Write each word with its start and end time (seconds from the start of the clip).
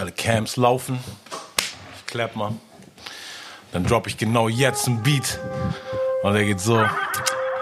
alle 0.00 0.12
Camps 0.12 0.56
laufen. 0.56 0.98
Ich 1.98 2.06
klapp 2.06 2.34
mal. 2.34 2.52
Dann 3.70 3.84
droppe 3.84 4.08
ich 4.08 4.16
genau 4.16 4.48
jetzt 4.48 4.88
einen 4.88 5.02
Beat. 5.02 5.38
Und 6.22 6.32
der 6.32 6.44
geht 6.44 6.58
so. 6.58 6.82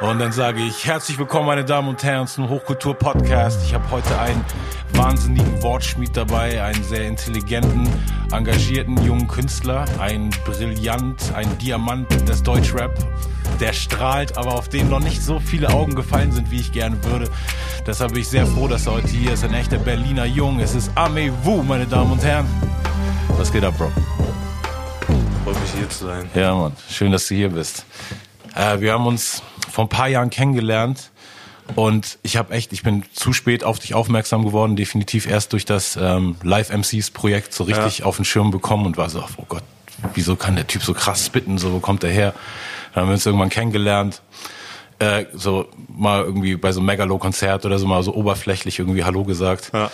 Und 0.01 0.21
dann 0.21 0.31
sage 0.31 0.61
ich, 0.61 0.87
herzlich 0.87 1.19
willkommen, 1.19 1.47
meine 1.47 1.65
Damen 1.65 1.89
und 1.89 2.01
Herren, 2.05 2.29
zum 2.29 2.49
Hochkultur-Podcast. 2.49 3.61
Ich 3.65 3.75
habe 3.75 3.91
heute 3.91 4.17
einen 4.21 4.45
wahnsinnigen 4.93 5.61
Wortschmied 5.65 6.17
dabei, 6.17 6.63
einen 6.63 6.85
sehr 6.85 7.09
intelligenten, 7.09 7.89
engagierten 8.31 9.05
jungen 9.05 9.27
Künstler, 9.27 9.85
einen 9.99 10.31
brillant, 10.45 11.35
einen 11.35 11.59
Diamant 11.59 12.09
des 12.29 12.45
Deutschrap, 12.45 12.97
der 13.61 13.73
strahlt, 13.73 14.37
aber 14.37 14.55
auf 14.55 14.69
den 14.69 14.89
noch 14.89 15.01
nicht 15.01 15.23
so 15.23 15.41
viele 15.41 15.71
Augen 15.71 15.95
gefallen 15.95 16.33
sind, 16.33 16.51
wie 16.51 16.61
ich 16.61 16.73
gerne 16.73 17.03
würde. 17.05 17.31
Deshalb 17.87 18.13
bin 18.13 18.23
ich 18.23 18.29
sehr 18.29 18.47
froh, 18.47 18.69
dass 18.69 18.87
er 18.87 18.93
heute 18.93 19.09
hier 19.09 19.33
ist, 19.33 19.45
ein 19.45 19.55
echter 19.55 19.79
Berliner 19.79 20.25
Jung. 20.25 20.61
Es 20.61 20.75
ist 20.75 20.91
Ame 20.95 21.33
Wu, 21.45 21.63
meine 21.63 21.87
Damen 21.87 22.13
und 22.13 22.23
Herren. 22.23 22.47
Was 23.37 23.53
geht 23.53 23.65
ab, 23.65 23.77
Bro? 23.77 23.91
Freut 25.45 25.61
mich 25.61 25.73
hier 25.77 25.89
zu 25.89 26.07
sein. 26.07 26.29
Ja, 26.35 26.55
Mann. 26.55 26.73
Schön, 26.91 27.13
dass 27.13 27.27
du 27.29 27.35
hier 27.35 27.51
bist. 27.51 27.85
Äh, 28.55 28.81
wir 28.81 28.93
haben 28.93 29.07
uns 29.07 29.43
vor 29.71 29.85
ein 29.85 29.89
paar 29.89 30.09
Jahren 30.09 30.31
kennengelernt 30.31 31.11
und 31.75 32.19
ich 32.23 32.37
habe 32.37 32.55
echt, 32.55 32.73
ich 32.73 32.83
bin 32.83 33.05
zu 33.13 33.33
spät 33.33 33.65
auf 33.65 33.79
dich 33.79 33.95
aufmerksam 33.95 34.45
geworden, 34.45 34.77
definitiv 34.77 35.27
erst 35.27 35.53
durch 35.53 35.65
das 35.65 35.97
ähm, 35.97 36.37
Live 36.43 36.71
MCs 36.71 37.11
Projekt 37.11 37.53
so 37.53 37.65
richtig 37.65 37.99
ja. 37.99 38.05
auf 38.07 38.17
den 38.17 38.25
Schirm 38.25 38.51
bekommen 38.51 38.87
und 38.87 38.97
war 38.97 39.11
so, 39.11 39.25
oh 39.37 39.45
Gott, 39.49 39.63
wieso 40.15 40.37
kann 40.37 40.57
der 40.57 40.67
Typ 40.67 40.83
so 40.83 40.95
krass 40.95 41.27
spitten, 41.27 41.59
so 41.59 41.73
wo 41.73 41.81
kommt 41.81 42.03
der 42.03 42.11
her? 42.11 42.35
Dann 42.95 43.03
haben 43.03 43.09
wir 43.09 43.15
uns 43.15 43.27
irgendwann 43.27 43.51
kennengelernt, 43.51 44.23
äh, 44.99 45.27
so 45.33 45.67
mal 45.89 46.23
irgendwie 46.23 46.57
bei 46.57 46.73
so 46.73 46.81
einem 46.81 46.87
Megalo-Konzert 46.87 47.65
oder 47.65 47.79
so 47.79 47.87
mal 47.87 48.03
so 48.03 48.15
oberflächlich 48.15 48.79
irgendwie 48.79 49.05
Hallo 49.05 49.25
gesagt. 49.25 49.71
Ja. 49.73 49.91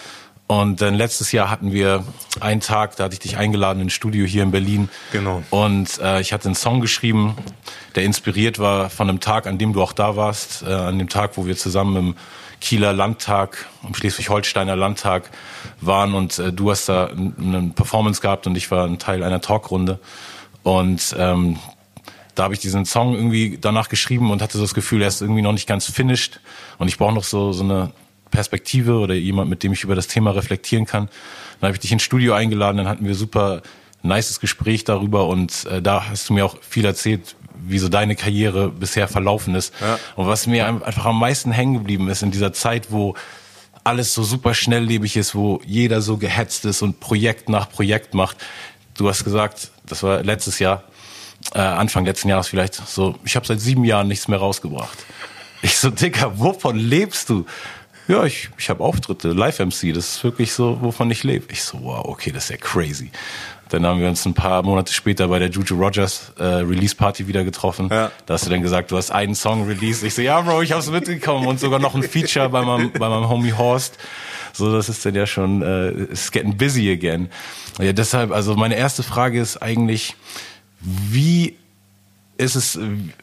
Und 0.47 0.83
dann 0.83 0.95
letztes 0.95 1.33
Jahr 1.33 1.51
hatten 1.51 1.73
wir 1.73 2.05
einen 2.41 2.61
Tag, 2.61 2.97
da 2.97 3.05
hatte 3.05 3.15
ich 3.15 3.21
dich 3.21 3.39
eingeladen 3.39 3.81
ins 3.81 3.95
Studio 3.95 4.27
hier 4.27 4.43
in 4.43 4.51
Berlin. 4.51 4.91
Genau. 5.11 5.43
Und 5.49 5.99
äh, 6.01 6.21
ich 6.21 6.35
hatte 6.35 6.47
einen 6.47 6.55
Song 6.55 6.81
geschrieben, 6.81 7.35
der 7.95 8.05
inspiriert 8.05 8.59
war 8.59 8.91
von 8.91 9.09
einem 9.09 9.21
Tag, 9.21 9.47
an 9.47 9.57
dem 9.57 9.73
du 9.73 9.83
auch 9.83 9.95
da 9.95 10.17
warst, 10.17 10.63
äh, 10.63 10.67
an 10.67 10.99
dem 10.99 11.09
Tag, 11.09 11.39
wo 11.39 11.47
wir 11.47 11.57
zusammen 11.57 11.97
im 11.97 12.15
Kieler 12.61 12.93
Landtag, 12.93 13.67
im 13.87 13.95
Schleswig-Holsteiner 13.95 14.77
Landtag 14.77 15.31
waren 15.81 16.15
und 16.15 16.39
äh, 16.39 16.53
du 16.53 16.71
hast 16.71 16.89
da 16.89 17.07
eine 17.09 17.73
Performance 17.75 18.21
gehabt 18.21 18.47
und 18.47 18.57
ich 18.57 18.71
war 18.71 18.87
ein 18.87 18.99
Teil 18.99 19.23
einer 19.23 19.41
Talkrunde. 19.41 19.99
Und 20.63 21.15
ähm, 21.19 21.59
da 22.35 22.45
habe 22.45 22.55
ich 22.55 22.61
diesen 22.61 22.85
Song 22.85 23.15
irgendwie 23.15 23.59
danach 23.61 23.89
geschrieben 23.89 24.31
und 24.31 24.43
hatte 24.43 24.59
so 24.59 24.65
das 24.65 24.75
Gefühl, 24.75 25.03
er 25.03 25.09
ist 25.09 25.21
irgendwie 25.21 25.43
noch 25.43 25.53
nicht 25.53 25.67
ganz 25.67 25.87
finished 25.87 26.41
und 26.79 26.89
ich 26.89 26.99
brauche 26.99 27.15
noch 27.15 27.25
so, 27.25 27.53
so 27.53 27.65
eine 27.65 27.93
Perspektive 28.31 28.99
oder 28.99 29.15
jemand, 29.15 29.49
mit 29.49 29.63
dem 29.63 29.73
ich 29.73 29.85
über 29.85 29.95
das 29.95 30.09
Thema 30.09 30.33
reflektieren 30.33 30.87
kann. 30.87 31.09
Dann 31.61 31.69
habe 31.69 31.77
ich 31.77 31.81
dich 31.81 31.93
ins 31.93 32.03
Studio 32.03 32.35
eingeladen, 32.35 32.79
dann 32.79 32.89
hatten 32.89 33.07
wir 33.07 33.15
super 33.15 33.63
nices 34.03 34.41
Gespräch 34.41 34.85
darüber 34.85 35.29
und 35.29 35.65
äh, 35.67 35.81
da 35.81 36.09
hast 36.09 36.29
du 36.29 36.35
mir 36.35 36.45
auch 36.45 36.57
viel 36.61 36.85
erzählt, 36.85 37.37
wie 37.67 37.79
so 37.79 37.89
deine 37.89 38.17
Karriere 38.17 38.69
bisher 38.69 39.09
verlaufen 39.09 39.55
ist. 39.55 39.73
Ja. 39.81 39.99
Und 40.17 40.27
was 40.27 40.47
mir 40.47 40.67
einfach 40.67 41.07
am 41.07 41.19
meisten 41.19 41.53
hängen 41.53 41.75
geblieben 41.75 42.09
ist 42.09 42.23
in 42.23 42.31
dieser 42.31 42.53
Zeit, 42.53 42.91
wo 42.91 43.15
alles 43.85 44.15
so 44.15 44.23
super 44.23 44.55
schnelllebig 44.55 45.17
ist, 45.17 45.35
wo 45.35 45.61
jeder 45.65 46.01
so 46.01 46.17
gehetzt 46.17 46.65
ist 46.65 46.83
und 46.83 47.01
Projekt 47.01 47.49
nach 47.49 47.71
Projekt 47.71 48.15
macht. 48.15 48.39
Du 48.97 49.09
hast 49.09 49.25
gesagt, 49.25 49.71
das 49.87 50.03
war 50.03 50.23
letztes 50.23 50.59
Jahr, 50.59 50.85
äh, 51.55 51.59
Anfang 51.59 52.05
letzten 52.05 52.29
Jahres 52.29 52.49
vielleicht, 52.49 52.75
so, 52.75 53.17
ich 53.25 53.37
habe 53.37 53.47
seit 53.47 53.61
sieben 53.61 53.85
Jahren 53.85 54.09
nichts 54.09 54.29
mehr 54.29 54.39
rausgebracht. 54.39 54.99
Ich 55.63 55.79
so, 55.79 55.91
Dicker, 55.91 56.39
wovon 56.39 56.77
lebst 56.77 57.31
du? 57.31 57.47
Ja, 58.07 58.25
ich, 58.25 58.51
ich 58.59 58.69
habe 58.69 58.85
Auftritte, 58.85 59.29
Live-MC, 59.29 59.95
das 59.95 60.17
ist 60.17 60.25
wirklich 60.25 60.53
so, 60.53 60.79
wovon 60.83 61.11
ich 61.11 61.25
lebe. 61.25 61.47
Ich 61.51 61.63
so, 61.63 61.83
wow, 61.83 62.05
okay, 62.05 62.33
das 62.33 62.45
ist 62.45 62.51
ja 62.51 62.57
crazy. 62.59 63.11
Dann 63.71 63.87
haben 63.87 63.99
wir 63.99 64.09
uns 64.09 64.27
ein 64.27 64.35
paar 64.35 64.63
Monate 64.63 64.93
später 64.93 65.29
bei 65.29 65.39
der 65.39 65.49
Juju 65.49 65.77
Rogers 65.77 66.33
äh, 66.39 66.45
Release 66.45 66.95
Party 66.95 67.27
wieder 67.27 67.45
getroffen. 67.45 67.89
Ja. 67.91 68.11
Da 68.27 68.35
hast 68.35 68.45
du 68.45 68.51
dann 68.51 68.61
gesagt, 68.61 68.91
du 68.91 68.97
hast 68.97 69.11
einen 69.11 69.35
Song 69.35 69.67
released. 69.67 70.03
Ich 70.03 70.15
so, 70.15 70.21
ja, 70.21 70.41
Bro, 70.43 70.63
ich 70.63 70.73
hab's 70.73 70.91
mitgekommen 70.91 71.47
und 71.47 71.59
sogar 71.59 71.79
noch 71.79 71.95
ein 71.95 72.03
Feature 72.03 72.51
bei 72.51 72.63
meinem, 72.63 72.93
bei 72.93 73.09
meinem 73.09 73.29
Homie 73.29 73.55
Horst. 73.55 73.97
So, 74.53 74.71
das 74.71 74.91
ist 74.91 75.05
dann 75.07 75.15
ja 75.15 75.27
schon, 75.27 75.63
äh, 75.63 75.89
it's 75.91 76.31
getting 76.31 76.57
busy 76.57 76.93
again. 76.93 77.31
Ja, 77.81 77.93
deshalb, 77.93 78.33
also 78.33 78.55
meine 78.55 78.77
erste 78.77 79.03
Frage 79.03 79.41
ist 79.41 79.57
eigentlich, 79.57 80.15
wie 80.85 81.57
ist 82.37 82.57
es, 82.57 82.79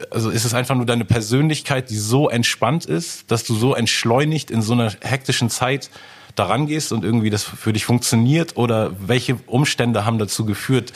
also 0.09 0.29
ist 0.29 0.45
es 0.45 0.53
einfach 0.53 0.75
nur 0.75 0.85
deine 0.85 1.05
Persönlichkeit, 1.05 1.89
die 1.89 1.97
so 1.97 2.29
entspannt 2.29 2.85
ist, 2.85 3.29
dass 3.29 3.43
du 3.43 3.53
so 3.53 3.75
entschleunigt 3.75 4.49
in 4.49 4.61
so 4.61 4.73
einer 4.73 4.91
hektischen 5.01 5.49
Zeit 5.49 5.89
daran 6.35 6.65
gehst 6.65 6.91
und 6.93 7.03
irgendwie 7.03 7.29
das 7.29 7.43
für 7.43 7.73
dich 7.73 7.85
funktioniert 7.85 8.55
oder 8.55 8.93
welche 9.05 9.35
Umstände 9.47 10.05
haben 10.05 10.17
dazu 10.17 10.45
geführt, 10.45 10.93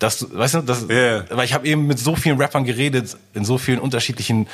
dass 0.00 0.18
du, 0.18 0.36
weißt 0.36 0.54
du, 0.54 0.62
das, 0.62 0.88
yeah. 0.88 1.24
weil 1.30 1.44
ich 1.44 1.54
habe 1.54 1.66
eben 1.68 1.86
mit 1.86 2.00
so 2.00 2.16
vielen 2.16 2.40
Rappern 2.40 2.64
geredet 2.64 3.16
in 3.34 3.44
so 3.44 3.58
vielen 3.58 3.78
unterschiedlichen 3.78 4.48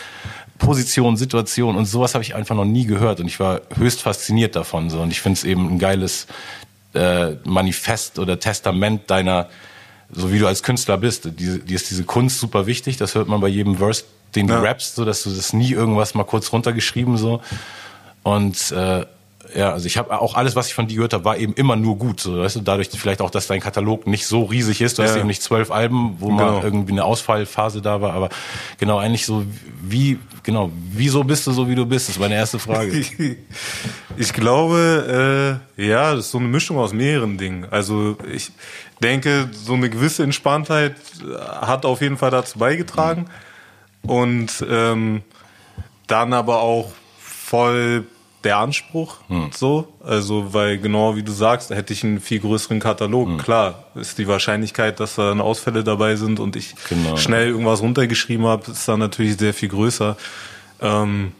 Positionen, 0.59 1.17
Situationen 1.17 1.79
und 1.79 1.87
sowas 1.87 2.15
habe 2.15 2.23
ich 2.23 2.35
einfach 2.35 2.55
noch 2.55 2.67
nie 2.67 2.85
gehört 2.85 3.21
und 3.21 3.27
ich 3.27 3.41
war 3.41 3.63
höchst 3.75 4.03
fasziniert 4.03 4.55
davon 4.55 4.91
so 4.91 5.01
und 5.01 5.11
ich 5.11 5.23
finde 5.23 5.39
es 5.39 5.45
eben 5.45 5.67
ein 5.71 5.79
geiles 5.79 6.27
äh, 6.93 7.37
Manifest 7.45 8.19
oder 8.19 8.39
Testament 8.39 9.11
deiner 9.11 9.49
so 10.11 10.33
wie 10.33 10.39
du 10.39 10.47
als 10.47 10.63
Künstler 10.63 10.97
bist. 10.99 11.29
Dir 11.39 11.63
ist 11.69 11.91
diese 11.91 12.05
Kunst 12.05 12.41
super 12.41 12.67
wichtig, 12.67 12.97
das 12.97 13.15
hört 13.15 13.29
man 13.29 13.41
bei 13.41 13.49
jedem 13.49 13.77
Verse, 13.77 14.05
den 14.35 14.47
du 14.47 14.55
ja. 14.55 14.61
rappst, 14.61 14.95
so 14.95 15.05
dass 15.05 15.23
du 15.23 15.31
das 15.31 15.53
nie 15.53 15.73
irgendwas 15.73 16.15
mal 16.15 16.25
kurz 16.25 16.53
runtergeschrieben 16.53 17.17
so. 17.17 17.43
Und 18.23 18.73
äh, 18.73 19.05
ja, 19.55 19.73
also 19.73 19.87
ich 19.87 19.97
habe 19.97 20.21
auch 20.21 20.35
alles, 20.35 20.57
was 20.57 20.69
ich 20.69 20.75
von 20.75 20.87
dir 20.87 20.97
gehört 20.97 21.13
habe, 21.13 21.25
war 21.25 21.37
eben 21.37 21.55
immer 21.55 21.77
nur 21.77 21.97
gut. 21.97 22.21
So, 22.21 22.39
weißt 22.39 22.57
du, 22.57 22.61
dadurch 22.61 22.89
vielleicht 22.91 23.21
auch, 23.21 23.31
dass 23.31 23.47
dein 23.47 23.61
Katalog 23.61 24.07
nicht 24.07 24.27
so 24.27 24.45
riesig 24.45 24.81
ist. 24.81 24.99
Du 24.99 25.03
ja. 25.03 25.09
hast 25.09 25.17
eben 25.17 25.27
nicht 25.27 25.43
zwölf 25.43 25.71
Alben, 25.71 26.17
wo 26.19 26.29
genau. 26.29 26.53
mal 26.53 26.65
irgendwie 26.65 26.93
eine 26.93 27.05
Ausfallphase 27.05 27.81
da 27.81 28.01
war. 28.01 28.13
Aber 28.13 28.29
genau, 28.79 28.99
eigentlich 28.99 29.25
so 29.25 29.45
wie, 29.83 30.19
genau, 30.43 30.71
wieso 30.93 31.25
bist 31.25 31.47
du 31.47 31.53
so, 31.53 31.69
wie 31.69 31.75
du 31.75 31.87
bist? 31.87 32.09
Das 32.09 32.17
ist 32.17 32.21
meine 32.21 32.35
erste 32.35 32.59
Frage. 32.59 32.93
ich 34.17 34.33
glaube, 34.33 35.61
äh, 35.77 35.87
ja, 35.87 36.15
das 36.15 36.27
ist 36.27 36.31
so 36.33 36.39
eine 36.39 36.49
Mischung 36.49 36.79
aus 36.79 36.93
mehreren 36.93 37.39
Dingen. 37.39 37.67
Also 37.71 38.17
ich, 38.33 38.51
denke, 39.03 39.49
so 39.53 39.75
eine 39.75 39.91
gewisse 39.91 40.23
Entspanntheit 40.23 40.97
äh, 41.23 41.39
hat 41.39 41.85
auf 41.85 42.01
jeden 42.01 42.17
Fall 42.17 42.31
dazu 42.31 42.59
beigetragen. 42.59 43.27
Und 44.03 44.65
ähm, 44.69 45.23
dann 46.07 46.33
aber 46.33 46.61
auch 46.61 46.93
voll 47.19 48.07
der 48.45 48.59
Anspruch 48.59 49.17
hm. 49.29 49.51
so. 49.53 49.93
Also, 50.05 50.55
weil 50.55 50.79
genau 50.79 51.17
wie 51.17 51.23
du 51.23 51.33
sagst, 51.33 51.71
hätte 51.71 51.93
ich 51.93 52.05
einen 52.05 52.21
viel 52.21 52.41
größeren 52.41 52.81
Katalog. 52.81 53.29
Hm. 53.29 53.39
Klar, 53.39 53.85
ist 53.95 54.19
die 54.19 54.29
Wahrscheinlichkeit, 54.29 55.01
dass 55.01 55.17
da 55.17 55.33
Ausfälle 55.39 55.85
dabei 55.85 56.17
sind 56.17 56.41
und 56.41 56.57
ich 56.57 56.75
genau. 56.89 57.17
schnell 57.17 57.49
irgendwas 57.49 57.83
runtergeschrieben 57.83 58.47
habe, 58.47 58.71
ist 58.71 58.89
dann 58.89 59.01
natürlich 59.01 59.37
sehr 59.37 59.55
viel 59.55 59.69
größer. 59.69 60.17
Ähm, 60.81 61.33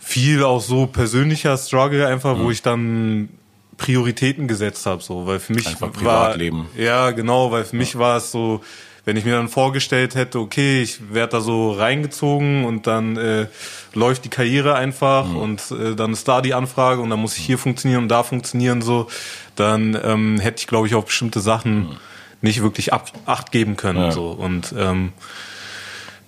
viel 0.00 0.42
auch 0.42 0.60
so 0.60 0.86
persönlicher 0.86 1.56
Struggle 1.56 2.06
einfach, 2.06 2.36
hm. 2.36 2.44
wo 2.44 2.50
ich 2.50 2.62
dann 2.62 3.28
Prioritäten 3.76 4.48
gesetzt 4.48 4.86
habe, 4.86 5.02
so, 5.02 5.26
weil 5.26 5.40
für 5.40 5.52
mich 5.52 5.66
Einfach 5.66 5.92
Privatleben. 5.92 6.66
war 6.74 6.82
ja 6.82 7.10
genau, 7.10 7.50
weil 7.50 7.64
für 7.64 7.76
mich 7.76 7.98
war 7.98 8.18
es 8.18 8.30
so, 8.30 8.60
wenn 9.04 9.16
ich 9.16 9.24
mir 9.24 9.32
dann 9.32 9.48
vorgestellt 9.48 10.14
hätte, 10.14 10.38
okay, 10.38 10.82
ich 10.82 11.12
werde 11.12 11.32
da 11.32 11.40
so 11.40 11.72
reingezogen 11.72 12.64
und 12.64 12.86
dann 12.86 13.16
äh, 13.16 13.46
läuft 13.92 14.24
die 14.24 14.30
Karriere 14.30 14.74
einfach 14.74 15.26
mhm. 15.26 15.36
und 15.36 15.70
äh, 15.70 15.94
dann 15.94 16.12
ist 16.12 16.26
da 16.26 16.40
die 16.40 16.54
Anfrage 16.54 17.00
und 17.00 17.10
dann 17.10 17.20
muss 17.20 17.36
ich 17.36 17.44
hier 17.44 17.58
funktionieren 17.58 18.04
und 18.04 18.08
da 18.08 18.22
funktionieren 18.22 18.82
so, 18.82 19.08
dann 19.56 19.98
ähm, 20.02 20.40
hätte 20.40 20.60
ich 20.60 20.66
glaube 20.66 20.86
ich 20.86 20.94
auf 20.94 21.06
bestimmte 21.06 21.40
Sachen 21.40 21.80
mhm. 21.80 21.96
nicht 22.40 22.62
wirklich 22.62 22.92
ab, 22.92 23.10
acht 23.26 23.52
geben 23.52 23.76
können 23.76 24.00
ja. 24.00 24.10
so 24.10 24.30
und 24.30 24.74
ähm, 24.76 25.12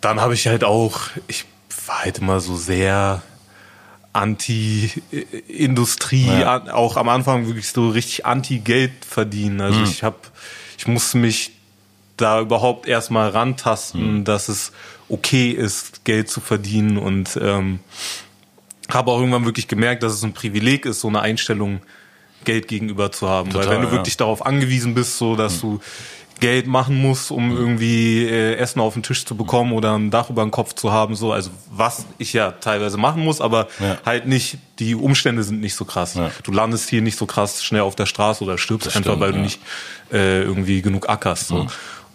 dann 0.00 0.20
habe 0.20 0.34
ich 0.34 0.46
halt 0.46 0.62
auch, 0.62 1.00
ich 1.28 1.46
war 1.86 2.04
halt 2.04 2.18
immer 2.18 2.40
so 2.40 2.56
sehr 2.56 3.22
Anti-Industrie, 4.16 6.26
ja. 6.26 6.72
auch 6.72 6.96
am 6.96 7.10
Anfang 7.10 7.46
wirklich 7.46 7.68
so 7.68 7.90
richtig 7.90 8.24
Anti-Geld 8.24 9.04
verdienen. 9.04 9.60
Also 9.60 9.80
mhm. 9.80 9.84
ich 9.84 10.02
habe, 10.02 10.16
ich 10.78 10.88
musste 10.88 11.18
mich 11.18 11.50
da 12.16 12.40
überhaupt 12.40 12.88
erstmal 12.88 13.28
rantasten, 13.28 14.20
mhm. 14.20 14.24
dass 14.24 14.48
es 14.48 14.72
okay 15.08 15.50
ist, 15.50 16.04
Geld 16.04 16.30
zu 16.30 16.40
verdienen 16.40 16.96
und 16.96 17.38
ähm, 17.40 17.80
habe 18.88 19.10
auch 19.10 19.18
irgendwann 19.18 19.44
wirklich 19.44 19.68
gemerkt, 19.68 20.02
dass 20.02 20.14
es 20.14 20.22
ein 20.22 20.32
Privileg 20.32 20.86
ist, 20.86 21.00
so 21.00 21.08
eine 21.08 21.20
Einstellung 21.20 21.82
Geld 22.46 22.68
gegenüber 22.68 23.12
zu 23.12 23.28
haben. 23.28 23.50
Total, 23.50 23.66
Weil 23.66 23.74
wenn 23.74 23.82
du 23.82 23.88
ja. 23.88 23.92
wirklich 23.92 24.16
darauf 24.16 24.46
angewiesen 24.46 24.94
bist, 24.94 25.18
so 25.18 25.36
dass 25.36 25.56
mhm. 25.56 25.60
du 25.60 25.80
Geld 26.38 26.66
machen 26.66 27.00
muss, 27.00 27.30
um 27.30 27.56
irgendwie 27.56 28.26
äh, 28.26 28.56
Essen 28.56 28.80
auf 28.80 28.92
den 28.92 29.02
Tisch 29.02 29.24
zu 29.24 29.36
bekommen 29.36 29.72
oder 29.72 29.96
ein 29.98 30.10
Dach 30.10 30.28
über 30.28 30.42
den 30.42 30.50
Kopf 30.50 30.74
zu 30.74 30.92
haben, 30.92 31.14
so 31.14 31.32
also 31.32 31.50
was 31.70 32.04
ich 32.18 32.34
ja 32.34 32.52
teilweise 32.52 32.98
machen 32.98 33.24
muss, 33.24 33.40
aber 33.40 33.68
ja. 33.80 33.96
halt 34.04 34.26
nicht 34.26 34.58
die 34.78 34.94
Umstände 34.94 35.42
sind 35.44 35.60
nicht 35.60 35.74
so 35.74 35.86
krass. 35.86 36.14
Ja. 36.14 36.30
Du 36.42 36.52
landest 36.52 36.90
hier 36.90 37.00
nicht 37.00 37.16
so 37.16 37.24
krass 37.24 37.64
schnell 37.64 37.82
auf 37.82 37.96
der 37.96 38.06
Straße 38.06 38.44
oder 38.44 38.58
stirbst 38.58 38.86
das 38.86 38.96
einfach, 38.96 39.12
stimmt, 39.12 39.20
weil 39.22 39.30
ja. 39.30 39.36
du 39.36 39.42
nicht 39.42 39.60
äh, 40.12 40.42
irgendwie 40.42 40.82
genug 40.82 41.08
ackerst. 41.08 41.48
So. 41.48 41.64
Mhm. 41.64 41.68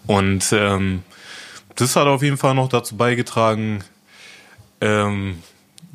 Und 0.05 0.45
ähm, 0.51 1.03
das 1.75 1.95
hat 1.95 2.05
auf 2.05 2.21
jeden 2.21 2.37
Fall 2.37 2.53
noch 2.53 2.69
dazu 2.69 2.95
beigetragen, 2.95 3.83
ähm, 4.81 5.39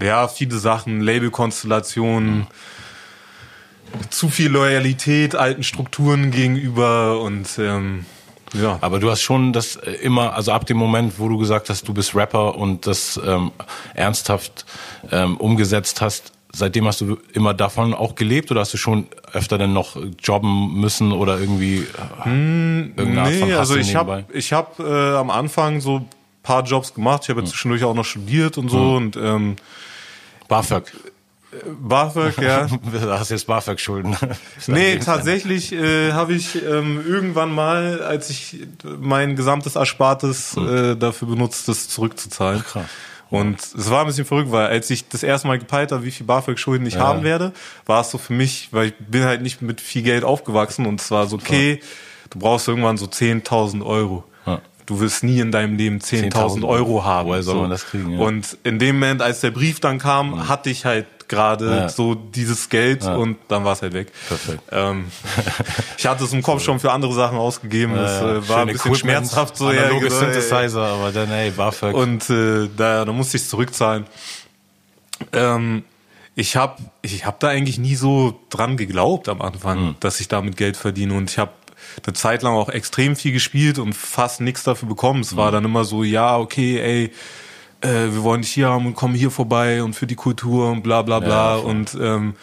ja 0.02 0.26
viele 0.26 0.58
Sachen, 0.58 1.00
Labelkonstellationen. 1.00 2.38
Mhm 2.38 2.46
zu 4.10 4.28
viel 4.28 4.50
Loyalität 4.50 5.34
alten 5.34 5.62
Strukturen 5.62 6.30
gegenüber 6.30 7.20
und 7.20 7.48
ähm, 7.58 8.06
ja. 8.54 8.78
Aber 8.80 9.00
du 9.00 9.10
hast 9.10 9.22
schon 9.22 9.52
das 9.52 9.76
äh, 9.76 9.90
immer, 9.92 10.34
also 10.34 10.52
ab 10.52 10.66
dem 10.66 10.76
Moment, 10.76 11.18
wo 11.18 11.28
du 11.28 11.36
gesagt 11.36 11.68
hast, 11.68 11.86
du 11.88 11.94
bist 11.94 12.14
Rapper 12.14 12.56
und 12.56 12.86
das 12.86 13.20
ähm, 13.24 13.50
ernsthaft 13.94 14.64
ähm, 15.10 15.36
umgesetzt 15.36 16.00
hast, 16.00 16.32
seitdem 16.52 16.86
hast 16.86 17.00
du 17.00 17.18
immer 17.32 17.54
davon 17.54 17.92
auch 17.92 18.14
gelebt 18.14 18.50
oder 18.50 18.60
hast 18.60 18.72
du 18.72 18.78
schon 18.78 19.08
öfter 19.32 19.58
dann 19.58 19.72
noch 19.72 19.96
jobben 20.22 20.80
müssen 20.80 21.12
oder 21.12 21.38
irgendwie 21.38 21.86
hm, 22.22 22.94
irgendeine 22.96 23.22
Art 23.22 23.34
von 23.34 23.52
also 23.52 23.76
ich 23.76 23.94
habe 23.94 24.24
ich 24.32 24.52
habe 24.52 24.82
äh, 24.82 25.16
am 25.16 25.30
Anfang 25.30 25.80
so 25.80 26.06
paar 26.46 26.62
Jobs 26.62 26.94
gemacht. 26.94 27.24
Ich 27.24 27.28
habe 27.28 27.40
jetzt 27.40 27.48
hm. 27.48 27.52
zwischendurch 27.52 27.84
auch 27.84 27.94
noch 27.94 28.04
studiert 28.04 28.56
und 28.56 28.70
so 28.70 28.78
hm. 28.78 28.96
und 28.96 29.16
ähm, 29.16 29.56
BAföG. 30.48 30.84
BAföG, 31.80 32.38
ja. 32.42 32.66
du 32.92 33.18
hast 33.18 33.30
jetzt 33.30 33.46
BAföG-Schulden. 33.46 34.16
nee, 34.66 34.98
tatsächlich 34.98 35.72
äh, 35.72 36.12
habe 36.12 36.34
ich 36.34 36.62
ähm, 36.62 37.04
irgendwann 37.06 37.52
mal, 37.52 38.02
als 38.02 38.30
ich 38.30 38.66
mein 38.98 39.36
gesamtes 39.36 39.76
Erspartes 39.76 40.56
äh, 40.56 40.96
dafür 40.96 41.28
benutzt, 41.28 41.68
das 41.68 41.88
zurückzuzahlen. 41.88 42.62
Krass. 42.62 42.86
Und 43.28 43.58
es 43.60 43.90
war 43.90 44.00
ein 44.02 44.06
bisschen 44.06 44.24
verrückt, 44.24 44.52
weil 44.52 44.68
als 44.68 44.88
ich 44.90 45.08
das 45.08 45.22
erste 45.22 45.48
Mal 45.48 45.58
gepeilt 45.58 45.90
habe, 45.90 46.04
wie 46.04 46.10
viel 46.10 46.26
BAföG-Schulden 46.26 46.86
ich 46.86 46.94
ja. 46.94 47.00
haben 47.00 47.24
werde, 47.24 47.52
war 47.84 48.00
es 48.02 48.10
so 48.10 48.18
für 48.18 48.32
mich, 48.32 48.68
weil 48.70 48.88
ich 48.88 48.94
bin 48.98 49.24
halt 49.24 49.42
nicht 49.42 49.62
mit 49.62 49.80
viel 49.80 50.02
Geld 50.02 50.22
aufgewachsen 50.22 50.86
und 50.86 51.00
es 51.00 51.10
war 51.10 51.26
so, 51.26 51.36
okay, 51.36 51.80
du 52.30 52.38
brauchst 52.38 52.68
irgendwann 52.68 52.96
so 52.96 53.06
10.000 53.06 53.84
Euro. 53.84 54.24
Ja. 54.46 54.60
Du 54.86 55.00
wirst 55.00 55.24
nie 55.24 55.40
in 55.40 55.50
deinem 55.50 55.76
Leben 55.76 55.98
10.000 55.98 56.54
10 56.54 56.64
Euro 56.64 57.04
haben. 57.04 57.28
Woher 57.28 57.42
soll 57.42 57.56
so. 57.56 57.60
man 57.62 57.70
das 57.70 57.86
kriegen? 57.86 58.12
Ja. 58.12 58.20
Und 58.20 58.56
in 58.62 58.78
dem 58.78 59.00
Moment, 59.00 59.22
als 59.22 59.40
der 59.40 59.50
Brief 59.50 59.80
dann 59.80 59.98
kam, 59.98 60.30
mhm. 60.30 60.48
hatte 60.48 60.70
ich 60.70 60.84
halt 60.84 61.06
gerade 61.28 61.70
ja. 61.70 61.88
so 61.88 62.14
dieses 62.14 62.68
Geld 62.68 63.04
ja. 63.04 63.16
und 63.16 63.38
dann 63.48 63.64
war 63.64 63.72
es 63.72 63.82
halt 63.82 63.92
weg. 63.92 64.12
Perfekt. 64.28 64.62
Ähm, 64.70 65.06
ich 65.98 66.06
hatte 66.06 66.24
es 66.24 66.32
im 66.32 66.42
Kopf 66.42 66.62
schon 66.62 66.80
für 66.80 66.92
andere 66.92 67.12
Sachen 67.14 67.38
ausgegeben. 67.38 67.94
Das 67.94 68.20
äh, 68.20 68.48
war 68.48 68.60
ein 68.60 68.68
bisschen 68.68 68.92
Equipment, 68.92 68.96
schmerzhaft 68.98 69.56
so. 69.56 69.66
Analoge 69.66 69.94
ja, 69.94 70.08
genau, 70.08 70.20
Synthesizer, 70.20 70.86
ey. 70.86 70.92
aber 70.92 71.12
dann 71.12 71.30
ey, 71.30 71.50
BAföG. 71.50 71.94
Und 71.94 72.30
äh, 72.30 72.68
da, 72.76 73.04
da 73.04 73.12
musste 73.12 73.36
ich 73.36 73.48
zurückzahlen. 73.48 74.06
Ähm, 75.32 75.84
ich 76.34 76.56
habe 76.56 76.82
ich 77.02 77.24
hab 77.24 77.40
da 77.40 77.48
eigentlich 77.48 77.78
nie 77.78 77.96
so 77.96 78.38
dran 78.50 78.76
geglaubt 78.76 79.28
am 79.28 79.40
Anfang, 79.40 79.80
mhm. 79.80 79.94
dass 80.00 80.20
ich 80.20 80.28
damit 80.28 80.56
Geld 80.56 80.76
verdiene. 80.76 81.14
Und 81.14 81.30
ich 81.30 81.38
habe 81.38 81.52
eine 82.04 82.12
Zeit 82.12 82.42
lang 82.42 82.54
auch 82.54 82.68
extrem 82.68 83.16
viel 83.16 83.32
gespielt 83.32 83.78
und 83.78 83.94
fast 83.94 84.40
nichts 84.40 84.62
dafür 84.62 84.88
bekommen. 84.88 85.20
Es 85.20 85.32
mhm. 85.32 85.36
war 85.38 85.50
dann 85.50 85.64
immer 85.64 85.84
so, 85.84 86.04
ja, 86.04 86.36
okay, 86.36 86.78
ey, 86.78 87.12
äh, 87.80 87.88
wir 87.88 88.22
wollen 88.22 88.42
dich 88.42 88.52
hier 88.52 88.68
haben 88.68 88.86
und 88.86 88.94
kommen 88.94 89.14
hier 89.14 89.30
vorbei 89.30 89.82
und 89.82 89.94
für 89.94 90.06
die 90.06 90.14
Kultur 90.14 90.70
und 90.70 90.82
bla 90.82 91.02
bla 91.02 91.20
bla. 91.20 91.56
Ja, 91.56 91.62
und 91.62 91.96
ähm, 92.00 92.34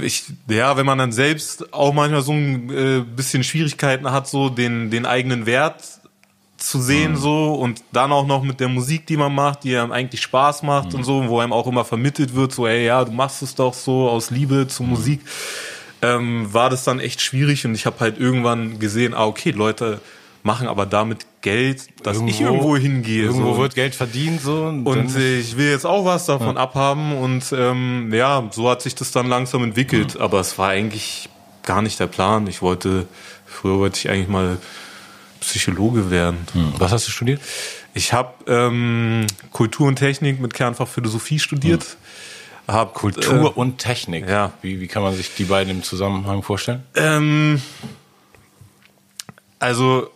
ich, 0.00 0.24
ja, 0.48 0.76
wenn 0.76 0.86
man 0.86 0.98
dann 0.98 1.12
selbst 1.12 1.72
auch 1.72 1.92
manchmal 1.92 2.22
so 2.22 2.32
ein 2.32 2.70
äh, 2.70 3.00
bisschen 3.00 3.44
Schwierigkeiten 3.44 4.10
hat, 4.10 4.28
so 4.28 4.48
den, 4.48 4.90
den 4.90 5.06
eigenen 5.06 5.46
Wert 5.46 5.82
zu 6.56 6.80
sehen 6.80 7.12
mhm. 7.12 7.16
so 7.16 7.54
und 7.54 7.82
dann 7.92 8.12
auch 8.12 8.26
noch 8.26 8.42
mit 8.42 8.60
der 8.60 8.68
Musik, 8.68 9.06
die 9.06 9.16
man 9.16 9.34
macht, 9.34 9.64
die 9.64 9.76
einem 9.76 9.92
eigentlich 9.92 10.22
Spaß 10.22 10.62
macht 10.62 10.90
mhm. 10.90 10.96
und 10.96 11.04
so, 11.04 11.28
wo 11.28 11.40
einem 11.40 11.52
auch 11.52 11.66
immer 11.66 11.84
vermittelt 11.84 12.34
wird, 12.34 12.52
so, 12.52 12.66
ey, 12.66 12.86
ja, 12.86 13.04
du 13.04 13.12
machst 13.12 13.42
es 13.42 13.54
doch 13.54 13.74
so 13.74 14.08
aus 14.08 14.30
Liebe 14.30 14.66
zur 14.66 14.86
mhm. 14.86 14.92
Musik, 14.92 15.20
ähm, 16.02 16.52
war 16.52 16.70
das 16.70 16.84
dann 16.84 16.98
echt 16.98 17.20
schwierig 17.20 17.64
und 17.66 17.74
ich 17.74 17.86
habe 17.86 18.00
halt 18.00 18.18
irgendwann 18.18 18.78
gesehen, 18.78 19.14
ah, 19.14 19.26
okay, 19.26 19.50
Leute 19.50 20.00
machen 20.46 20.68
aber 20.68 20.86
damit 20.86 21.26
Geld, 21.42 21.88
dass 22.02 22.16
irgendwo, 22.16 22.30
ich 22.30 22.40
irgendwo 22.40 22.76
hingehe. 22.76 23.24
Irgendwo 23.24 23.54
so. 23.54 23.60
wird 23.60 23.74
Geld 23.74 23.94
verdient 23.94 24.40
so. 24.40 24.62
Und, 24.62 24.86
und 24.86 25.16
ich 25.16 25.56
will 25.56 25.70
jetzt 25.70 25.84
auch 25.84 26.04
was 26.04 26.24
davon 26.24 26.54
ja. 26.54 26.62
abhaben 26.62 27.18
und 27.18 27.52
ähm, 27.52 28.10
ja, 28.14 28.48
so 28.52 28.70
hat 28.70 28.80
sich 28.80 28.94
das 28.94 29.10
dann 29.10 29.26
langsam 29.26 29.64
entwickelt. 29.64 30.14
Mhm. 30.14 30.20
Aber 30.20 30.40
es 30.40 30.56
war 30.56 30.70
eigentlich 30.70 31.28
gar 31.64 31.82
nicht 31.82 31.98
der 32.00 32.06
Plan. 32.06 32.46
Ich 32.46 32.62
wollte, 32.62 33.06
früher 33.44 33.78
wollte 33.78 33.98
ich 33.98 34.08
eigentlich 34.08 34.28
mal 34.28 34.58
Psychologe 35.40 36.10
werden. 36.10 36.46
Mhm. 36.54 36.74
Was 36.78 36.92
hast 36.92 37.08
du 37.08 37.10
studiert? 37.10 37.40
Ich 37.92 38.12
habe 38.12 38.32
ähm, 38.46 39.26
Kultur 39.52 39.88
und 39.88 39.96
Technik 39.96 40.40
mit 40.40 40.54
Kernfach 40.54 40.88
Philosophie 40.88 41.40
studiert. 41.40 41.96
Mhm. 42.68 42.72
Hab, 42.72 42.94
Kultur 42.94 43.46
äh, 43.46 43.58
und 43.60 43.78
Technik. 43.78 44.28
Ja. 44.28 44.52
Wie, 44.62 44.80
wie 44.80 44.86
kann 44.86 45.02
man 45.02 45.14
sich 45.14 45.34
die 45.34 45.44
beiden 45.44 45.70
im 45.70 45.82
Zusammenhang 45.82 46.42
vorstellen? 46.42 46.84
Ähm, 46.94 47.60
also 49.58 50.10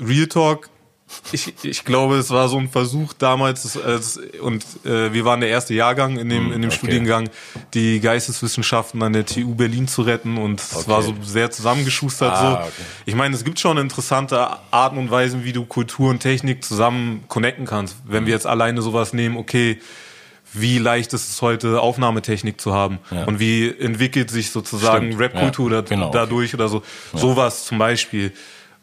Real 0.00 0.26
Talk, 0.26 0.70
ich, 1.32 1.52
ich 1.62 1.84
glaube, 1.84 2.16
es 2.16 2.30
war 2.30 2.48
so 2.48 2.58
ein 2.58 2.68
Versuch 2.68 3.12
damals, 3.12 3.76
als, 3.76 4.18
und 4.40 4.64
äh, 4.84 5.12
wir 5.12 5.24
waren 5.24 5.40
der 5.40 5.48
erste 5.48 5.74
Jahrgang 5.74 6.18
in 6.18 6.28
dem, 6.28 6.46
hm, 6.46 6.52
in 6.52 6.62
dem 6.62 6.70
okay. 6.70 6.78
Studiengang, 6.78 7.30
die 7.74 8.00
Geisteswissenschaften 8.00 9.02
an 9.02 9.12
der 9.12 9.26
TU 9.26 9.54
Berlin 9.54 9.88
zu 9.88 10.02
retten 10.02 10.36
und 10.36 10.60
es 10.60 10.74
okay. 10.74 10.88
war 10.88 11.02
so 11.02 11.14
sehr 11.22 11.50
zusammengeschustert. 11.50 12.32
Ah, 12.32 12.40
so. 12.40 12.58
Okay. 12.58 12.70
Ich 13.06 13.14
meine, 13.14 13.34
es 13.34 13.44
gibt 13.44 13.60
schon 13.60 13.78
interessante 13.78 14.48
Arten 14.70 14.98
und 14.98 15.10
Weisen, 15.10 15.44
wie 15.44 15.52
du 15.52 15.64
Kultur 15.64 16.10
und 16.10 16.20
Technik 16.20 16.64
zusammen 16.64 17.24
connecten 17.28 17.66
kannst. 17.66 17.96
Wenn 18.04 18.26
wir 18.26 18.32
jetzt 18.32 18.46
alleine 18.46 18.82
sowas 18.82 19.12
nehmen, 19.12 19.36
okay, 19.36 19.80
wie 20.54 20.78
leicht 20.78 21.14
ist 21.14 21.30
es 21.30 21.40
heute, 21.40 21.80
Aufnahmetechnik 21.80 22.60
zu 22.60 22.74
haben 22.74 22.98
ja. 23.10 23.24
und 23.24 23.40
wie 23.40 23.68
entwickelt 23.68 24.30
sich 24.30 24.50
sozusagen 24.50 25.16
Rapkultur 25.16 25.72
ja, 25.72 25.80
genau, 25.80 26.10
dadurch 26.10 26.52
oder 26.52 26.68
so. 26.68 26.82
Ja. 27.12 27.18
Sowas 27.18 27.64
zum 27.64 27.78
Beispiel. 27.78 28.32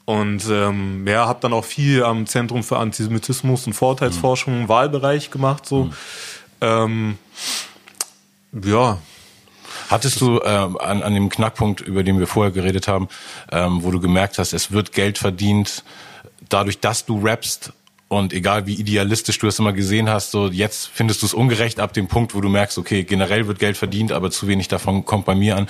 Und 0.09 0.43
ähm, 0.49 1.05
ja, 1.07 1.27
habe 1.27 1.37
dann 1.39 1.53
auch 1.53 1.63
viel 1.63 2.03
am 2.03 2.25
Zentrum 2.25 2.63
für 2.63 2.79
Antisemitismus 2.79 3.67
und 3.67 3.73
Vorurteilsforschung 3.73 4.61
im 4.61 4.67
Wahlbereich 4.67 5.29
gemacht. 5.29 5.67
So. 5.67 5.83
Mhm. 5.83 5.93
Ähm, 6.61 7.17
ja. 8.63 8.97
Hattest 9.87 10.19
du 10.19 10.39
äh, 10.39 10.47
an, 10.47 11.03
an 11.03 11.13
dem 11.13 11.29
Knackpunkt, 11.29 11.81
über 11.81 12.01
den 12.01 12.17
wir 12.17 12.25
vorher 12.25 12.51
geredet 12.51 12.87
haben, 12.87 13.07
ähm, 13.51 13.83
wo 13.83 13.91
du 13.91 13.99
gemerkt 13.99 14.39
hast, 14.39 14.51
es 14.51 14.71
wird 14.71 14.93
Geld 14.93 15.19
verdient, 15.19 15.83
dadurch, 16.49 16.79
dass 16.79 17.05
du 17.05 17.23
rappst 17.23 17.71
und 18.07 18.33
egal 18.33 18.65
wie 18.65 18.73
idealistisch 18.73 19.37
du 19.37 19.45
es 19.45 19.59
immer 19.59 19.73
gesehen 19.73 20.09
hast, 20.09 20.31
so 20.31 20.47
jetzt 20.47 20.89
findest 20.91 21.21
du 21.21 21.27
es 21.27 21.35
ungerecht 21.35 21.79
ab 21.79 21.93
dem 21.93 22.07
Punkt, 22.07 22.33
wo 22.33 22.41
du 22.41 22.49
merkst, 22.49 22.79
okay, 22.79 23.03
generell 23.03 23.45
wird 23.45 23.59
Geld 23.59 23.77
verdient, 23.77 24.11
aber 24.11 24.31
zu 24.31 24.47
wenig 24.47 24.69
davon 24.69 25.05
kommt 25.05 25.25
bei 25.25 25.35
mir 25.35 25.55
an. 25.55 25.67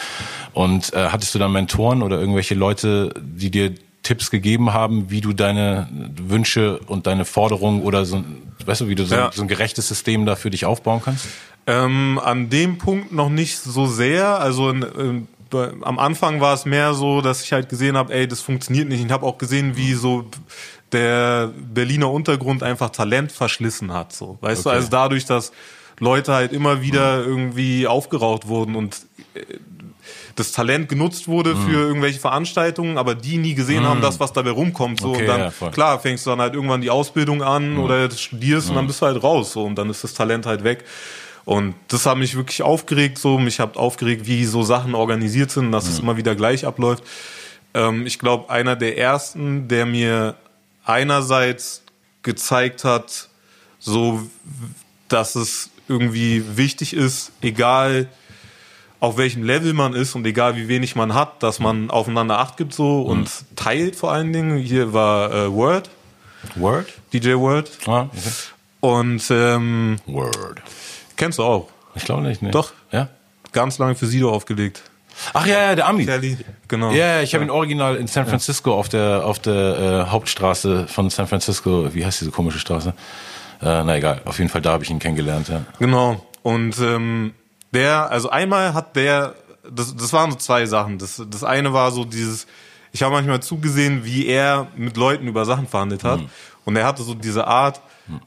Und 0.53 0.93
äh, 0.93 1.09
hattest 1.09 1.35
du 1.35 1.39
dann 1.39 1.51
Mentoren 1.51 2.01
oder 2.01 2.17
irgendwelche 2.17 2.55
Leute, 2.55 3.13
die 3.21 3.51
dir 3.51 3.75
Tipps 4.09 4.31
gegeben 4.31 4.73
haben, 4.73 5.11
wie 5.11 5.21
du 5.21 5.33
deine 5.33 5.87
Wünsche 6.17 6.79
und 6.87 7.05
deine 7.05 7.25
Forderungen 7.25 7.83
oder 7.83 8.05
so, 8.05 8.23
weißt 8.65 8.81
du, 8.81 8.87
wie 8.87 8.95
du 8.95 9.05
so, 9.05 9.13
ja. 9.13 9.29
so 9.31 9.43
ein 9.43 9.47
gerechtes 9.47 9.87
System 9.87 10.25
da 10.25 10.35
für 10.35 10.49
dich 10.49 10.65
aufbauen 10.65 10.99
kannst? 11.05 11.27
Ähm, 11.67 12.19
an 12.23 12.49
dem 12.49 12.79
Punkt 12.79 13.11
noch 13.11 13.29
nicht 13.29 13.59
so 13.59 13.85
sehr. 13.85 14.39
Also 14.39 14.71
in, 14.71 14.81
in, 14.81 15.27
am 15.83 15.99
Anfang 15.99 16.41
war 16.41 16.55
es 16.55 16.65
mehr 16.65 16.95
so, 16.95 17.21
dass 17.21 17.43
ich 17.43 17.53
halt 17.53 17.69
gesehen 17.69 17.95
habe, 17.95 18.11
ey, 18.11 18.27
das 18.27 18.41
funktioniert 18.41 18.89
nicht. 18.89 19.05
Ich 19.05 19.11
habe 19.11 19.27
auch 19.27 19.37
gesehen, 19.37 19.77
wie 19.77 19.93
so 19.93 20.25
der 20.91 21.53
Berliner 21.55 22.09
Untergrund 22.09 22.63
einfach 22.63 22.89
Talent 22.89 23.31
verschlissen 23.31 23.93
hat. 23.93 24.11
So, 24.11 24.39
weißt 24.41 24.65
okay. 24.65 24.69
du, 24.69 24.75
also 24.75 24.89
dadurch, 24.89 25.25
dass 25.25 25.51
Leute 25.99 26.33
halt 26.33 26.51
immer 26.51 26.81
wieder 26.81 27.23
irgendwie 27.23 27.85
aufgeraucht 27.85 28.47
wurden 28.47 28.75
und 28.75 29.05
äh, 29.35 29.41
das 30.39 30.51
Talent 30.51 30.89
genutzt 30.89 31.27
wurde 31.27 31.53
mhm. 31.53 31.65
für 31.65 31.79
irgendwelche 31.79 32.19
Veranstaltungen, 32.19 32.97
aber 32.97 33.13
die 33.15 33.37
nie 33.37 33.53
gesehen 33.53 33.83
mhm. 33.83 33.87
haben, 33.87 34.01
das, 34.01 34.19
was 34.19 34.33
dabei 34.33 34.51
rumkommt. 34.51 35.01
So. 35.01 35.09
Okay, 35.09 35.21
und 35.21 35.27
dann, 35.27 35.53
ja, 35.59 35.69
klar, 35.69 35.99
fängst 35.99 36.25
du 36.25 36.31
dann 36.31 36.39
halt 36.39 36.53
irgendwann 36.53 36.81
die 36.81 36.89
Ausbildung 36.89 37.43
an 37.43 37.73
mhm. 37.73 37.79
oder 37.79 38.09
studierst 38.09 38.69
und 38.69 38.75
dann 38.75 38.85
mhm. 38.85 38.87
bist 38.87 39.01
du 39.01 39.05
halt 39.05 39.21
raus. 39.21 39.51
So, 39.51 39.65
und 39.65 39.75
dann 39.75 39.89
ist 39.89 40.03
das 40.03 40.13
Talent 40.13 40.45
halt 40.45 40.63
weg. 40.63 40.85
Und 41.45 41.75
das 41.87 42.05
hat 42.05 42.17
mich 42.17 42.35
wirklich 42.35 42.61
aufgeregt, 42.61 43.17
so. 43.17 43.37
Mich 43.39 43.59
hat 43.59 43.75
aufgeregt, 43.75 44.27
wie 44.27 44.45
so 44.45 44.63
Sachen 44.63 44.95
organisiert 44.95 45.51
sind, 45.51 45.71
dass 45.71 45.87
es 45.87 45.97
mhm. 45.97 46.03
immer 46.03 46.17
wieder 46.17 46.35
gleich 46.35 46.65
abläuft. 46.65 47.03
Ähm, 47.73 48.05
ich 48.05 48.19
glaube, 48.19 48.49
einer 48.49 48.75
der 48.75 48.97
ersten, 48.97 49.67
der 49.67 49.85
mir 49.85 50.35
einerseits 50.85 51.83
gezeigt 52.23 52.83
hat, 52.83 53.29
so, 53.79 54.21
dass 55.07 55.35
es 55.35 55.69
irgendwie 55.87 56.43
wichtig 56.55 56.93
ist, 56.93 57.31
egal 57.41 58.07
auf 58.99 59.17
welchem 59.17 59.43
Level 59.43 59.73
man 59.73 59.93
ist 59.93 60.15
und 60.15 60.25
egal 60.25 60.55
wie 60.55 60.67
wenig 60.67 60.95
man 60.95 61.13
hat, 61.13 61.41
dass 61.41 61.59
man 61.59 61.89
aufeinander 61.89 62.39
Acht 62.39 62.57
gibt 62.57 62.73
so 62.73 63.01
und 63.01 63.21
mhm. 63.21 63.55
teilt 63.55 63.95
vor 63.95 64.11
allen 64.11 64.33
Dingen. 64.33 64.57
Hier 64.57 64.93
war 64.93 65.31
äh, 65.31 65.53
Word. 65.53 65.89
Word? 66.55 66.87
DJ 67.13 67.35
Word. 67.35 67.69
Ah, 67.85 68.03
okay. 68.03 68.29
Und 68.81 69.23
ähm, 69.29 69.97
Word. 70.05 70.61
Kennst 71.15 71.39
du 71.39 71.43
auch? 71.43 71.69
Ich 71.95 72.05
glaube 72.05 72.23
nicht, 72.23 72.41
ne? 72.41 72.51
Doch. 72.51 72.73
Ja? 72.91 73.09
Ganz 73.51 73.77
lange 73.77 73.95
für 73.95 74.05
Sido 74.05 74.31
aufgelegt. 74.31 74.83
Ach 75.33 75.45
ja, 75.45 75.61
ja, 75.61 75.75
der 75.75 75.87
Ami. 75.87 76.05
Kelly, 76.05 76.37
genau. 76.67 76.91
Ja, 76.91 77.21
ich 77.21 77.33
habe 77.33 77.43
ihn 77.43 77.49
original 77.49 77.97
in 77.97 78.07
San 78.07 78.25
Francisco 78.25 78.73
auf 78.73 78.87
der 78.87 79.25
auf 79.25 79.39
der 79.39 80.05
äh, 80.07 80.11
Hauptstraße 80.11 80.87
von 80.87 81.09
San 81.09 81.27
Francisco. 81.27 81.93
Wie 81.93 82.05
heißt 82.05 82.21
diese 82.21 82.31
komische 82.31 82.59
Straße? 82.59 82.93
Äh, 83.61 83.83
na 83.83 83.97
egal. 83.97 84.21
Auf 84.25 84.37
jeden 84.39 84.49
Fall 84.49 84.61
da 84.61 84.71
habe 84.71 84.83
ich 84.83 84.89
ihn 84.89 84.99
kennengelernt. 84.99 85.49
Ja. 85.49 85.63
Genau. 85.77 86.25
Und 86.41 86.79
ähm, 86.79 87.33
der, 87.73 88.09
also 88.09 88.29
einmal 88.29 88.73
hat 88.73 88.95
der, 88.95 89.35
das, 89.69 89.95
das 89.95 90.11
waren 90.13 90.31
so 90.31 90.37
zwei 90.37 90.65
Sachen. 90.65 90.97
Das, 90.97 91.21
das 91.29 91.43
eine 91.43 91.73
war 91.73 91.91
so 91.91 92.05
dieses, 92.05 92.47
ich 92.91 93.03
habe 93.03 93.13
manchmal 93.13 93.41
zugesehen, 93.41 94.03
wie 94.05 94.25
er 94.27 94.67
mit 94.75 94.97
Leuten 94.97 95.27
über 95.27 95.45
Sachen 95.45 95.67
verhandelt 95.67 96.03
hat. 96.03 96.19
Mhm. 96.21 96.29
Und 96.65 96.75
er 96.75 96.85
hatte 96.85 97.03
so 97.03 97.13
diese 97.13 97.45
Art, 97.47 97.81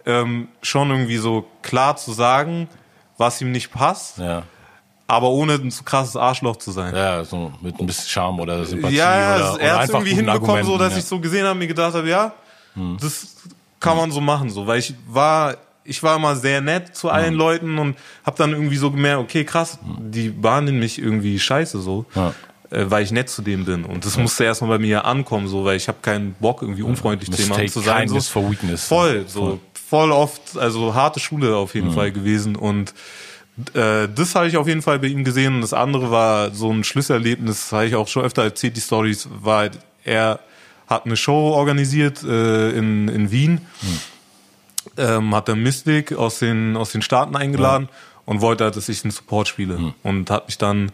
ähm, 0.06 0.48
schon 0.62 0.90
irgendwie 0.90 1.16
so 1.16 1.44
klar 1.62 1.96
zu 1.96 2.12
sagen, 2.12 2.68
was 3.18 3.40
ihm 3.40 3.50
nicht 3.52 3.72
passt. 3.72 4.18
Ja. 4.18 4.44
aber 5.08 5.28
ohne 5.28 5.54
ein 5.54 5.70
zu 5.70 5.82
krasses 5.82 6.16
Arschloch 6.16 6.56
zu 6.56 6.70
sein. 6.70 6.94
Ja, 6.94 7.24
so 7.24 7.52
mit 7.60 7.78
ein 7.78 7.86
bisschen 7.86 8.08
Charme 8.08 8.40
oder 8.40 8.64
Sympathie 8.64 8.94
Ja, 8.96 9.20
ja, 9.20 9.36
oder, 9.36 9.50
es- 9.52 9.56
er 9.58 9.72
hat 9.74 9.80
einfach 9.80 9.94
irgendwie 9.98 10.14
hinbekommen, 10.14 10.64
so 10.64 10.78
dass 10.78 10.90
ja. 10.92 10.94
Hm. 10.94 10.98
ich 11.00 11.04
so 11.04 11.18
gesehen 11.20 11.44
habe, 11.46 11.58
mir 11.58 11.66
gedacht 11.66 11.94
habe, 11.94 12.08
ja, 12.08 12.32
das 13.00 13.26
kann 13.80 13.96
man 13.96 14.10
so 14.12 14.20
machen, 14.20 14.48
so, 14.50 14.66
weil 14.66 14.78
ich 14.78 14.94
war, 15.08 15.56
ich 15.84 16.02
war 16.02 16.16
immer 16.16 16.36
sehr 16.36 16.60
nett 16.60 16.94
zu 16.96 17.10
allen 17.10 17.34
Leuten 17.34 17.78
und 17.78 17.96
habe 18.24 18.36
dann 18.38 18.52
irgendwie 18.52 18.76
so 18.76 18.90
gemerkt, 18.90 19.20
okay, 19.22 19.44
krass, 19.44 19.78
die 19.98 20.28
behandeln 20.30 20.78
mich 20.78 20.98
irgendwie 21.00 21.38
scheiße 21.38 21.80
so. 21.80 22.06
Ja. 22.14 22.34
äh, 22.70 22.84
Weil 22.90 23.02
ich 23.04 23.10
nett 23.12 23.28
zu 23.28 23.42
denen 23.42 23.64
bin. 23.64 23.84
Und 23.84 24.04
das 24.06 24.16
musste 24.16 24.44
erstmal 24.44 24.70
bei 24.70 24.78
mir 24.78 25.04
ankommen, 25.04 25.48
so, 25.48 25.64
weil 25.64 25.76
ich 25.76 25.88
habe 25.88 25.98
keinen 26.02 26.34
Bock, 26.34 26.62
irgendwie 26.62 26.82
unfreundlich 26.82 27.30
zu 27.30 27.42
jemandem 27.42 27.68
zu 27.68 27.80
sein. 27.80 28.08
So. 28.08 28.20
for 28.20 28.50
weakness. 28.50 28.86
Voll, 28.86 29.24
so 29.26 29.58
voll 29.88 30.10
oft, 30.12 30.56
also 30.56 30.94
harte 30.94 31.20
Schule 31.20 31.54
auf 31.56 31.74
Mhm. 31.74 31.80
jeden 31.80 31.94
Fall 31.94 32.12
gewesen. 32.12 32.56
Und 32.56 32.94
äh, 33.74 34.08
das 34.14 34.34
habe 34.34 34.46
ich 34.48 34.56
auf 34.56 34.66
jeden 34.66 34.80
Fall 34.82 34.98
bei 35.00 35.08
ihm 35.08 35.24
gesehen. 35.24 35.56
Und 35.56 35.60
das 35.62 35.74
andere 35.74 36.10
war 36.10 36.52
so 36.54 36.70
ein 36.72 36.84
Schlüsselerlebnis, 36.84 37.56
das 37.64 37.72
habe 37.72 37.86
ich 37.86 37.94
auch 37.96 38.08
schon 38.08 38.22
öfter 38.24 38.42
erzählt, 38.44 38.76
die 38.76 38.80
Stories, 38.80 39.28
war 39.30 39.58
halt, 39.58 39.78
er 40.04 40.40
hat 40.86 41.06
eine 41.06 41.16
Show 41.16 41.50
organisiert 41.52 42.22
äh, 42.22 42.70
in, 42.70 43.08
in 43.08 43.30
Wien, 43.30 43.60
Mhm. 43.82 43.98
Ähm, 44.96 45.34
hat 45.34 45.48
dann 45.48 45.62
Mystic 45.62 46.12
aus 46.12 46.38
den, 46.38 46.76
aus 46.76 46.92
den 46.92 47.02
Staaten 47.02 47.34
eingeladen 47.36 47.88
und 48.24 48.40
wollte 48.40 48.64
halt, 48.64 48.76
dass 48.76 48.88
ich 48.88 49.04
einen 49.04 49.10
Support 49.10 49.48
spiele. 49.48 49.78
Mhm. 49.78 49.94
Und 50.02 50.30
hat 50.30 50.46
mich 50.48 50.58
dann 50.58 50.92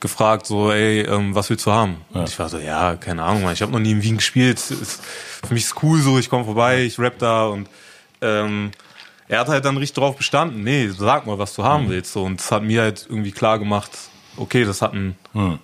gefragt, 0.00 0.46
so, 0.46 0.70
ey, 0.72 1.00
ähm, 1.02 1.34
was 1.34 1.50
willst 1.50 1.66
du 1.66 1.72
haben? 1.72 1.96
Und 2.12 2.28
ich 2.28 2.38
war 2.38 2.48
so, 2.48 2.58
ja, 2.58 2.96
keine 2.96 3.22
Ahnung, 3.22 3.42
Mann, 3.42 3.52
ich 3.52 3.60
habe 3.62 3.72
noch 3.72 3.78
nie 3.80 3.92
in 3.92 4.02
Wien 4.02 4.16
gespielt. 4.16 4.58
Ist, 4.58 5.02
für 5.46 5.52
mich 5.54 5.64
ist 5.64 5.82
cool 5.82 6.00
so, 6.00 6.18
ich 6.18 6.30
komme 6.30 6.44
vorbei, 6.44 6.82
ich 6.84 6.98
rap 6.98 7.18
da 7.18 7.46
und 7.46 7.68
ähm, 8.22 8.70
er 9.28 9.40
hat 9.40 9.48
halt 9.48 9.64
dann 9.64 9.76
richtig 9.76 9.96
drauf 10.00 10.16
bestanden, 10.16 10.64
nee, 10.64 10.88
sag 10.88 11.26
mal, 11.26 11.38
was 11.38 11.54
du 11.54 11.62
haben 11.64 11.84
Mhm. 11.86 11.90
willst. 11.90 12.12
So. 12.12 12.22
Und 12.24 12.40
es 12.40 12.50
hat 12.50 12.62
mir 12.62 12.82
halt 12.82 13.06
irgendwie 13.08 13.30
klar 13.32 13.58
gemacht, 13.58 13.90
okay, 14.40 14.64
das 14.64 14.82
hat 14.82 14.92
einen 14.92 15.14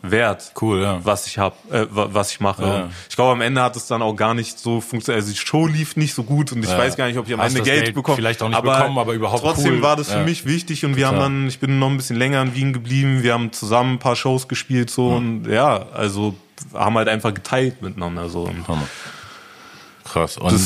Wert, 0.02 0.52
Mhm. 0.54 0.58
Cool, 0.60 0.82
ja. 0.82 1.00
was 1.04 1.26
ich 1.26 1.38
hab, 1.38 1.56
äh, 1.72 1.86
wa- 1.90 2.08
was 2.12 2.30
ich 2.30 2.40
mache. 2.40 2.62
Ja. 2.62 2.88
Ich 3.10 3.16
glaube, 3.16 3.32
am 3.32 3.40
Ende 3.40 3.62
hat 3.62 3.74
es 3.76 3.86
dann 3.86 4.02
auch 4.02 4.14
gar 4.14 4.34
nicht 4.34 4.58
so 4.58 4.80
funktioniert. 4.80 5.22
Also 5.24 5.32
die 5.32 5.38
Show 5.38 5.66
lief 5.66 5.96
nicht 5.96 6.14
so 6.14 6.22
gut 6.22 6.52
und 6.52 6.62
ich 6.62 6.70
Ja. 6.70 6.78
weiß 6.78 6.96
gar 6.96 7.06
nicht, 7.08 7.18
ob 7.18 7.26
ich 7.26 7.34
am 7.34 7.40
Hast 7.40 7.48
Ende 7.48 7.60
das 7.60 7.68
Geld, 7.68 7.82
Geld 7.84 7.94
bekomme. 7.96 8.16
vielleicht 8.16 8.42
auch 8.42 8.48
nicht 8.48 8.62
bekommen, 8.62 8.98
aber 8.98 9.12
überhaupt 9.14 9.42
Trotzdem 9.42 9.74
cool. 9.74 9.82
war 9.82 9.96
das 9.96 10.12
für 10.12 10.22
mich 10.24 10.44
wichtig 10.46 10.84
und 10.84 10.96
wir 10.96 11.06
haben 11.06 11.16
Total. 11.16 11.30
dann, 11.30 11.48
ich 11.48 11.58
bin 11.58 11.78
noch 11.78 11.88
ein 11.90 11.96
bisschen 11.96 12.16
länger 12.16 12.42
in 12.42 12.54
Wien 12.54 12.72
geblieben, 12.72 13.22
wir 13.22 13.32
haben 13.32 13.52
zusammen 13.52 13.94
ein 13.94 13.98
paar 13.98 14.14
Shows 14.16 14.46
gespielt 14.48 14.90
so 14.90 15.08
und 15.08 15.46
ja, 15.46 15.86
also 15.92 16.34
haben 16.72 16.96
halt 16.96 17.08
einfach 17.08 17.34
geteilt 17.34 17.82
miteinander 17.82 18.28
so. 18.28 18.42
Und 18.42 18.66
Hammer. 18.68 18.86
Krass. 20.04 20.38
Und 20.38 20.58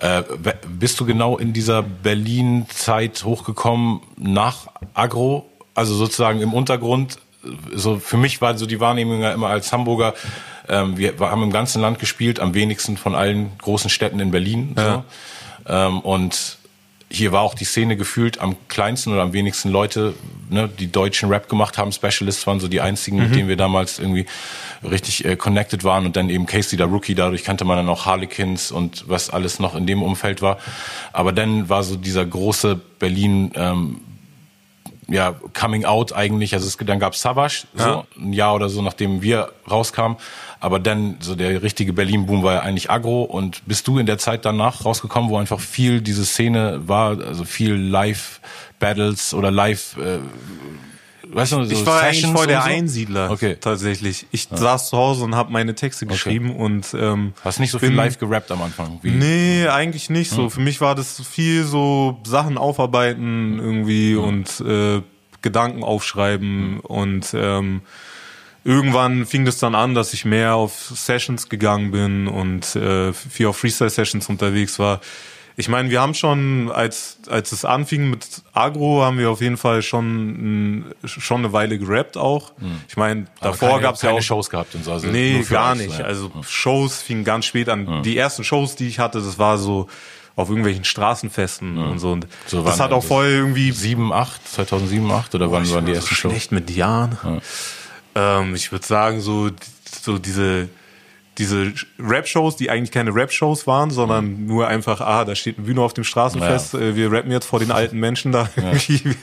äh, 0.00 0.22
bist 0.68 0.98
du 0.98 1.06
genau 1.06 1.38
in 1.38 1.52
dieser 1.52 1.82
Berlin-Zeit 1.82 3.22
hochgekommen 3.24 4.00
nach 4.16 4.66
Agro, 4.94 5.46
also 5.74 5.94
sozusagen 5.94 6.40
im 6.40 6.52
Untergrund? 6.52 7.18
So 7.74 7.98
für 7.98 8.16
mich 8.16 8.40
war 8.40 8.56
so 8.58 8.66
die 8.66 8.80
Wahrnehmung 8.80 9.22
ja 9.22 9.32
immer 9.32 9.48
als 9.48 9.72
Hamburger. 9.72 10.14
Ähm, 10.68 10.96
wir 10.98 11.18
haben 11.20 11.42
im 11.42 11.52
ganzen 11.52 11.80
Land 11.80 11.98
gespielt, 11.98 12.38
am 12.40 12.54
wenigsten 12.54 12.96
von 12.96 13.14
allen 13.14 13.52
großen 13.58 13.90
Städten 13.90 14.20
in 14.20 14.30
Berlin. 14.30 14.74
So. 14.76 14.82
Ja. 14.82 15.04
Ähm, 15.66 16.00
und 16.00 16.58
hier 17.12 17.32
war 17.32 17.40
auch 17.40 17.54
die 17.54 17.64
Szene 17.64 17.96
gefühlt 17.96 18.38
am 18.40 18.54
kleinsten 18.68 19.12
oder 19.12 19.22
am 19.22 19.32
wenigsten 19.32 19.70
Leute, 19.70 20.14
ne, 20.48 20.68
die 20.68 20.92
deutschen 20.92 21.28
Rap 21.28 21.48
gemacht 21.48 21.76
haben. 21.76 21.90
Specialists 21.90 22.46
waren 22.46 22.60
so 22.60 22.68
die 22.68 22.80
einzigen, 22.80 23.16
Mhm. 23.16 23.22
mit 23.24 23.34
denen 23.34 23.48
wir 23.48 23.56
damals 23.56 23.98
irgendwie 23.98 24.26
richtig 24.88 25.24
äh, 25.24 25.34
connected 25.34 25.82
waren. 25.82 26.06
Und 26.06 26.14
dann 26.14 26.30
eben 26.30 26.46
Casey, 26.46 26.76
der 26.76 26.86
Rookie, 26.86 27.16
dadurch 27.16 27.42
kannte 27.42 27.64
man 27.64 27.78
dann 27.78 27.88
auch 27.88 28.06
Harlequins 28.06 28.70
und 28.70 29.08
was 29.08 29.28
alles 29.28 29.58
noch 29.58 29.74
in 29.74 29.86
dem 29.86 30.02
Umfeld 30.04 30.40
war. 30.40 30.58
Aber 31.12 31.32
dann 31.32 31.68
war 31.68 31.82
so 31.82 31.96
dieser 31.96 32.24
große 32.24 32.78
Berlin, 33.00 33.50
ähm, 33.56 34.02
ja, 35.10 35.34
Coming 35.58 35.84
Out 35.84 36.12
eigentlich. 36.14 36.54
Also 36.54 36.66
es, 36.66 36.76
dann 36.76 36.98
gab 36.98 37.14
Savage, 37.14 37.64
so, 37.74 37.84
Ja. 37.84 38.04
ein 38.16 38.32
Jahr 38.32 38.54
oder 38.54 38.68
so, 38.68 38.80
nachdem 38.80 39.20
wir 39.22 39.50
rauskamen. 39.70 40.16
Aber 40.60 40.78
dann, 40.78 41.16
so 41.20 41.34
der 41.34 41.62
richtige 41.62 41.92
Berlin-Boom 41.92 42.42
war 42.42 42.54
ja 42.54 42.60
eigentlich 42.60 42.90
Agro. 42.90 43.22
Und 43.22 43.62
bist 43.66 43.86
du 43.88 43.98
in 43.98 44.06
der 44.06 44.18
Zeit 44.18 44.44
danach 44.44 44.84
rausgekommen, 44.84 45.30
wo 45.30 45.36
einfach 45.36 45.60
viel 45.60 46.00
diese 46.00 46.24
Szene 46.24 46.80
war, 46.86 47.18
also 47.20 47.44
viel 47.44 47.74
Live-Battles 47.74 49.34
oder 49.34 49.50
Live, 49.50 49.96
äh, 49.98 50.18
weißt 51.32 51.52
du, 51.52 51.64
so 51.64 51.70
ich 51.72 51.84
war 51.86 52.00
eigentlich 52.02 52.16
Sessions 52.20 52.38
voll 52.38 52.46
der 52.46 52.62
so? 52.62 52.68
Einsiedler 52.68 53.30
Okay. 53.30 53.56
tatsächlich. 53.60 54.26
Ich 54.30 54.48
saß 54.50 54.88
zu 54.90 54.96
Hause 54.96 55.24
und 55.24 55.34
habe 55.34 55.52
meine 55.52 55.74
Texte 55.74 56.06
geschrieben 56.06 56.54
und 56.56 56.94
ähm, 56.98 57.32
Hast 57.44 57.60
nicht 57.60 57.70
so 57.70 57.78
viel 57.78 57.88
bin- 57.88 57.96
live 57.96 58.18
gerappt 58.18 58.50
am 58.50 58.62
Anfang. 58.62 58.98
Wie, 59.02 59.10
Nee, 59.10 59.66
eigentlich 59.68 60.10
nicht 60.10 60.30
so. 60.30 60.48
Für 60.50 60.60
mich 60.60 60.80
war 60.80 60.94
das 60.94 61.20
viel 61.26 61.64
so 61.64 62.18
Sachen 62.24 62.58
aufarbeiten 62.58 63.58
irgendwie 63.58 64.14
und 64.16 64.60
äh, 64.60 65.02
Gedanken 65.42 65.82
aufschreiben 65.84 66.80
und 66.80 67.32
ähm, 67.34 67.80
irgendwann 68.64 69.24
fing 69.26 69.44
das 69.44 69.58
dann 69.58 69.74
an, 69.74 69.94
dass 69.94 70.12
ich 70.12 70.24
mehr 70.24 70.54
auf 70.54 70.92
Sessions 70.94 71.48
gegangen 71.48 71.90
bin 71.92 72.28
und 72.28 72.76
äh, 72.76 73.12
viel 73.12 73.46
auf 73.46 73.56
Freestyle-Sessions 73.56 74.28
unterwegs 74.28 74.78
war. 74.78 75.00
Ich 75.56 75.68
meine, 75.68 75.90
wir 75.90 76.00
haben 76.00 76.14
schon, 76.14 76.70
als, 76.72 77.18
als 77.28 77.52
es 77.52 77.64
anfing 77.64 78.08
mit 78.10 78.26
Agro, 78.54 79.02
haben 79.02 79.18
wir 79.18 79.30
auf 79.30 79.40
jeden 79.42 79.56
Fall 79.56 79.82
schon, 79.82 80.94
schon 81.04 81.38
eine 81.44 81.52
Weile 81.52 81.78
gerappt 81.78 82.16
auch. 82.16 82.52
Ich 82.88 82.96
meine, 82.96 83.20
Hm. 83.22 83.26
davor 83.40 83.80
gab 83.80 83.96
es 83.96 84.02
ja 84.02 84.08
keine 84.08 84.20
auch 84.20 84.24
Shows 84.24 84.48
gehabt 84.48 84.74
und 84.74 84.84
so. 84.84 84.92
Also 84.92 85.08
Nee, 85.08 85.44
gar 85.48 85.72
euch, 85.72 85.78
nicht. 85.86 85.98
ja. 85.98 86.04
Also 86.06 86.30
Shows 86.48 87.02
fingen 87.02 87.24
ganz 87.24 87.44
spät 87.46 87.68
an. 87.68 88.02
Die 88.02 88.16
ersten 88.16 88.42
Shows, 88.44 88.76
die 88.76 88.88
ich 88.88 88.98
hatte, 88.98 89.20
das 89.20 89.38
war 89.38 89.58
so 89.58 89.88
auf 90.36 90.48
irgendwelchen 90.48 90.84
Straßenfesten 90.84 91.76
und 91.76 91.98
so. 91.98 92.12
Und 92.12 92.26
So 92.46 92.62
das 92.62 92.78
wann 92.78 92.84
hat 92.86 92.92
auch 92.92 93.04
voll 93.04 93.26
irgendwie 93.26 93.72
7, 93.72 94.12
8, 94.12 94.48
2007, 94.48 95.10
8 95.10 95.34
oder 95.34 95.50
wann 95.52 95.64
ich 95.64 95.74
waren 95.74 95.84
die 95.84 95.92
ersten 95.92 96.08
so 96.08 96.14
Shows? 96.14 96.30
schlecht 96.32 96.52
mit 96.52 96.70
Jahren. 96.70 97.18
Ähm, 98.14 98.54
ich 98.54 98.72
würde 98.72 98.86
sagen, 98.86 99.20
so, 99.20 99.50
so 100.02 100.18
diese, 100.18 100.68
diese 101.40 101.72
Rap-Shows, 101.98 102.54
die 102.56 102.70
eigentlich 102.70 102.92
keine 102.92 103.12
Rap-Shows 103.14 103.66
waren, 103.66 103.90
sondern 103.90 104.46
nur 104.46 104.68
einfach, 104.68 105.00
ah, 105.00 105.24
da 105.24 105.34
steht 105.34 105.56
eine 105.58 105.66
Bühne 105.66 105.80
auf 105.80 105.92
dem 105.94 106.04
Straßenfest, 106.04 106.74
äh, 106.74 106.94
wir 106.94 107.10
rappen 107.10 107.32
jetzt 107.32 107.46
vor 107.46 107.58
den 107.58 107.72
alten 107.72 107.98
Menschen 107.98 108.30
da 108.30 108.48
irgendwie 108.56 109.00
ein 109.04 109.16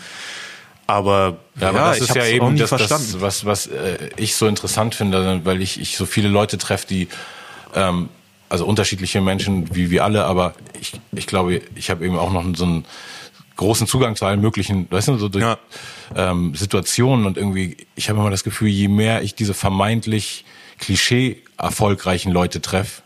aber 0.86 1.36
Ja, 1.60 1.68
aber 1.68 1.78
das 1.80 1.98
ich 1.98 2.08
ist 2.08 2.14
ja 2.16 2.24
eben 2.24 2.56
das, 2.56 2.70
verstanden. 2.70 3.08
das 3.12 3.20
was, 3.20 3.44
was 3.44 3.66
äh, 3.66 3.98
ich 4.16 4.34
so 4.36 4.46
interessant 4.46 4.94
finde, 4.94 5.42
weil 5.44 5.60
ich, 5.60 5.78
ich 5.78 5.98
so 5.98 6.06
viele 6.06 6.28
Leute 6.30 6.56
treffe, 6.56 6.86
die 6.86 7.08
ähm, 7.74 8.08
also 8.49 8.67
unterschiedliche 8.67 9.21
Menschen 9.21 9.75
wie 9.75 9.90
wir 9.90 10.05
alle, 10.05 10.25
aber 10.25 10.55
ich, 10.81 10.93
ich 11.12 11.26
glaube, 11.26 11.61
ich 11.75 11.90
habe 11.90 12.05
eben 12.05 12.19
auch 12.19 12.33
noch 12.33 12.45
so 12.55 12.64
einen 12.64 12.85
großen 13.57 13.87
Zugang 13.87 14.17
zu 14.17 14.25
allen 14.25 14.40
möglichen, 14.40 14.87
weißt 14.90 15.09
du, 15.09 15.19
so 15.19 15.28
durch 15.28 15.45
Ja. 15.45 15.59
ähm, 16.14 16.55
Situationen 16.55 17.26
und 17.26 17.37
irgendwie, 17.37 17.76
ich 17.97 18.09
habe 18.09 18.19
immer 18.21 18.31
das 18.31 18.45
Gefühl, 18.45 18.69
je 18.69 18.88
mehr 18.88 19.23
ich 19.23 19.35
diese 19.35 19.52
vermeintlich 19.55 20.45
Klischee 20.78 21.43
erfolgreichen 21.57 22.31
Leute 22.31 22.61
treffe, 22.61 23.02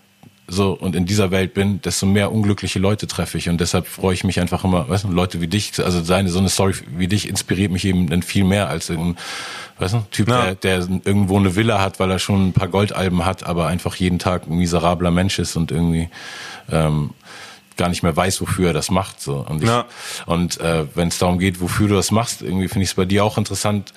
so 0.48 0.72
und 0.72 0.96
in 0.96 1.06
dieser 1.06 1.30
Welt 1.30 1.54
bin, 1.54 1.80
desto 1.80 2.06
mehr 2.06 2.32
unglückliche 2.32 2.78
Leute 2.78 3.06
treffe 3.06 3.38
ich 3.38 3.48
und 3.48 3.60
deshalb 3.60 3.86
freue 3.86 4.14
ich 4.14 4.24
mich 4.24 4.40
einfach 4.40 4.64
immer, 4.64 4.88
weißt 4.88 5.04
du, 5.04 5.08
Leute 5.08 5.40
wie 5.40 5.46
dich, 5.46 5.72
also 5.82 6.02
seine 6.02 6.28
so 6.28 6.38
eine 6.38 6.48
Story 6.48 6.74
wie 6.96 7.08
dich 7.08 7.28
inspiriert 7.28 7.70
mich 7.70 7.84
eben 7.84 8.08
dann 8.08 8.22
viel 8.22 8.44
mehr 8.44 8.68
als 8.68 8.90
ein 8.90 9.16
weißt 9.78 9.94
du, 9.94 10.04
Typ, 10.10 10.28
ja. 10.28 10.54
der, 10.54 10.80
der 10.80 11.00
irgendwo 11.04 11.36
eine 11.36 11.56
Villa 11.56 11.80
hat, 11.80 12.00
weil 12.00 12.10
er 12.10 12.18
schon 12.18 12.48
ein 12.48 12.52
paar 12.52 12.68
Goldalben 12.68 13.24
hat, 13.24 13.44
aber 13.44 13.66
einfach 13.66 13.96
jeden 13.96 14.18
Tag 14.18 14.46
ein 14.46 14.56
miserabler 14.56 15.10
Mensch 15.10 15.38
ist 15.38 15.56
und 15.56 15.70
irgendwie 15.70 16.08
ähm, 16.70 17.10
gar 17.76 17.88
nicht 17.88 18.02
mehr 18.02 18.16
weiß, 18.16 18.40
wofür 18.40 18.68
er 18.68 18.72
das 18.72 18.90
macht. 18.90 19.20
So. 19.20 19.44
Und, 19.48 19.62
ich, 19.62 19.68
ja. 19.68 19.86
und 20.26 20.60
äh, 20.60 20.86
wenn 20.94 21.08
es 21.08 21.18
darum 21.18 21.38
geht, 21.38 21.60
wofür 21.60 21.88
du 21.88 21.94
das 21.94 22.10
machst, 22.10 22.42
irgendwie 22.42 22.68
finde 22.68 22.84
ich 22.84 22.90
es 22.90 22.94
bei 22.94 23.04
dir 23.04 23.24
auch 23.24 23.38
interessant, 23.38 23.92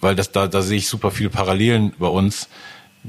weil 0.00 0.14
das 0.14 0.32
da, 0.32 0.46
da 0.46 0.62
sehe 0.62 0.78
ich 0.78 0.88
super 0.88 1.10
viele 1.10 1.30
Parallelen 1.30 1.92
bei 1.98 2.08
uns 2.08 2.48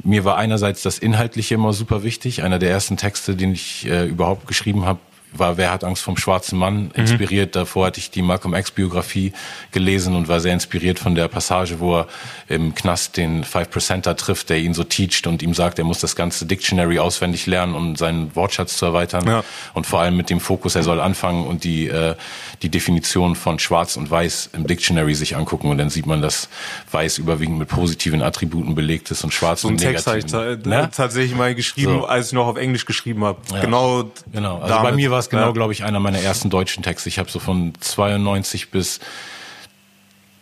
mir 0.03 0.23
war 0.25 0.37
einerseits 0.37 0.81
das 0.81 0.99
Inhaltliche 0.99 1.55
immer 1.55 1.73
super 1.73 2.03
wichtig. 2.03 2.43
Einer 2.43 2.59
der 2.59 2.69
ersten 2.69 2.97
Texte, 2.97 3.35
den 3.35 3.53
ich 3.53 3.87
äh, 3.87 4.05
überhaupt 4.05 4.47
geschrieben 4.47 4.85
habe, 4.85 4.99
war 5.33 5.57
Wer 5.57 5.71
hat 5.71 5.83
Angst 5.83 6.03
vom 6.03 6.17
schwarzen 6.17 6.57
Mann 6.57 6.83
mhm. 6.83 6.91
inspiriert. 6.95 7.55
Mhm. 7.55 7.59
Davor 7.59 7.87
hatte 7.87 7.99
ich 7.99 8.11
die 8.11 8.21
Malcolm 8.21 8.53
X 8.53 8.71
Biografie 8.71 9.33
gelesen 9.71 10.15
und 10.15 10.27
war 10.27 10.39
sehr 10.39 10.53
inspiriert 10.53 10.99
von 10.99 11.15
der 11.15 11.27
Passage, 11.27 11.79
wo 11.79 11.99
er 11.99 12.07
im 12.47 12.75
Knast 12.75 13.17
den 13.17 13.43
Five 13.43 13.69
Percenter 13.69 14.15
trifft, 14.15 14.49
der 14.49 14.57
ihn 14.57 14.73
so 14.73 14.83
teacht 14.83 15.27
und 15.27 15.41
ihm 15.41 15.53
sagt, 15.53 15.79
er 15.79 15.85
muss 15.85 15.99
das 15.99 16.15
ganze 16.15 16.45
Dictionary 16.45 16.99
auswendig 16.99 17.45
lernen, 17.45 17.75
um 17.75 17.95
seinen 17.95 18.35
Wortschatz 18.35 18.77
zu 18.77 18.85
erweitern. 18.85 19.25
Ja. 19.27 19.43
Und 19.73 19.87
vor 19.87 20.01
allem 20.01 20.17
mit 20.17 20.29
dem 20.29 20.39
Fokus, 20.39 20.75
er 20.75 20.83
soll 20.83 20.99
anfangen 20.99 21.45
und 21.45 21.63
die, 21.63 21.87
äh, 21.87 22.15
die 22.61 22.69
Definition 22.69 23.35
von 23.35 23.59
Schwarz 23.59 23.95
und 23.97 24.11
Weiß 24.11 24.49
im 24.53 24.67
Dictionary 24.67 25.15
sich 25.15 25.35
angucken. 25.35 25.69
Und 25.69 25.77
dann 25.77 25.89
sieht 25.89 26.05
man, 26.05 26.21
dass 26.21 26.49
Weiß 26.91 27.17
überwiegend 27.17 27.57
mit 27.57 27.69
positiven 27.69 28.21
Attributen 28.21 28.75
belegt 28.75 29.11
ist 29.11 29.23
und 29.23 29.33
Schwarz 29.33 29.61
so 29.61 29.69
mit 29.69 29.79
negativen. 29.79 30.19
Text 30.21 30.33
habe 30.33 30.57
ich 30.59 30.65
ne? 30.65 30.89
tatsächlich 30.95 31.37
mal 31.37 31.55
geschrieben, 31.55 31.99
so. 31.99 32.05
als 32.05 32.27
ich 32.27 32.33
noch 32.33 32.47
auf 32.47 32.57
Englisch 32.57 32.85
geschrieben 32.85 33.23
habe. 33.23 33.39
Ja. 33.51 33.61
Genau. 33.61 34.11
Genau. 34.31 34.57
Also 34.57 34.67
damit. 34.67 34.91
bei 34.91 34.95
mir 34.95 35.11
war 35.11 35.20
es 35.21 35.29
genau, 35.29 35.47
ja. 35.47 35.51
glaube 35.51 35.73
ich, 35.73 35.83
einer 35.83 35.99
meiner 35.99 36.19
ersten 36.19 36.49
deutschen 36.49 36.83
Texte. 36.83 37.09
Ich 37.09 37.19
habe 37.19 37.29
so 37.29 37.39
von 37.39 37.73
92 37.79 38.69
bis 38.69 38.99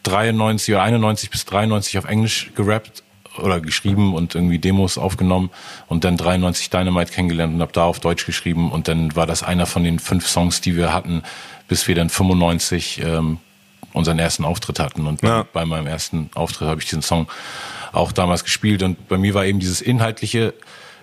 93 0.03 0.73
oder 0.73 0.83
91 0.83 1.29
bis 1.29 1.45
93 1.45 1.97
auf 1.97 2.05
Englisch 2.05 2.51
gerappt 2.55 3.03
oder 3.37 3.59
geschrieben 3.61 4.15
und 4.15 4.35
irgendwie 4.35 4.59
Demos 4.59 4.97
aufgenommen 4.97 5.49
und 5.87 6.03
dann 6.03 6.17
93 6.17 6.69
Dynamite 6.69 7.11
kennengelernt 7.11 7.53
und 7.53 7.61
habe 7.61 7.71
da 7.71 7.83
auf 7.83 7.99
Deutsch 7.99 8.25
geschrieben 8.25 8.71
und 8.71 8.87
dann 8.87 9.15
war 9.15 9.27
das 9.27 9.43
einer 9.43 9.65
von 9.65 9.83
den 9.83 9.99
fünf 9.99 10.27
Songs, 10.27 10.61
die 10.61 10.75
wir 10.75 10.93
hatten, 10.93 11.23
bis 11.67 11.87
wir 11.87 11.95
dann 11.95 12.09
95 12.09 13.01
ähm, 13.03 13.37
unseren 13.93 14.19
ersten 14.19 14.45
Auftritt 14.45 14.79
hatten 14.79 15.05
und 15.05 15.21
ja. 15.21 15.45
bei, 15.53 15.65
meinem 15.65 15.87
ersten 15.87 16.29
Auftritt 16.35 16.67
habe 16.67 16.81
ich 16.81 16.87
diesen 16.87 17.01
Song 17.01 17.27
auch 17.91 18.11
damals 18.11 18.43
gespielt 18.43 18.83
und 18.83 19.07
bei 19.07 19.17
mir 19.17 19.33
war 19.33 19.45
eben 19.45 19.59
dieses 19.59 19.81
inhaltliche 19.81 20.53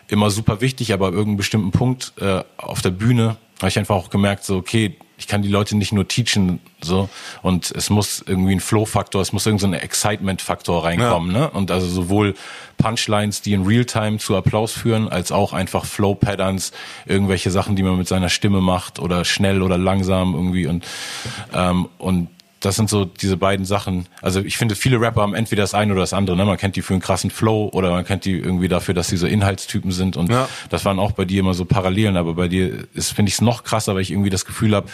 immer 0.08 0.30
super 0.30 0.60
wichtig, 0.60 0.92
aber 0.92 1.08
ab 1.08 1.14
irgendeinem 1.14 1.38
bestimmten 1.38 1.70
Punkt 1.72 2.12
äh, 2.20 2.42
auf 2.56 2.80
der 2.80 2.90
Bühne 2.90 3.36
habe 3.58 3.68
ich 3.68 3.78
einfach 3.78 3.94
auch 3.94 4.10
gemerkt, 4.10 4.44
so, 4.44 4.56
okay, 4.56 4.96
ich 5.18 5.26
kann 5.26 5.40
die 5.40 5.48
Leute 5.48 5.76
nicht 5.76 5.92
nur 5.92 6.06
teachen, 6.06 6.60
so, 6.82 7.08
und 7.40 7.70
es 7.70 7.88
muss 7.88 8.22
irgendwie 8.26 8.52
ein 8.52 8.60
Flow-Faktor, 8.60 9.22
es 9.22 9.32
muss 9.32 9.46
irgendein 9.46 9.72
so 9.72 9.76
Excitement-Faktor 9.78 10.84
reinkommen, 10.84 11.34
ja. 11.34 11.40
ne? 11.42 11.50
Und 11.50 11.70
also 11.70 11.86
sowohl 11.86 12.34
Punchlines, 12.76 13.40
die 13.40 13.54
in 13.54 13.64
Realtime 13.64 14.18
zu 14.18 14.36
Applaus 14.36 14.72
führen, 14.72 15.08
als 15.08 15.32
auch 15.32 15.54
einfach 15.54 15.86
Flow-Patterns, 15.86 16.72
irgendwelche 17.06 17.50
Sachen, 17.50 17.76
die 17.76 17.82
man 17.82 17.96
mit 17.96 18.08
seiner 18.08 18.28
Stimme 18.28 18.60
macht 18.60 18.98
oder 18.98 19.24
schnell 19.24 19.62
oder 19.62 19.78
langsam 19.78 20.34
irgendwie 20.34 20.66
und, 20.66 20.84
ähm, 21.54 21.88
und 21.96 22.28
das 22.66 22.74
sind 22.74 22.90
so 22.90 23.04
diese 23.04 23.36
beiden 23.36 23.64
Sachen. 23.64 24.06
Also 24.20 24.40
ich 24.40 24.56
finde, 24.56 24.74
viele 24.74 25.00
Rapper 25.00 25.22
haben 25.22 25.34
entweder 25.34 25.62
das 25.62 25.72
eine 25.72 25.92
oder 25.92 26.00
das 26.00 26.12
andere. 26.12 26.36
Ne? 26.36 26.44
Man 26.44 26.56
kennt 26.56 26.74
die 26.74 26.82
für 26.82 26.94
einen 26.94 27.00
krassen 27.00 27.30
Flow 27.30 27.70
oder 27.72 27.90
man 27.92 28.04
kennt 28.04 28.24
die 28.24 28.32
irgendwie 28.32 28.66
dafür, 28.66 28.92
dass 28.92 29.06
sie 29.06 29.16
so 29.16 29.26
Inhaltstypen 29.26 29.92
sind. 29.92 30.16
Und 30.16 30.30
ja. 30.30 30.48
das 30.68 30.84
waren 30.84 30.98
auch 30.98 31.12
bei 31.12 31.24
dir 31.24 31.40
immer 31.40 31.54
so 31.54 31.64
Parallelen. 31.64 32.16
Aber 32.16 32.34
bei 32.34 32.48
dir 32.48 32.88
ist 32.92 33.12
finde 33.12 33.28
ich 33.28 33.36
es 33.36 33.40
noch 33.40 33.62
krasser, 33.62 33.94
weil 33.94 34.02
ich 34.02 34.10
irgendwie 34.10 34.30
das 34.30 34.44
Gefühl 34.44 34.74
habe, 34.74 34.88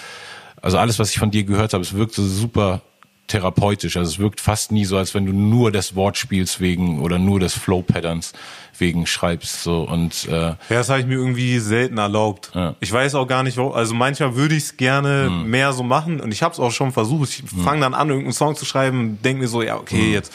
also 0.60 0.76
alles, 0.76 0.98
was 0.98 1.10
ich 1.10 1.18
von 1.18 1.30
dir 1.30 1.44
gehört 1.44 1.72
habe, 1.72 1.82
es 1.82 1.94
wirkt 1.94 2.14
so 2.14 2.26
super 2.26 2.82
therapeutisch. 3.26 3.96
Also 3.96 4.10
es 4.10 4.18
wirkt 4.18 4.40
fast 4.40 4.70
nie 4.70 4.84
so, 4.84 4.98
als 4.98 5.14
wenn 5.14 5.24
du 5.24 5.32
nur 5.32 5.72
des 5.72 5.96
Wortspiels 5.96 6.60
wegen 6.60 7.00
oder 7.00 7.18
nur 7.18 7.40
des 7.40 7.54
Flow-Patterns 7.54 8.34
wegen 8.78 9.06
schreibst. 9.06 9.62
So 9.62 9.82
und 9.82 10.26
äh, 10.28 10.32
ja, 10.32 10.56
das 10.68 10.88
habe 10.88 11.00
ich 11.00 11.06
mir 11.06 11.14
irgendwie 11.14 11.58
selten 11.58 11.98
erlaubt. 11.98 12.50
Ja. 12.54 12.74
Ich 12.80 12.92
weiß 12.92 13.14
auch 13.14 13.26
gar 13.26 13.42
nicht, 13.42 13.56
warum. 13.56 13.72
Also 13.72 13.94
manchmal 13.94 14.34
würde 14.36 14.54
ich 14.54 14.64
es 14.64 14.76
gerne 14.76 15.28
mhm. 15.30 15.50
mehr 15.50 15.72
so 15.72 15.82
machen 15.82 16.20
und 16.20 16.32
ich 16.32 16.42
habe 16.42 16.52
es 16.52 16.60
auch 16.60 16.72
schon 16.72 16.92
versucht. 16.92 17.30
Ich 17.30 17.52
mhm. 17.52 17.62
fange 17.62 17.80
dann 17.82 17.94
an, 17.94 18.08
irgendeinen 18.08 18.32
Song 18.32 18.56
zu 18.56 18.64
schreiben, 18.64 19.18
denke 19.22 19.42
mir 19.42 19.48
so, 19.48 19.62
ja 19.62 19.76
okay, 19.76 20.08
mhm. 20.08 20.12
jetzt 20.12 20.32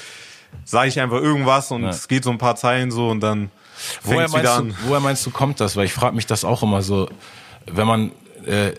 sage 0.64 0.90
ich 0.90 1.00
einfach 1.00 1.22
irgendwas 1.22 1.72
und 1.72 1.84
ja. 1.84 1.90
es 1.90 2.08
geht 2.08 2.24
so 2.24 2.32
ein 2.32 2.38
paar 2.38 2.56
Zeilen 2.56 2.92
so 2.92 3.10
und 3.10 3.22
dann 3.22 3.52
woher 4.04 4.30
meinst, 4.30 4.60
du, 4.60 4.74
woher 4.88 5.00
meinst 5.00 5.26
du, 5.26 5.32
kommt 5.32 5.60
das? 5.60 5.76
Weil 5.76 5.86
ich 5.86 5.94
frage 5.94 6.16
mich 6.16 6.26
das 6.26 6.46
auch 6.46 6.64
immer 6.64 6.82
so, 6.82 7.10
wenn 7.66 7.88
man 7.88 8.12
äh, 8.46 8.72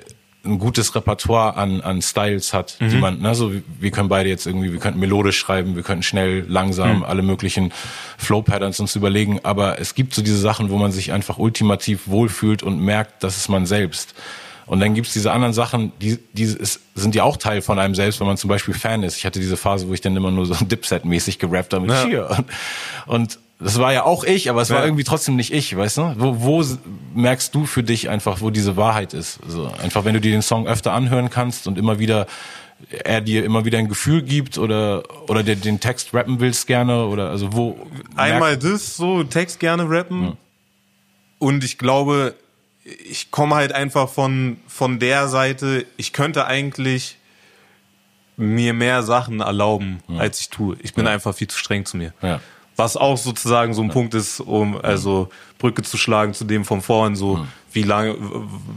ein 0.45 0.59
gutes 0.59 0.95
Repertoire 0.95 1.57
an, 1.57 1.81
an 1.81 2.01
Styles 2.01 2.53
hat, 2.55 2.77
mhm. 2.81 2.89
die 2.91 2.97
man, 2.97 3.21
ne, 3.21 3.35
so 3.35 3.53
wir 3.81 3.91
können 3.91 4.09
beide 4.09 4.29
jetzt 4.29 4.47
irgendwie, 4.47 4.73
wir 4.73 4.79
könnten 4.79 5.01
melodisch 5.01 5.39
schreiben, 5.39 5.77
wir 5.77 5.83
könnten 5.83 6.03
schnell, 6.03 6.45
langsam, 6.49 6.99
mhm. 6.99 7.05
alle 7.05 7.23
möglichen 7.23 7.73
Flow-Patterns 8.19 8.81
uns 8.81 8.95
überlegen, 8.97 9.41
aber 9.43 9.81
es 9.81 9.95
gibt 9.95 10.15
so 10.15 10.23
diese 10.23 10.39
Sachen, 10.39 10.71
wo 10.71 10.77
man 10.77 10.93
sich 10.93 11.13
einfach 11.13 11.39
ultimativ 11.39 12.07
wohlfühlt 12.07 12.63
und 12.63 12.81
merkt, 12.81 13.23
das 13.25 13.37
ist 13.37 13.49
man 13.49 13.67
selbst. 13.67 14.15
Und 14.67 14.81
dann 14.81 14.95
gibt's 14.95 15.15
diese 15.15 15.33
anderen 15.33 15.55
Sachen, 15.55 15.93
die, 16.01 16.19
die 16.35 16.43
ist, 16.43 16.81
sind 16.95 17.15
ja 17.15 17.25
auch 17.25 17.39
Teil 17.39 17.63
von 17.63 17.79
einem 17.79 17.95
selbst, 17.95 18.21
wenn 18.21 18.27
man 18.27 18.37
zum 18.37 18.49
Beispiel 18.49 18.75
Fan 18.75 19.03
ist. 19.03 19.17
Ich 19.17 19.25
hatte 19.25 19.41
diese 19.41 19.57
Phase, 19.57 19.89
wo 19.89 19.95
ich 19.95 20.03
dann 20.03 20.15
immer 20.15 20.31
nur 20.31 20.45
so 20.45 20.55
Dipset-mäßig 20.65 21.39
gerappt 21.39 21.73
habe 21.73 21.87
mit 21.87 21.95
ja. 21.95 22.05
Cheer. 22.05 22.45
Und, 23.07 23.15
und 23.15 23.39
das 23.61 23.79
war 23.79 23.93
ja 23.93 24.05
auch 24.05 24.23
ich, 24.23 24.51
aber 24.51 24.63
es 24.63 24.69
ja. 24.69 24.77
war 24.77 24.85
irgendwie 24.85 25.05
trotzdem 25.05 25.35
nicht 25.35 25.53
ich, 25.53 25.77
weißt 25.77 25.97
du? 25.97 26.15
Wo, 26.17 26.41
wo 26.43 26.65
merkst 27.15 27.53
du 27.55 27.67
für 27.67 27.83
dich 27.83 28.09
einfach, 28.09 28.41
wo 28.41 28.51
diese 28.51 28.77
Wahrheit 28.77 29.15
ist? 29.15 29.41
Also 29.45 29.71
einfach, 29.83 30.05
wenn 30.05 30.15
du 30.15 30.21
dir 30.21 30.31
den 30.31 30.43
Song 30.43 30.69
öfter 30.69 30.93
anhören 30.93 31.29
kannst 31.29 31.67
und 31.67 31.77
immer 31.77 31.99
wieder 31.99 32.27
er 32.91 33.21
dir 33.21 33.45
immer 33.45 33.65
wieder 33.65 33.79
ein 33.79 33.89
Gefühl 33.89 34.23
gibt 34.23 34.57
oder 34.57 35.03
oder 35.29 35.43
der 35.43 35.57
den 35.57 35.81
Text 35.81 36.15
rappen 36.15 36.39
willst 36.39 36.67
gerne 36.67 37.07
oder 37.07 37.31
also 37.31 37.53
wo 37.53 37.77
einmal 38.15 38.57
das 38.57 38.97
so 38.97 39.25
Text 39.25 39.59
gerne 39.59 39.91
rappen 39.91 40.23
ja. 40.23 40.37
und 41.39 41.65
ich 41.65 41.77
glaube 41.77 42.35
ich 42.85 43.33
komme 43.33 43.57
halt 43.57 43.73
einfach 43.73 44.09
von 44.09 44.59
von 44.69 45.01
der 45.01 45.27
Seite 45.27 45.87
ich 45.97 46.13
könnte 46.13 46.47
eigentlich 46.47 47.19
mir 48.37 48.75
mehr 48.75 49.03
Sachen 49.03 49.41
erlauben 49.41 49.99
ja. 50.07 50.19
als 50.19 50.41
ich 50.41 50.49
tue 50.49 50.77
ich 50.81 50.95
bin 50.95 51.09
einfach 51.09 51.35
viel 51.35 51.49
zu 51.49 51.59
streng 51.59 51.85
zu 51.85 51.97
mir 51.97 52.15
ja. 52.23 52.41
Was 52.79 52.97
auch 52.97 53.19
sozusagen 53.19 53.75
so 53.75 53.83
ein 53.83 53.89
ja. 53.89 53.93
Punkt 53.93 54.15
ist, 54.15 54.39
um 54.39 54.81
also 54.81 55.31
Brücke 55.59 55.83
zu 55.83 55.99
schlagen 55.99 56.33
zu 56.33 56.45
dem 56.45 56.65
von 56.65 56.81
vorhin, 56.81 57.17
so 57.17 57.39
mhm. 57.39 57.49
wie 57.73 57.83
lange, 57.83 58.17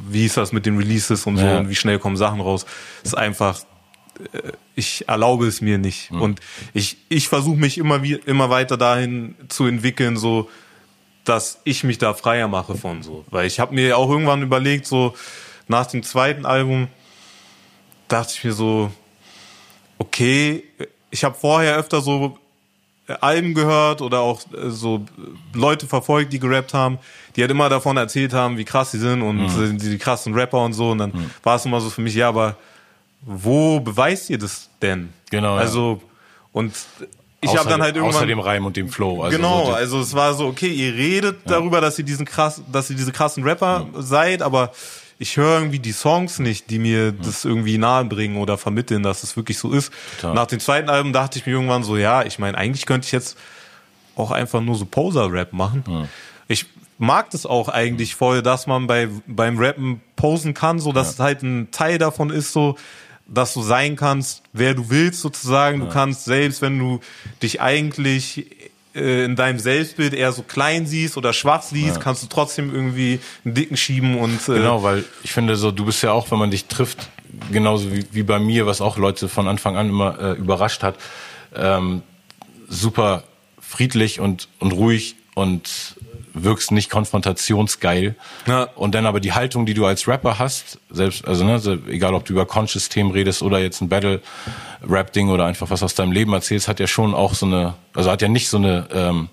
wie 0.10 0.26
ist 0.26 0.38
das 0.38 0.52
mit 0.52 0.66
den 0.66 0.76
Releases 0.76 1.28
und 1.28 1.38
so 1.38 1.46
ja. 1.46 1.60
und 1.60 1.70
wie 1.70 1.76
schnell 1.76 2.00
kommen 2.00 2.18
Sachen 2.18 2.42
raus. 2.42 2.66
ist 3.04 3.16
einfach, 3.16 3.62
äh, 4.34 4.54
ich 4.74 5.08
erlaube 5.08 5.46
es 5.46 5.62
mir 5.62 5.78
nicht. 5.78 6.10
Mhm. 6.10 6.22
Und 6.22 6.40
ich, 6.74 6.98
ich 7.10 7.28
versuche 7.28 7.58
mich 7.58 7.78
immer, 7.78 8.02
wie, 8.02 8.14
immer 8.14 8.50
weiter 8.50 8.76
dahin 8.76 9.36
zu 9.50 9.68
entwickeln, 9.68 10.18
so 10.18 10.50
dass 11.24 11.62
ich 11.66 11.84
mich 11.84 12.00
da 12.00 12.16
freier 12.16 12.48
mache 12.48 12.74
von 12.74 13.04
so. 13.04 13.24
Weil 13.30 13.46
ich 13.46 13.60
habe 13.60 13.76
mir 13.76 14.00
auch 14.00 14.10
irgendwann 14.10 14.42
überlegt, 14.42 14.88
so 14.88 15.14
nach 15.68 15.86
dem 15.86 16.02
zweiten 16.02 16.48
Album 16.48 16.88
dachte 18.08 18.34
ich 18.36 18.44
mir 18.44 18.54
so, 18.54 18.92
okay, 20.00 20.64
ich 21.12 21.24
habe 21.24 21.36
vorher 21.36 21.78
öfter 21.78 22.02
so 22.02 22.40
Alben 23.20 23.54
gehört 23.54 24.02
oder 24.02 24.22
auch 24.22 24.42
äh, 24.54 24.70
so 24.70 25.06
Leute 25.54 25.88
verfolgt, 25.88 26.34
die 26.34 26.40
gerappt 26.40 26.74
haben, 26.74 27.00
die 27.36 27.42
halt 27.42 27.52
immer 27.52 27.70
davon 27.70 27.98
erzählt 27.98 28.34
haben, 28.34 28.58
wie 28.58 28.66
krass 28.66 28.92
sie 28.92 29.00
sind 29.00 29.22
und 29.22 29.38
mhm. 29.38 29.78
die, 29.78 29.90
die, 29.90 29.98
krassen 29.98 30.34
Rapper 30.34 30.64
und 30.64 30.74
so. 30.74 30.92
Und 30.92 31.00
dann 31.00 31.12
mhm. 31.12 31.30
war 31.44 31.56
es 31.56 31.66
immer 31.66 31.82
so 31.82 31.90
für 31.90 32.02
mich, 32.02 32.16
ja, 32.16 32.30
aber 32.30 32.56
wo 33.22 33.80
beweist 33.80 34.30
ihr 34.30 34.38
das 34.38 34.70
denn? 34.82 35.10
Genau. 35.30 35.56
Also, 35.56 36.02
ja. 36.02 36.08
und 36.54 36.74
ich 37.42 37.58
habe 37.58 37.70
dann 37.70 37.82
halt 37.82 37.96
irgendwann 37.96 38.18
außer 38.18 38.28
dem 38.28 38.40
Reim 38.40 38.66
und 38.66 38.78
dem 38.78 38.90
Flow. 38.90 39.24
Also 39.24 39.36
genau, 39.36 39.66
so 39.66 39.74
also 39.74 40.00
es 40.00 40.14
war 40.14 40.34
so 40.36 40.46
okay, 40.46 40.68
ihr 40.68 40.94
redet 40.94 41.40
ja. 41.46 41.54
darüber, 41.54 41.82
dass 41.82 41.98
ihr 41.98 42.06
diesen 42.06 42.26
krass, 42.26 42.62
dass 42.72 42.90
ihr 42.90 42.96
diese 42.96 43.12
krassen 43.12 43.44
Rapper 43.44 43.86
mhm. 43.86 44.02
seid, 44.02 44.42
aber 44.44 44.72
ich 45.22 45.38
höre 45.38 45.60
irgendwie 45.60 45.78
die 45.78 45.92
Songs 45.92 46.40
nicht, 46.40 46.72
die 46.72 46.80
mir 46.80 47.12
mhm. 47.12 47.22
das 47.22 47.46
irgendwie 47.46 47.78
nahebringen 47.78 48.38
oder 48.38 48.58
vermitteln, 48.58 49.04
dass 49.04 49.22
es 49.22 49.38
wirklich 49.38 49.60
so 49.60 49.72
ist. 49.72 49.94
Total. 50.20 50.34
Nach 50.34 50.48
dem 50.48 50.60
zweiten 50.60 50.90
Album 50.90 51.14
dachte 51.14 51.38
ich 51.38 51.46
mir 51.46 51.52
irgendwann 51.52 51.84
so, 51.84 51.96
ja, 51.96 52.24
ich 52.24 52.40
meine, 52.40 52.58
eigentlich 52.58 52.88
könnte 52.88 53.06
ich 53.06 53.12
jetzt 53.12 53.38
auch 54.16 54.32
einfach 54.32 54.62
nur 54.62 54.76
so 54.76 54.86
Poser-Rap 54.86 55.54
machen. 55.54 55.84
Mhm. 55.88 56.08
Ich 56.48 56.66
mag 56.98 57.30
das 57.30 57.46
auch 57.46 57.70
eigentlich 57.70 58.16
voll, 58.16 58.42
dass 58.42 58.66
man 58.66 58.88
bei 58.88 59.10
beim 59.28 59.60
Rappen 59.60 60.02
posen 60.16 60.56
kann, 60.56 60.80
so 60.80 60.92
dass 60.92 61.10
ja. 61.10 61.14
es 61.14 61.20
halt 61.20 61.44
ein 61.44 61.70
Teil 61.70 62.00
davon 62.00 62.32
ist, 62.32 62.52
so 62.52 62.76
dass 63.28 63.54
du 63.54 63.62
sein 63.62 63.96
kannst, 63.96 64.42
wer 64.54 64.74
du 64.74 64.90
willst 64.90 65.22
sozusagen. 65.22 65.82
Ja. 65.82 65.86
Du 65.86 65.94
kannst 65.94 66.26
selbst, 66.26 66.64
wenn 66.64 66.80
du 66.80 67.00
dich 67.44 67.62
eigentlich 67.62 68.48
äh, 68.96 69.26
in 69.26 69.36
deinem 69.36 69.60
Selbstbild 69.60 70.14
eher 70.14 70.32
so 70.32 70.42
klein 70.42 70.86
siehst 70.86 71.18
oder 71.18 71.34
schwach 71.34 71.62
siehst, 71.62 71.96
ja. 71.96 72.02
kannst 72.02 72.24
du 72.24 72.28
trotzdem 72.28 72.74
irgendwie 72.74 73.20
einen 73.46 73.54
dicken 73.54 73.78
schieben 73.78 74.18
und 74.18 74.42
äh 74.50 74.56
genau, 74.56 74.84
weil 74.84 75.06
ich 75.24 75.32
finde 75.32 75.56
so, 75.56 75.72
du 75.72 75.86
bist 75.86 76.04
ja 76.04 76.12
auch, 76.12 76.30
wenn 76.32 76.40
man 76.40 76.52
dich 76.52 76.66
trifft, 76.66 77.10
genauso 77.52 77.92
wie, 77.94 78.06
wie 78.12 78.24
bei 78.24 78.40
mir, 78.40 78.66
was 78.66 78.82
auch 78.82 78.98
Leute 78.98 79.30
von 79.30 79.48
Anfang 79.48 79.78
an 79.78 79.90
immer 79.90 80.20
äh, 80.20 80.32
überrascht 80.34 80.84
hat, 80.84 80.96
ähm, 81.56 82.02
super 82.68 83.24
friedlich 83.60 84.20
und 84.20 84.50
und 84.60 84.74
ruhig 84.74 85.16
und 85.36 85.96
wirkst 86.34 86.72
nicht 86.72 86.90
konfrontationsgeil. 86.90 88.16
Ja. 88.48 88.64
Und 88.76 88.96
dann 88.96 89.06
aber 89.06 89.20
die 89.20 89.34
Haltung, 89.34 89.66
die 89.66 89.74
du 89.74 89.86
als 89.86 90.08
Rapper 90.08 90.40
hast, 90.40 90.80
selbst, 90.90 91.28
also 91.28 91.44
ne, 91.44 91.62
egal 91.90 92.14
ob 92.14 92.26
du 92.26 92.34
über 92.34 92.46
Conscious-Themen 92.46 93.12
redest 93.12 93.42
oder 93.42 93.60
jetzt 93.60 93.82
ein 93.82 93.90
Battle-Rap-Ding 93.90 95.30
oder 95.30 95.46
einfach 95.46 95.70
was 95.70 95.84
aus 95.84 95.94
deinem 95.96 96.12
Leben 96.12 96.34
erzählst, 96.34 96.68
hat 96.68 96.80
ja 96.80 96.88
schon 96.88 97.14
auch 97.14 97.34
so 97.34 97.46
eine, 97.46 97.74
also 97.94 98.10
hat 98.12 98.22
ja 98.22 98.28
nicht 98.28 98.50
so 98.50 98.58
eine, 98.58 98.88
ähm, 98.94 99.30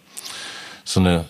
so 0.84 1.00
eine 1.00 1.24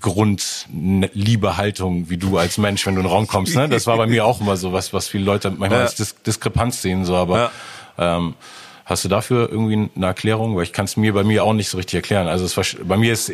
grundliebe 0.00 1.56
Haltung 1.56 2.08
wie 2.08 2.16
du 2.18 2.38
als 2.38 2.58
Mensch, 2.58 2.86
wenn 2.86 2.94
du 2.94 3.00
in 3.00 3.06
den 3.06 3.12
Raum 3.12 3.26
kommst. 3.26 3.56
Ne? 3.56 3.68
Das 3.68 3.86
war 3.86 3.96
bei 3.96 4.06
mir 4.06 4.24
auch 4.24 4.40
immer 4.40 4.56
so 4.56 4.72
was, 4.72 4.92
was 4.92 5.08
viele 5.08 5.24
Leute 5.24 5.50
manchmal 5.50 5.80
Ja. 5.80 5.86
als 5.86 5.96
Dis 5.96 6.14
Diskrepanz 6.22 6.82
sehen, 6.82 7.04
so, 7.04 7.16
aber 7.16 7.50
ähm, 7.98 8.34
Hast 8.88 9.04
du 9.04 9.08
dafür 9.10 9.50
irgendwie 9.50 9.90
eine 9.94 10.06
Erklärung? 10.06 10.56
Weil 10.56 10.62
ich 10.62 10.72
kann 10.72 10.86
es 10.86 10.96
mir 10.96 11.12
bei 11.12 11.22
mir 11.22 11.44
auch 11.44 11.52
nicht 11.52 11.68
so 11.68 11.76
richtig 11.76 11.96
erklären. 11.96 12.26
Also 12.26 12.46
es, 12.46 12.56
war- 12.56 12.64
bei 12.86 12.96
mir 12.96 13.12
ist 13.12 13.30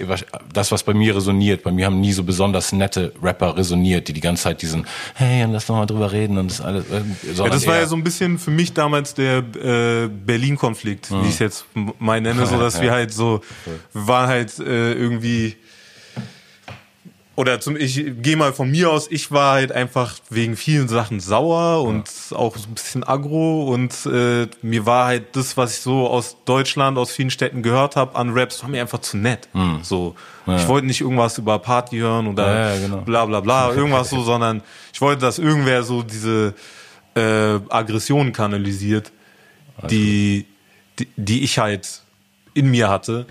das, 0.53 0.73
was 0.73 0.83
bei 0.83 0.95
mir 0.95 1.15
resoniert. 1.15 1.63
Bei 1.63 1.71
mir 1.71 1.87
haben 1.87 2.01
nie 2.01 2.13
so 2.13 2.25
besonders 2.25 2.73
nette 2.73 3.13
Rapper 3.23 3.57
resoniert, 3.57 4.09
die 4.09 4.13
die 4.13 4.21
ganze 4.21 4.43
Zeit 4.43 4.63
diesen 4.63 4.85
Hey, 5.15 5.45
und 5.45 5.53
lass 5.53 5.67
doch 5.67 5.77
mal 5.77 5.87
drüber 5.87 6.11
reden 6.11 6.39
und 6.39 6.51
das 6.51 6.61
alles. 6.61 6.87
äh, 6.91 7.03
Ja, 7.37 7.49
das 7.49 7.67
war 7.69 7.77
ja 7.77 7.87
so 7.87 7.95
ein 7.95 8.03
bisschen 8.03 8.39
für 8.41 8.51
mich 8.51 8.73
damals 8.73 9.15
der 9.15 9.39
äh, 9.39 10.09
Berlin-Konflikt, 10.09 11.11
wie 11.13 11.21
ich 11.29 11.35
es 11.35 11.39
jetzt 11.39 11.67
mal 12.01 12.21
nenne, 12.21 12.47
so 12.47 12.59
dass 12.59 12.75
Ja. 12.79 12.83
wir 12.83 12.91
halt 12.91 13.13
so, 13.13 13.41
wir 13.93 14.07
waren 14.09 14.27
halt 14.29 14.59
äh, 14.59 14.93
irgendwie, 14.95 15.55
oder 17.37 17.61
zum, 17.61 17.77
ich 17.77 18.05
gehe 18.23 18.37
mal 18.37 18.53
von 18.53 18.71
mir 18.71 18.91
aus, 18.91 19.09
ich 19.11 19.33
war 19.33 19.55
halt 19.55 19.73
einfach 19.73 20.15
wegen 20.31 20.57
vielen 20.57 20.87
Sachen 20.89 21.19
sauer 21.19 21.83
und 21.83 22.09
auch 22.33 22.57
so 22.57 22.69
ein 22.69 22.75
bisschen 22.75 23.03
aggro 23.03 23.73
und 23.73 24.07
äh, 24.07 24.47
mir 24.63 24.87
war 24.87 25.07
halt 25.07 25.35
das, 25.35 25.57
was 25.57 25.75
ich 25.75 25.81
so 25.81 26.09
aus 26.09 26.37
Deutschland, 26.45 26.97
aus 26.97 27.11
vielen 27.11 27.31
Städten 27.31 27.63
gehört 27.63 27.97
habe 27.97 28.15
an 28.17 28.31
Raps, 28.33 28.63
war 28.63 28.71
mir 28.71 28.81
einfach 28.81 29.01
zu 29.01 29.17
nett. 29.17 29.49
So, 29.83 30.15
ich 30.47 30.69
wollte 30.69 30.87
nicht 30.87 31.01
irgendwas 31.01 31.39
über 31.39 31.59
Party 31.59 31.99
hören 31.99 32.27
oder. 32.27 32.47
Ja, 32.47 32.75
ja, 32.75 32.81
genau. 32.81 33.01
bla 33.01 33.25
bla 33.25 33.41
bla, 33.41 33.73
irgendwas 33.75 34.11
so, 34.11 34.23
sondern 34.23 34.63
ich 34.93 35.01
wollte, 35.01 35.23
dass 35.23 35.39
irgendwer 35.39 35.83
so 35.83 36.03
diese 36.03 36.55
äh, 37.15 37.59
Aggression 37.69 38.33
kanalisiert, 38.33 39.11
die, 39.91 40.47
die, 40.99 41.09
die 41.17 41.43
ich 41.43 41.59
halt 41.59 42.03
in 42.55 42.71
mir 42.71 42.89
hatte. 42.89 43.27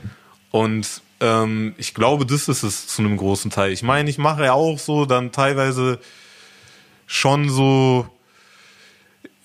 Und 0.52 1.02
ähm, 1.24 1.74
ich 1.78 1.94
glaube, 1.94 2.26
das 2.26 2.48
ist 2.50 2.64
es 2.64 2.88
zu 2.88 3.02
einem 3.02 3.18
großen 3.18 3.50
Teil. 3.50 3.72
Ich 3.72 3.82
meine, 3.82 4.10
ich 4.10 4.18
mache 4.18 4.44
ja 4.44 4.54
auch 4.54 4.78
so 4.78 5.06
dann 5.06 5.32
teilweise 5.32 6.00
schon 7.08 7.50
so 7.50 8.08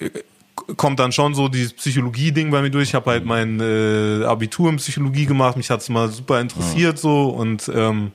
äh, 0.00 0.10
kommt 0.76 0.98
dann 0.98 1.12
schon 1.12 1.34
so 1.34 1.48
dieses 1.48 1.72
Psychologie-Ding 1.72 2.50
bei 2.50 2.60
mir 2.60 2.70
durch. 2.70 2.88
Ich 2.88 2.94
habe 2.94 3.10
halt 3.10 3.24
mein 3.24 3.60
äh, 3.60 4.24
Abitur 4.24 4.68
in 4.68 4.76
Psychologie 4.76 5.24
gemacht, 5.24 5.56
mich 5.56 5.70
hat's 5.70 5.88
mal 5.88 6.08
super 6.08 6.40
interessiert 6.40 6.98
so 6.98 7.28
und 7.28 7.70
ähm, 7.74 8.12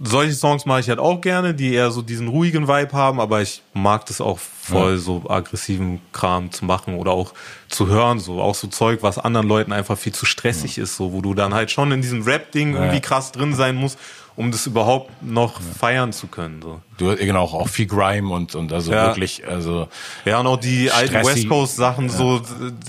solche 0.00 0.32
Songs 0.34 0.64
mache 0.66 0.80
ich 0.80 0.88
halt 0.88 0.98
auch 0.98 1.20
gerne, 1.20 1.54
die 1.54 1.74
eher 1.74 1.90
so 1.90 2.02
diesen 2.02 2.28
ruhigen 2.28 2.68
Vibe 2.68 2.92
haben, 2.92 3.20
aber 3.20 3.42
ich 3.42 3.62
mag 3.74 4.06
das 4.06 4.20
auch 4.20 4.38
voll, 4.38 4.98
so 4.98 5.24
aggressiven 5.28 6.00
Kram 6.12 6.52
zu 6.52 6.64
machen 6.64 6.96
oder 6.96 7.12
auch 7.12 7.32
zu 7.68 7.88
hören, 7.88 8.20
so 8.20 8.40
auch 8.40 8.54
so 8.54 8.68
Zeug, 8.68 9.02
was 9.02 9.18
anderen 9.18 9.48
Leuten 9.48 9.72
einfach 9.72 9.98
viel 9.98 10.12
zu 10.12 10.26
stressig 10.26 10.78
ist, 10.78 10.96
so 10.96 11.12
wo 11.12 11.20
du 11.22 11.34
dann 11.34 11.54
halt 11.54 11.70
schon 11.70 11.90
in 11.90 12.02
diesem 12.02 12.22
Rap-Ding 12.22 12.74
irgendwie 12.74 13.00
krass 13.00 13.32
drin 13.32 13.54
sein 13.54 13.74
musst, 13.76 13.98
um 14.36 14.52
das 14.52 14.66
überhaupt 14.66 15.10
noch 15.20 15.60
feiern 15.60 16.12
zu 16.12 16.28
können. 16.28 16.62
So. 16.62 16.80
Du, 16.96 17.16
genau, 17.16 17.44
auch 17.44 17.68
viel 17.68 17.86
Grime 17.86 18.32
und, 18.32 18.54
und 18.54 18.72
also 18.72 18.92
Ja. 18.92 19.06
wirklich, 19.08 19.44
also 19.48 19.88
Ja, 20.24 20.38
und 20.38 20.46
auch 20.46 20.58
die 20.58 20.92
alten. 20.92 21.24
West 21.24 21.48
Coast 21.48 21.74
Sachen, 21.76 22.08
so 22.08 22.40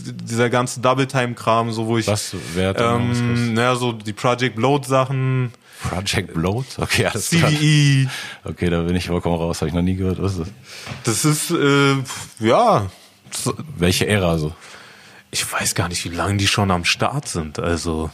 dieser 0.06 0.50
ganze 0.52 0.80
Double 0.80 1.08
Time 1.08 1.34
Kram, 1.34 1.72
so 1.72 1.88
wo 1.88 1.98
ich 1.98 2.06
Was, 2.06 2.36
wer 2.54 2.69
hat 2.69 2.80
da 2.80 3.00
noch 3.00 3.10
was 3.10 3.19
ähm, 3.19 3.54
naja, 3.56 3.76
so 3.76 3.93
die 3.93 4.13
Project 4.13 4.58
Bloat 4.58 4.86
Sachen, 4.86 5.52
Project 5.87 6.33
Bloat? 6.33 6.65
Okay, 6.77 7.05
alles 7.05 7.29
klar. 7.29 7.49
CDE, 7.51 8.09
Okay, 8.43 8.69
da 8.69 8.81
bin 8.81 8.95
ich 8.95 9.07
vollkommen 9.07 9.35
raus, 9.37 9.61
habe 9.61 9.69
ich 9.69 9.73
noch 9.75 9.81
nie 9.81 9.95
gehört. 9.95 10.21
Was 10.21 10.33
ist 10.37 10.41
das? 11.03 11.23
das 11.23 11.25
ist 11.25 11.51
äh, 11.51 11.95
ja, 12.39 12.87
Welche 13.77 14.07
Ära 14.07 14.37
so? 14.37 14.53
ich 15.31 15.51
weiß 15.51 15.75
gar 15.75 15.87
nicht, 15.89 16.03
wie 16.05 16.09
lange 16.15 16.37
die 16.37 16.47
schon 16.47 16.71
am 16.71 16.83
Start 16.85 17.27
sind. 17.27 17.59
Also, 17.59 18.09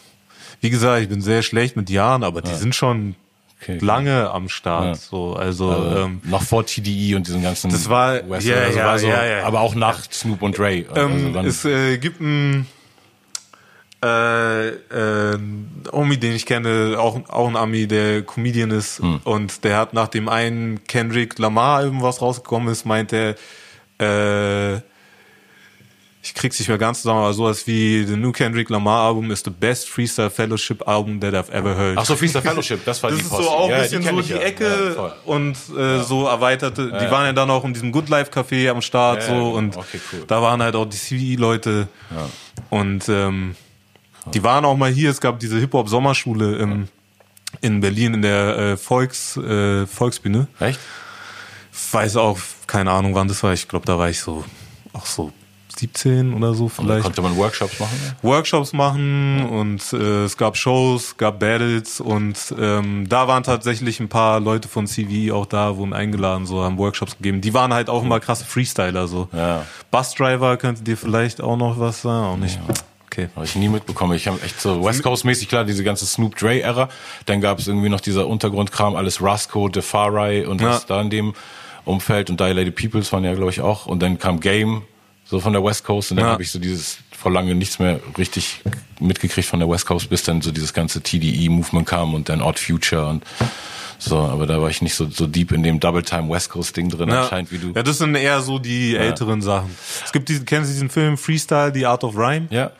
wie 0.61 0.69
gesagt, 0.69 1.01
ich 1.03 1.09
bin 1.09 1.21
sehr 1.21 1.41
schlecht 1.43 1.75
mit 1.77 1.89
Jahren, 1.89 2.23
aber 2.23 2.41
die 2.41 2.53
sind 2.53 2.75
schon 2.75 3.15
Okay, 3.61 3.77
lange 3.81 4.29
am 4.31 4.49
Start. 4.49 4.85
Ja. 4.85 4.95
So, 4.95 5.33
also, 5.33 5.71
Also, 5.71 5.97
ähm, 5.97 6.21
noch 6.25 6.43
vor 6.43 6.65
TDI 6.65 7.15
und 7.15 7.25
diesen 7.25 7.41
ganzen 7.41 7.71
Das 7.71 7.89
war- 7.89 8.29
West, 8.29 8.45
ja, 8.45 8.57
also 8.57 8.77
ja, 8.77 8.85
war 8.85 8.99
so, 8.99 9.07
ja, 9.07 9.25
ja. 9.25 9.43
aber 9.45 9.61
auch 9.61 9.73
nach 9.75 10.01
Snoop 10.11 10.41
und 10.41 10.57
Dre. 10.57 10.83
Also 10.89 11.01
ähm, 11.07 11.33
dann- 11.33 11.45
es 11.45 11.63
äh, 11.63 11.97
gibt 11.97 12.19
einen 12.19 12.67
äh, 14.05 14.67
äh, 15.33 15.37
Homie, 15.91 16.17
den 16.17 16.33
ich 16.35 16.45
kenne, 16.45 16.95
auch, 16.99 17.19
auch 17.29 17.47
ein 17.47 17.55
Ami, 17.55 17.87
der 17.87 18.21
Comedian 18.23 18.71
ist 18.71 18.99
Hm. 18.99 19.19
und 19.23 19.63
der 19.63 19.77
hat 19.77 19.93
nach 19.93 20.07
dem 20.09 20.29
einen 20.29 20.83
Kendrick 20.85 21.39
Lamar 21.39 21.77
Album, 21.77 22.01
was 22.01 22.21
rausgekommen 22.21 22.67
ist, 22.71 22.85
meint 22.85 23.11
er, 23.13 23.35
äh, 23.99 24.75
ich 26.27 26.33
krieg's 26.33 26.57
nicht 26.57 26.69
mehr 26.69 26.79
ganz 26.79 27.03
zusammen, 27.03 27.19
aber 27.19 27.33
sowas 27.33 27.67
wie 27.67 28.03
The 28.03 28.15
New 28.15 28.31
Kendrick 28.31 28.69
Lamar 28.71 29.05
Album 29.07 29.29
is 29.29 29.43
the 29.45 29.51
best 29.51 29.87
Freestyle 29.87 30.31
Fellowship 30.31 30.87
Album 30.87 31.19
that 31.21 31.35
I've 31.35 31.51
ever 31.51 31.75
heard. 31.77 31.99
Ach 31.99 32.05
so, 32.05 32.15
Freestyle 32.15 32.41
Fellowship, 32.41 32.83
das 32.83 33.01
war 33.03 33.11
Das 33.11 33.19
die 33.19 33.25
ist 33.25 33.31
so 33.31 33.47
auch 33.47 33.65
ein 33.65 33.69
Ja, 33.71 33.81
bisschen 33.83 34.03
kenn 34.03 34.15
so 34.15 34.21
die 34.23 34.31
ja. 34.33 34.37
Ecke 34.39 34.95
Ja, 34.97 35.13
und 35.25 35.55
äh, 35.77 35.99
so 36.01 36.25
erweiterte. 36.25 36.87
Die 36.87 37.11
waren 37.11 37.27
ja 37.27 37.33
dann 37.33 37.51
auch 37.51 37.63
in 37.63 37.73
diesem 37.73 37.91
Good 37.91 38.09
Life 38.09 38.31
Café 38.31 38.69
am 38.71 38.81
Start 38.81 39.21
so 39.21 39.33
genau. 39.33 39.51
und 39.51 39.77
Okay, 39.77 39.99
cool. 40.13 40.23
da 40.27 40.41
waren 40.41 40.63
halt 40.63 40.75
auch 40.75 40.85
die 40.85 40.97
CVE-Leute 40.97 41.87
und 42.71 43.07
ähm, 43.07 43.55
die 44.33 44.43
waren 44.43 44.65
auch 44.65 44.77
mal 44.77 44.91
hier. 44.91 45.09
Es 45.09 45.21
gab 45.21 45.39
diese 45.39 45.57
Hip 45.59 45.73
Hop 45.73 45.89
Sommerschule 45.89 46.57
im, 46.57 46.87
in 47.61 47.81
Berlin 47.81 48.15
in 48.15 48.21
der 48.21 48.57
äh, 48.57 48.77
Volks 48.77 49.37
äh, 49.37 49.85
Volksbühne. 49.85 50.47
Echt? 50.59 50.79
Weiß 51.91 52.15
auch 52.17 52.39
keine 52.67 52.91
Ahnung, 52.91 53.15
wann 53.15 53.27
das 53.27 53.43
war. 53.43 53.53
Ich 53.53 53.67
glaube, 53.67 53.85
da 53.85 53.97
war 53.97 54.09
ich 54.09 54.19
so 54.19 54.43
auch 54.93 55.05
so 55.05 55.31
17 55.77 56.33
oder 56.33 56.53
so 56.53 56.69
vielleicht. 56.69 57.03
konnte 57.03 57.21
man 57.21 57.35
Workshops 57.35 57.79
machen? 57.79 57.99
Ja? 58.05 58.29
Workshops 58.29 58.73
machen 58.73 59.45
und 59.45 59.93
äh, 59.93 60.23
es 60.23 60.37
gab 60.37 60.57
Shows, 60.57 61.17
gab 61.17 61.39
Battles 61.39 61.99
und 61.99 62.37
ähm, 62.57 63.07
da 63.09 63.27
waren 63.27 63.43
tatsächlich 63.43 63.99
ein 63.99 64.09
paar 64.09 64.39
Leute 64.39 64.67
von 64.67 64.87
CV 64.87 65.33
auch 65.33 65.45
da, 65.45 65.75
wurden 65.77 65.93
eingeladen, 65.93 66.45
so 66.45 66.63
haben 66.63 66.77
Workshops 66.77 67.17
gegeben. 67.17 67.41
Die 67.41 67.53
waren 67.53 67.73
halt 67.73 67.89
auch 67.89 68.03
immer 68.03 68.19
krasse 68.19 68.45
Freestyler 68.45 69.07
so. 69.07 69.27
Ja. 69.33 69.65
Busdriver 69.91 70.57
könnte 70.57 70.83
dir 70.83 70.97
vielleicht 70.97 71.41
auch 71.41 71.57
noch 71.57 71.79
was 71.79 72.01
sagen, 72.01 72.25
auch 72.25 72.37
nicht. 72.37 72.59
Okay. 73.15 73.29
Habe 73.35 73.45
ich 73.45 73.55
nie 73.55 73.69
mitbekommen. 73.69 74.13
Ich 74.15 74.27
habe 74.27 74.41
echt 74.43 74.59
so 74.59 74.83
West 74.83 75.01
Coast 75.03 75.23
mäßig 75.25 75.47
klar 75.47 75.63
diese 75.63 75.83
ganze 75.83 76.05
Snoop 76.05 76.35
Dre 76.35 76.61
Ära. 76.61 76.89
Dann 77.25 77.39
gab 77.39 77.59
es 77.59 77.67
irgendwie 77.67 77.89
noch 77.89 78.01
dieser 78.01 78.27
Untergrundkram, 78.27 78.95
alles 78.95 79.21
Rasco, 79.21 79.69
Defari 79.69 80.45
und 80.45 80.61
was 80.61 80.81
Ja. 80.81 80.85
da 80.97 81.01
in 81.01 81.09
dem 81.09 81.33
Umfeld 81.85 82.29
und 82.29 82.39
Dilated 82.39 82.75
Peoples 82.75 83.11
waren 83.13 83.23
ja 83.23 83.33
glaube 83.33 83.51
ich 83.51 83.61
auch. 83.61 83.85
Und 83.85 84.01
dann 84.01 84.19
kam 84.19 84.39
Game 84.39 84.81
so 85.23 85.39
von 85.39 85.53
der 85.53 85.63
West 85.63 85.85
Coast 85.85 86.11
und 86.11 86.17
dann 86.17 86.25
Ja. 86.27 86.31
habe 86.33 86.43
ich 86.43 86.51
so 86.51 86.59
dieses 86.59 86.97
vor 87.11 87.31
lange 87.31 87.55
nichts 87.55 87.79
mehr 87.79 87.99
richtig 88.17 88.61
mitgekriegt 88.99 89.47
von 89.47 89.59
der 89.59 89.69
West 89.69 89.85
Coast, 89.85 90.09
bis 90.09 90.23
dann 90.23 90.41
so 90.41 90.51
dieses 90.51 90.73
ganze 90.73 91.01
TDE 91.01 91.49
Movement 91.49 91.87
kam 91.87 92.13
und 92.13 92.27
dann 92.29 92.41
Odd 92.41 92.59
Future 92.59 93.07
und 93.07 93.23
so. 93.97 94.17
Aber 94.19 94.45
da 94.45 94.61
war 94.61 94.69
ich 94.69 94.81
nicht 94.81 94.93
so 94.95 95.09
so 95.09 95.25
deep 95.25 95.51
in 95.51 95.63
dem 95.63 95.79
Double 95.79 96.03
Time 96.03 96.29
West 96.29 96.49
Coast 96.49 96.75
Ding 96.75 96.89
drin 96.89 97.09
anscheinend 97.11 97.51
wie 97.51 97.57
du. 97.59 97.71
Ja, 97.73 97.81
das 97.81 97.97
sind 97.99 98.13
eher 98.15 98.41
so 98.41 98.59
die 98.59 98.95
älteren 98.95 99.41
Sachen. 99.41 99.75
Es 100.03 100.11
gibt 100.11 100.27
diesen, 100.29 100.45
kennen 100.45 100.65
Sie 100.65 100.73
diesen 100.73 100.89
Film 100.89 101.17
Freestyle, 101.17 101.71
The 101.73 101.85
Art 101.85 102.03
of 102.03 102.15
Rhyme? 102.17 102.47
Ja. 102.51 102.71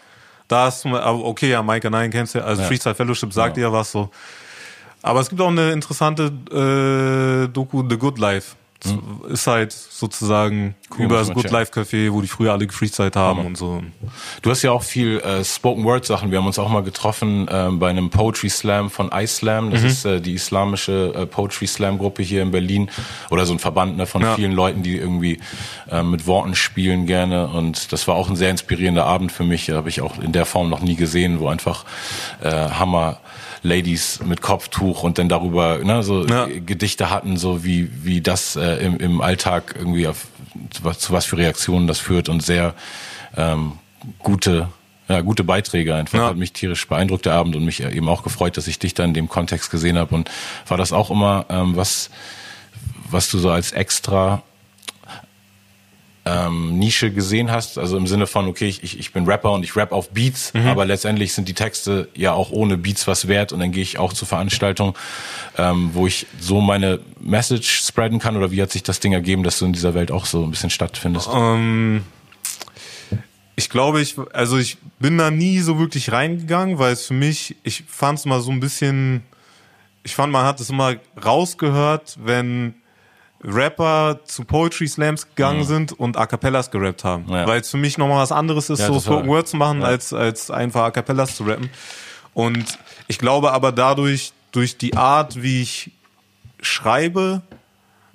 Da 0.47 0.67
ist, 0.67 0.85
okay, 0.85 1.49
ja, 1.49 1.63
Mike 1.63 1.89
Nein 1.89 2.11
kennst 2.11 2.35
du 2.35 2.39
ja, 2.39 2.45
also 2.45 2.61
Ja. 2.61 2.67
Freestyle 2.67 2.95
Fellowship 2.95 3.33
sagt 3.33 3.57
dir 3.57 3.61
ja 3.61 3.71
was 3.71 3.91
so. 3.91 4.09
Aber 5.01 5.19
es 5.19 5.29
gibt 5.29 5.41
auch 5.41 5.49
eine 5.49 5.71
interessante 5.71 6.31
äh, 6.51 7.47
Doku, 7.51 7.83
The 7.87 7.97
Good 7.97 8.17
Life. 8.19 8.55
Das 8.85 9.31
Ist 9.31 9.47
halt 9.47 9.71
sozusagen 9.71 10.75
Cool, 10.97 11.05
über 11.05 11.17
das 11.17 11.31
Good. 11.31 11.49
Life 11.51 11.71
Café, 11.73 12.11
wo 12.11 12.21
die 12.21 12.27
früher 12.27 12.51
alle 12.53 12.67
gefreestylt 12.67 13.15
haben 13.15 13.45
und 13.45 13.57
so. 13.57 13.81
Du 14.41 14.49
hast 14.51 14.61
ja 14.61 14.71
auch 14.71 14.83
viel 14.83 15.19
äh, 15.19 15.43
Spoken 15.43 15.83
Word 15.83 16.05
Sachen. 16.05 16.31
Wir 16.31 16.37
haben 16.37 16.45
uns 16.47 16.59
auch 16.59 16.69
mal 16.69 16.83
getroffen 16.83 17.47
ähm, 17.49 17.79
bei 17.79 17.89
einem 17.89 18.09
Poetry 18.09 18.49
Slam 18.49 18.89
von 18.89 19.11
iSlam. 19.11 19.67
Mhm. 19.67 19.71
Das 19.71 19.83
ist 19.83 20.05
äh, 20.05 20.21
die 20.21 20.33
islamische 20.33 21.13
äh, 21.15 21.25
Poetry 21.25 21.67
Slam 21.67 21.97
Gruppe 21.97 22.23
hier 22.23 22.41
in 22.41 22.51
Berlin 22.51 22.89
oder 23.29 23.45
so 23.45 23.53
ein 23.53 23.59
Verband 23.59 23.97
ne, 23.97 24.05
von 24.05 24.21
Ja. 24.21 24.35
vielen 24.35 24.51
Leuten, 24.51 24.83
die 24.83 24.97
irgendwie 24.97 25.39
äh, 25.89 26.03
mit 26.03 26.27
Worten 26.27 26.55
spielen 26.55 27.05
gerne. 27.05 27.47
Und 27.47 27.91
das 27.91 28.07
war 28.07 28.15
auch 28.15 28.29
ein 28.29 28.35
sehr 28.35 28.51
inspirierender 28.51 29.05
Abend 29.05 29.31
für 29.31 29.43
mich. 29.43 29.69
Habe 29.69 29.89
ich 29.89 30.01
auch 30.01 30.19
in 30.19 30.31
der 30.31 30.45
Form 30.45 30.69
noch 30.69 30.81
nie 30.81 30.95
gesehen, 30.95 31.39
wo 31.39 31.47
einfach 31.47 31.85
äh, 32.41 32.49
Hammer 32.51 33.17
Ladies 33.65 34.19
mit 34.23 34.41
Kopftuch 34.41 35.03
und 35.03 35.17
dann 35.17 35.27
darüber 35.27 35.79
ne, 35.79 36.03
so 36.03 36.25
Ja. 36.25 36.47
Gedichte 36.47 37.09
hatten, 37.09 37.37
so 37.37 37.63
wie 37.63 37.89
wie 38.03 38.21
das 38.21 38.55
äh, 38.55 38.85
im, 38.85 38.97
im 38.97 39.21
Alltag 39.21 39.75
irgendwie 39.77 40.07
auf 40.07 40.27
zu 40.69 41.11
was, 41.11 41.25
für 41.25 41.37
Reaktionen 41.37 41.87
das 41.87 41.99
führt 41.99 42.29
und 42.29 42.43
sehr 42.43 42.73
ähm, 43.35 43.73
gute 44.19 44.69
ja, 45.07 45.21
gute 45.21 45.43
Beiträge 45.43 45.93
einfach. 45.93 46.17
Ja. 46.17 46.27
Hat 46.27 46.37
mich 46.37 46.53
tierisch 46.53 46.87
beeindruckt 46.87 47.25
der 47.25 47.33
Abend 47.33 47.55
und 47.55 47.63
mich 47.65 47.83
eben 47.83 48.09
auch 48.09 48.23
gefreut, 48.23 48.57
dass 48.57 48.67
ich 48.67 48.79
dich 48.79 48.93
da 48.93 49.03
in 49.03 49.13
dem 49.13 49.29
Kontext 49.29 49.69
gesehen 49.69 49.97
habe. 49.97 50.15
Und 50.15 50.31
war 50.67 50.77
das 50.77 50.93
auch 50.93 51.11
immer 51.11 51.45
ähm, 51.49 51.75
was, 51.75 52.09
was 53.09 53.29
du 53.29 53.37
so 53.37 53.51
als 53.51 53.71
extra 53.71 54.41
ähm, 56.25 56.79
Nische 56.79 57.11
gesehen 57.11 57.51
hast, 57.51 57.77
also 57.77 57.97
im 57.97 58.07
Sinne 58.07 58.25
von, 58.25 58.47
okay, 58.47 58.67
ich, 58.67 58.99
ich 58.99 59.13
bin 59.13 59.25
Rapper 59.25 59.51
und 59.51 59.63
ich 59.63 59.75
rap 59.75 59.91
auf 59.91 60.09
Beats, 60.09 60.53
mhm. 60.53 60.67
aber 60.67 60.85
letztendlich 60.85 61.33
sind 61.33 61.47
die 61.47 61.53
Texte 61.53 62.09
ja 62.15 62.33
auch 62.33 62.49
ohne 62.49 62.77
Beats 62.77 63.05
was 63.07 63.27
wert 63.27 63.53
und 63.53 63.59
dann 63.59 63.71
gehe 63.71 63.83
ich 63.83 63.99
auch 63.99 64.11
zur 64.11 64.27
Veranstaltung, 64.27 64.97
ähm, 65.57 65.91
wo 65.93 66.07
ich 66.07 66.25
so 66.39 66.61
meine 66.61 66.99
Message 67.19 67.85
spreaden 67.85 68.17
kann 68.17 68.35
oder 68.35 68.49
wie 68.49 68.61
hat 68.61 68.71
sich 68.71 68.81
das 68.81 68.99
Ding 68.99 69.13
ergeben, 69.13 69.43
dass 69.43 69.59
du 69.59 69.65
in 69.65 69.73
dieser 69.73 69.93
Welt 69.93 70.11
auch 70.11 70.25
so 70.25 70.43
ein 70.43 70.49
bisschen 70.49 70.71
stattfindest? 70.71 71.27
Um, 71.27 71.35
ähm, 71.43 72.05
ich 73.55 73.69
glaube, 73.69 74.01
ich, 74.01 74.15
also 74.33 74.57
ich 74.57 74.77
bin 74.99 75.17
da 75.17 75.29
nie 75.29 75.59
so 75.59 75.79
wirklich 75.79 76.11
reingegangen, 76.11 76.79
weil 76.79 76.93
es 76.93 77.05
für 77.05 77.13
mich, 77.13 77.55
ich 77.63 77.83
fand 77.87 78.19
es 78.19 78.25
mal 78.25 78.41
so 78.41 78.51
ein 78.51 78.59
bisschen, 78.59 79.23
ich 80.03 80.15
fand, 80.15 80.33
man 80.33 80.45
hat 80.45 80.59
es 80.59 80.71
immer 80.71 80.95
rausgehört, 81.23 82.17
wenn 82.21 82.73
Rapper 83.45 84.21
zu 84.25 84.43
Poetry 84.43 84.87
Slams 84.87 85.29
gegangen 85.29 85.59
mhm. 85.59 85.65
sind 85.65 85.91
und 85.93 86.17
A 86.17 86.25
Cappellas 86.25 86.71
gerappt 86.71 87.03
haben. 87.03 87.29
Ja. 87.29 87.47
Weil 87.47 87.61
es 87.61 87.69
für 87.69 87.77
mich 87.77 87.97
nochmal 87.97 88.21
was 88.21 88.31
anderes 88.31 88.69
ist, 88.69 88.79
ja, 88.79 88.87
so 88.87 88.99
Spoken 88.99 89.27
Word 89.27 89.47
zu 89.47 89.57
machen, 89.57 89.81
ja. 89.81 89.87
als, 89.87 90.13
als 90.13 90.49
einfach 90.49 90.83
A 90.83 90.91
Cappellas 90.91 91.35
zu 91.35 91.43
rappen. 91.43 91.69
Und 92.33 92.79
ich 93.07 93.19
glaube 93.19 93.51
aber 93.51 93.71
dadurch, 93.71 94.33
durch 94.51 94.77
die 94.77 94.95
Art, 94.95 95.41
wie 95.41 95.61
ich 95.61 95.91
schreibe 96.61 97.41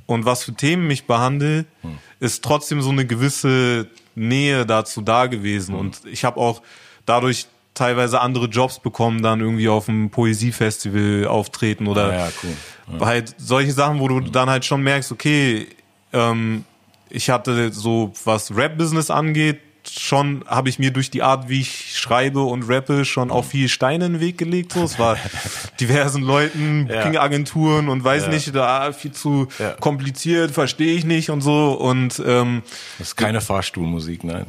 und 0.07 0.25
was 0.25 0.43
für 0.43 0.53
Themen 0.53 0.87
mich 0.87 1.07
behandle, 1.07 1.64
mhm. 1.83 1.99
ist 2.19 2.43
trotzdem 2.43 2.83
so 2.83 2.90
eine 2.90 3.07
gewisse 3.07 3.88
Nähe 4.14 4.66
dazu 4.66 5.01
da 5.01 5.27
gewesen. 5.27 5.75
Mhm. 5.75 5.81
Und 5.81 6.01
ich 6.07 6.25
habe 6.25 6.40
auch 6.40 6.62
dadurch 7.07 7.47
teilweise 7.81 8.21
andere 8.21 8.45
Jobs 8.45 8.79
bekommen, 8.79 9.23
dann 9.23 9.40
irgendwie 9.40 9.71
auf 9.71 9.88
einem 9.88 10.11
Poesiefestival 10.11 11.27
auftreten 11.27 11.87
oder 11.87 12.12
ja, 12.12 12.29
cool. 12.43 12.99
ja. 13.01 13.07
halt 13.07 13.35
solche 13.38 13.73
Sachen, 13.73 14.01
wo 14.01 14.09
du 14.09 14.21
dann 14.21 14.51
halt 14.51 14.66
schon 14.66 14.83
merkst, 14.83 15.11
okay, 15.12 15.66
ähm, 16.12 16.66
ich 17.09 17.31
hatte 17.31 17.73
so, 17.73 18.12
was 18.25 18.55
Rap-Business 18.55 19.11
angeht, 19.11 19.61
schon 19.88 20.45
habe 20.47 20.69
ich 20.69 20.79
mir 20.79 20.90
durch 20.90 21.11
die 21.11 21.23
Art, 21.23 21.49
wie 21.49 21.62
ich 21.62 21.99
schreibe 21.99 22.43
und 22.43 22.64
rappe, 22.69 23.07
schon 23.07 23.31
auch 23.31 23.47
viel 23.47 23.71
Steine 23.71 24.05
in 24.05 24.12
den 24.12 24.21
Weg 24.21 24.37
gelegt. 24.37 24.75
So. 24.75 24.85
Es 24.85 24.99
war 24.99 25.16
diversen 25.81 26.23
Leuten, 26.23 26.87
Booking-Agenturen 26.87 27.88
und 27.88 28.05
weiß 28.05 28.25
ja. 28.25 28.29
nicht, 28.29 28.55
da 28.55 28.93
viel 28.93 29.12
zu 29.12 29.49
ja. 29.59 29.71
kompliziert, 29.81 30.51
verstehe 30.51 30.95
ich 30.95 31.07
nicht 31.07 31.31
und 31.31 31.40
so. 31.40 31.73
Und 31.73 32.23
ähm, 32.27 32.62
das 32.99 33.09
ist 33.09 33.16
keine 33.16 33.40
Fahrstuhlmusik, 33.40 34.23
nein. 34.23 34.45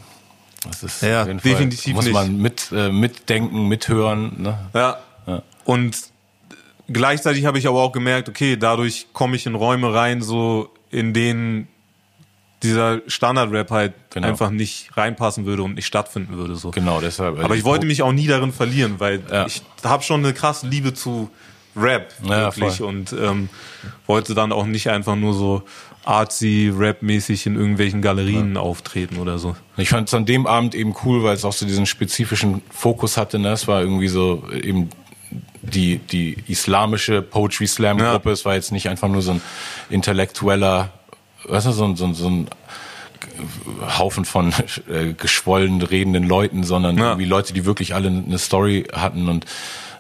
Das 0.63 0.83
ist 0.83 1.01
ja, 1.01 1.25
definitiv 1.25 1.95
muss 1.95 2.09
man 2.11 2.37
mit 2.37 2.71
äh, 2.71 2.91
mitdenken, 2.91 3.67
mithören. 3.67 4.41
Ne? 4.41 4.59
Ja. 4.73 4.99
ja. 5.25 5.41
Und 5.65 5.97
gleichzeitig 6.87 7.45
habe 7.45 7.57
ich 7.57 7.67
aber 7.67 7.81
auch 7.81 7.91
gemerkt, 7.91 8.29
okay, 8.29 8.57
dadurch 8.57 9.07
komme 9.13 9.35
ich 9.35 9.45
in 9.45 9.55
Räume 9.55 9.93
rein, 9.93 10.21
so 10.21 10.69
in 10.91 11.13
denen 11.13 11.67
dieser 12.63 13.01
Standard-Rap 13.07 13.71
halt 13.71 13.93
genau. 14.11 14.27
einfach 14.27 14.51
nicht 14.51 14.95
reinpassen 14.95 15.45
würde 15.45 15.63
und 15.63 15.75
nicht 15.75 15.87
stattfinden 15.87 16.37
würde. 16.37 16.55
So. 16.55 16.71
Genau, 16.71 17.01
deshalb. 17.01 17.43
Aber 17.43 17.55
ich 17.55 17.63
wollte 17.63 17.87
mich 17.87 18.03
auch 18.03 18.11
nie 18.11 18.27
darin 18.27 18.51
verlieren, 18.51 18.99
weil 18.99 19.21
ja. 19.31 19.47
ich 19.47 19.63
habe 19.83 20.03
schon 20.03 20.23
eine 20.23 20.33
krasse 20.33 20.67
Liebe 20.67 20.93
zu 20.93 21.31
Rap 21.75 22.13
wirklich 22.21 22.79
ja, 22.79 22.85
und 22.85 23.13
ähm, 23.13 23.49
wollte 24.05 24.35
dann 24.35 24.51
auch 24.51 24.65
nicht 24.65 24.89
einfach 24.89 25.15
nur 25.15 25.33
so 25.33 25.63
artsy, 26.03 26.71
rap-mäßig 26.75 27.45
in 27.45 27.55
irgendwelchen 27.55 28.01
Galerien 28.01 28.55
ja. 28.55 28.61
auftreten 28.61 29.17
oder 29.17 29.37
so. 29.37 29.55
Ich 29.77 29.89
fand 29.89 30.07
es 30.07 30.13
an 30.13 30.25
dem 30.25 30.47
Abend 30.47 30.73
eben 30.73 30.95
cool, 31.05 31.23
weil 31.23 31.35
es 31.35 31.45
auch 31.45 31.53
so 31.53 31.65
diesen 31.65 31.85
spezifischen 31.85 32.61
Fokus 32.69 33.17
hatte. 33.17 33.39
Ne? 33.39 33.49
Es 33.49 33.67
war 33.67 33.81
irgendwie 33.81 34.07
so 34.07 34.43
eben 34.51 34.89
die, 35.61 35.99
die 35.99 36.37
islamische 36.47 37.21
Poetry 37.21 37.67
Slam 37.67 37.97
Gruppe. 37.97 38.29
Ja. 38.29 38.33
Es 38.33 38.45
war 38.45 38.55
jetzt 38.55 38.71
nicht 38.71 38.89
einfach 38.89 39.07
nur 39.07 39.21
so 39.21 39.31
ein 39.31 39.41
intellektueller, 39.89 40.91
weißt 41.47 41.67
du, 41.67 41.71
so 41.71 41.85
ein, 41.85 41.95
so 41.95 42.05
ein, 42.05 42.13
so 42.15 42.29
ein 42.29 42.47
Haufen 43.99 44.25
von 44.25 44.53
äh, 44.89 45.13
geschwollen 45.13 45.81
redenden 45.81 46.23
Leuten, 46.23 46.63
sondern 46.63 46.97
ja. 46.97 47.09
irgendwie 47.09 47.25
Leute, 47.25 47.53
die 47.53 47.65
wirklich 47.65 47.93
alle 47.93 48.09
eine 48.09 48.39
Story 48.39 48.87
hatten 48.91 49.29
und 49.29 49.45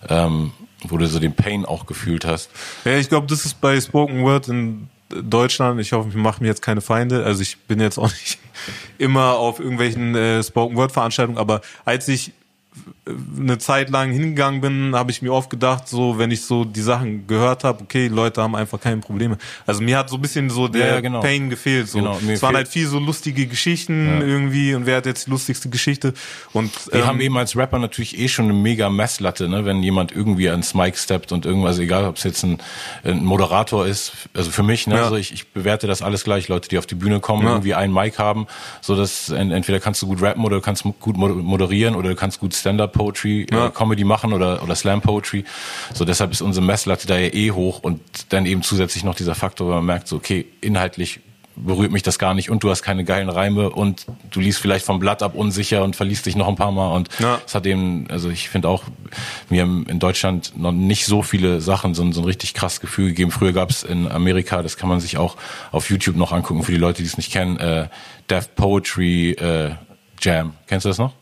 ähm, 0.09 0.51
wo 0.87 0.97
du 0.97 1.05
so 1.07 1.19
den 1.19 1.33
Pain 1.33 1.65
auch 1.65 1.85
gefühlt 1.85 2.25
hast. 2.25 2.49
Ja, 2.85 2.97
ich 2.97 3.09
glaube, 3.09 3.27
das 3.27 3.45
ist 3.45 3.61
bei 3.61 3.79
Spoken 3.79 4.23
Word 4.23 4.47
in 4.47 4.89
Deutschland. 5.21 5.79
Ich 5.79 5.93
hoffe, 5.93 6.09
ich 6.09 6.15
mache 6.15 6.41
mir 6.41 6.49
jetzt 6.49 6.61
keine 6.61 6.81
Feinde. 6.81 7.23
Also 7.23 7.41
ich 7.41 7.57
bin 7.59 7.79
jetzt 7.79 7.97
auch 7.97 8.11
nicht 8.11 8.39
immer 8.97 9.35
auf 9.35 9.59
irgendwelchen 9.59 10.15
äh, 10.15 10.43
Spoken 10.43 10.75
Word 10.75 10.91
Veranstaltungen, 10.91 11.37
aber 11.37 11.61
als 11.85 12.07
ich 12.07 12.33
eine 13.37 13.57
Zeit 13.57 13.89
lang 13.89 14.11
hingegangen 14.11 14.61
bin, 14.61 14.95
habe 14.95 15.11
ich 15.11 15.21
mir 15.21 15.33
oft 15.33 15.49
gedacht, 15.49 15.87
so 15.87 16.17
wenn 16.17 16.31
ich 16.31 16.43
so 16.43 16.63
die 16.63 16.81
Sachen 16.81 17.27
gehört 17.27 17.63
habe, 17.63 17.83
okay, 17.83 18.07
Leute 18.07 18.41
haben 18.41 18.55
einfach 18.55 18.79
keine 18.79 19.01
Probleme. 19.01 19.37
Also 19.65 19.81
mir 19.81 19.97
hat 19.97 20.09
so 20.09 20.15
ein 20.15 20.21
bisschen 20.21 20.49
so 20.49 20.67
der 20.67 20.87
ja, 20.87 20.99
genau. 21.01 21.19
Pain 21.19 21.49
gefehlt. 21.49 21.89
So. 21.89 21.97
Genau, 21.97 22.17
es 22.27 22.41
waren 22.41 22.55
halt 22.55 22.67
viel 22.67 22.87
so 22.87 22.99
lustige 22.99 23.47
Geschichten 23.47 24.07
ja. 24.07 24.25
irgendwie 24.25 24.73
und 24.75 24.85
wer 24.85 24.97
hat 24.97 25.05
jetzt 25.05 25.27
die 25.27 25.31
lustigste 25.31 25.69
Geschichte? 25.69 26.13
Und 26.53 26.71
wir 26.91 27.01
ähm, 27.01 27.07
haben 27.07 27.21
eben 27.21 27.37
als 27.37 27.57
Rapper 27.57 27.79
natürlich 27.79 28.17
eh 28.17 28.29
schon 28.29 28.45
eine 28.45 28.53
mega 28.53 28.89
Messlatte, 28.89 29.49
ne? 29.49 29.65
wenn 29.65 29.83
jemand 29.83 30.13
irgendwie 30.13 30.49
ans 30.49 30.73
Mic 30.73 30.97
steppt 30.97 31.31
und 31.31 31.45
irgendwas, 31.45 31.77
egal 31.79 32.05
ob 32.05 32.17
es 32.17 32.23
jetzt 32.23 32.43
ein, 32.43 32.59
ein, 33.03 33.25
Moderator 33.25 33.85
ist, 33.85 34.13
also 34.33 34.51
für 34.51 34.63
mich, 34.63 34.87
ne? 34.87 34.95
Ja. 34.95 35.03
also 35.03 35.15
ich, 35.15 35.33
ich 35.33 35.49
bewerte 35.49 35.87
das 35.87 36.01
alles 36.01 36.23
gleich, 36.23 36.47
Leute, 36.47 36.69
die 36.69 36.77
auf 36.77 36.85
die 36.85 36.95
Bühne 36.95 37.19
kommen, 37.19 37.45
irgendwie 37.47 37.73
ein 37.73 37.91
Mic 37.91 38.17
haben, 38.17 38.47
so 38.81 38.95
dass 38.95 39.29
entweder 39.29 39.79
kannst 39.79 40.01
du 40.01 40.07
gut 40.07 40.21
rappen 40.21 40.45
oder 40.45 40.57
du 40.57 40.61
kannst 40.61 40.83
gut 40.83 41.17
moderieren 41.17 41.95
oder 41.95 42.09
du 42.09 42.15
kannst 42.15 42.39
gut 42.39 42.53
Stand-up 42.61 42.93
Poetry, 42.93 43.47
äh, 43.51 43.55
ja. 43.55 43.69
Comedy 43.69 44.03
machen 44.03 44.33
oder, 44.33 44.63
oder 44.63 44.75
Slam 44.75 45.01
Poetry. 45.01 45.43
So 45.93 46.05
deshalb 46.05 46.31
ist 46.31 46.41
unsere 46.41 46.65
Messlatte 46.65 47.07
da 47.07 47.17
ja 47.17 47.33
eh 47.33 47.51
hoch 47.51 47.79
und 47.81 48.01
dann 48.29 48.45
eben 48.45 48.63
zusätzlich 48.63 49.03
noch 49.03 49.15
dieser 49.15 49.35
Faktor, 49.35 49.67
wo 49.67 49.71
man 49.73 49.85
merkt, 49.85 50.07
so 50.07 50.15
okay, 50.15 50.45
inhaltlich 50.61 51.19
berührt 51.55 51.91
mich 51.91 52.03
das 52.03 52.19
gar 52.19 52.33
nicht 52.33 52.49
und 52.49 52.63
du 52.63 52.69
hast 52.69 52.81
keine 52.81 53.03
geilen 53.03 53.29
Reime 53.29 53.69
und 53.69 54.05
du 54.29 54.39
liest 54.39 54.59
vielleicht 54.59 54.85
vom 54.85 54.99
Blatt 54.99 55.21
ab 55.21 55.35
unsicher 55.35 55.83
und 55.83 55.95
verliest 55.95 56.25
dich 56.25 56.35
noch 56.35 56.47
ein 56.47 56.55
paar 56.55 56.71
Mal 56.71 56.93
und 56.95 57.09
ja. 57.19 57.39
es 57.45 57.53
hat 57.55 57.65
eben, 57.65 58.07
also 58.09 58.29
ich 58.29 58.49
finde 58.49 58.69
auch, 58.69 58.83
mir 59.49 59.63
in 59.63 59.99
Deutschland 59.99 60.53
noch 60.57 60.71
nicht 60.71 61.05
so 61.05 61.21
viele 61.21 61.61
Sachen 61.61 61.93
so, 61.93 62.09
so 62.11 62.21
ein 62.21 62.25
richtig 62.25 62.53
krass 62.53 62.79
Gefühl 62.79 63.09
gegeben. 63.09 63.31
Früher 63.31 63.53
gab 63.53 63.69
es 63.69 63.83
in 63.83 64.09
Amerika, 64.09 64.61
das 64.61 64.77
kann 64.77 64.89
man 64.89 64.99
sich 64.99 65.17
auch 65.17 65.37
auf 65.71 65.89
YouTube 65.89 66.15
noch 66.15 66.31
angucken 66.31 66.63
für 66.63 66.71
die 66.71 66.77
Leute, 66.77 67.01
die 67.01 67.07
es 67.07 67.17
nicht 67.17 67.31
kennen, 67.31 67.57
äh, 67.57 67.87
Deaf 68.29 68.55
Poetry 68.55 69.31
äh, 69.31 69.71
Jam. 70.21 70.53
Kennst 70.67 70.85
du 70.85 70.89
das 70.89 70.97
noch? 70.97 71.13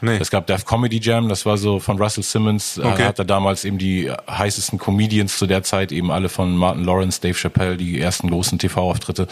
Nee. 0.00 0.18
Es 0.20 0.30
gab 0.30 0.46
Def 0.46 0.66
Comedy 0.66 1.00
Jam, 1.00 1.28
das 1.28 1.46
war 1.46 1.56
so 1.56 1.80
von 1.80 1.98
Russell 1.98 2.22
Simmons, 2.22 2.78
okay. 2.78 3.04
hat 3.04 3.18
er 3.18 3.24
damals 3.24 3.64
eben 3.64 3.78
die 3.78 4.10
heißesten 4.30 4.78
Comedians 4.78 5.38
zu 5.38 5.46
der 5.46 5.62
Zeit, 5.62 5.92
eben 5.92 6.10
alle 6.10 6.28
von 6.28 6.54
Martin 6.56 6.84
Lawrence, 6.84 7.20
Dave 7.20 7.34
Chappelle, 7.34 7.76
die 7.76 8.00
ersten 8.00 8.28
großen 8.28 8.58
TV-Auftritte 8.58 9.26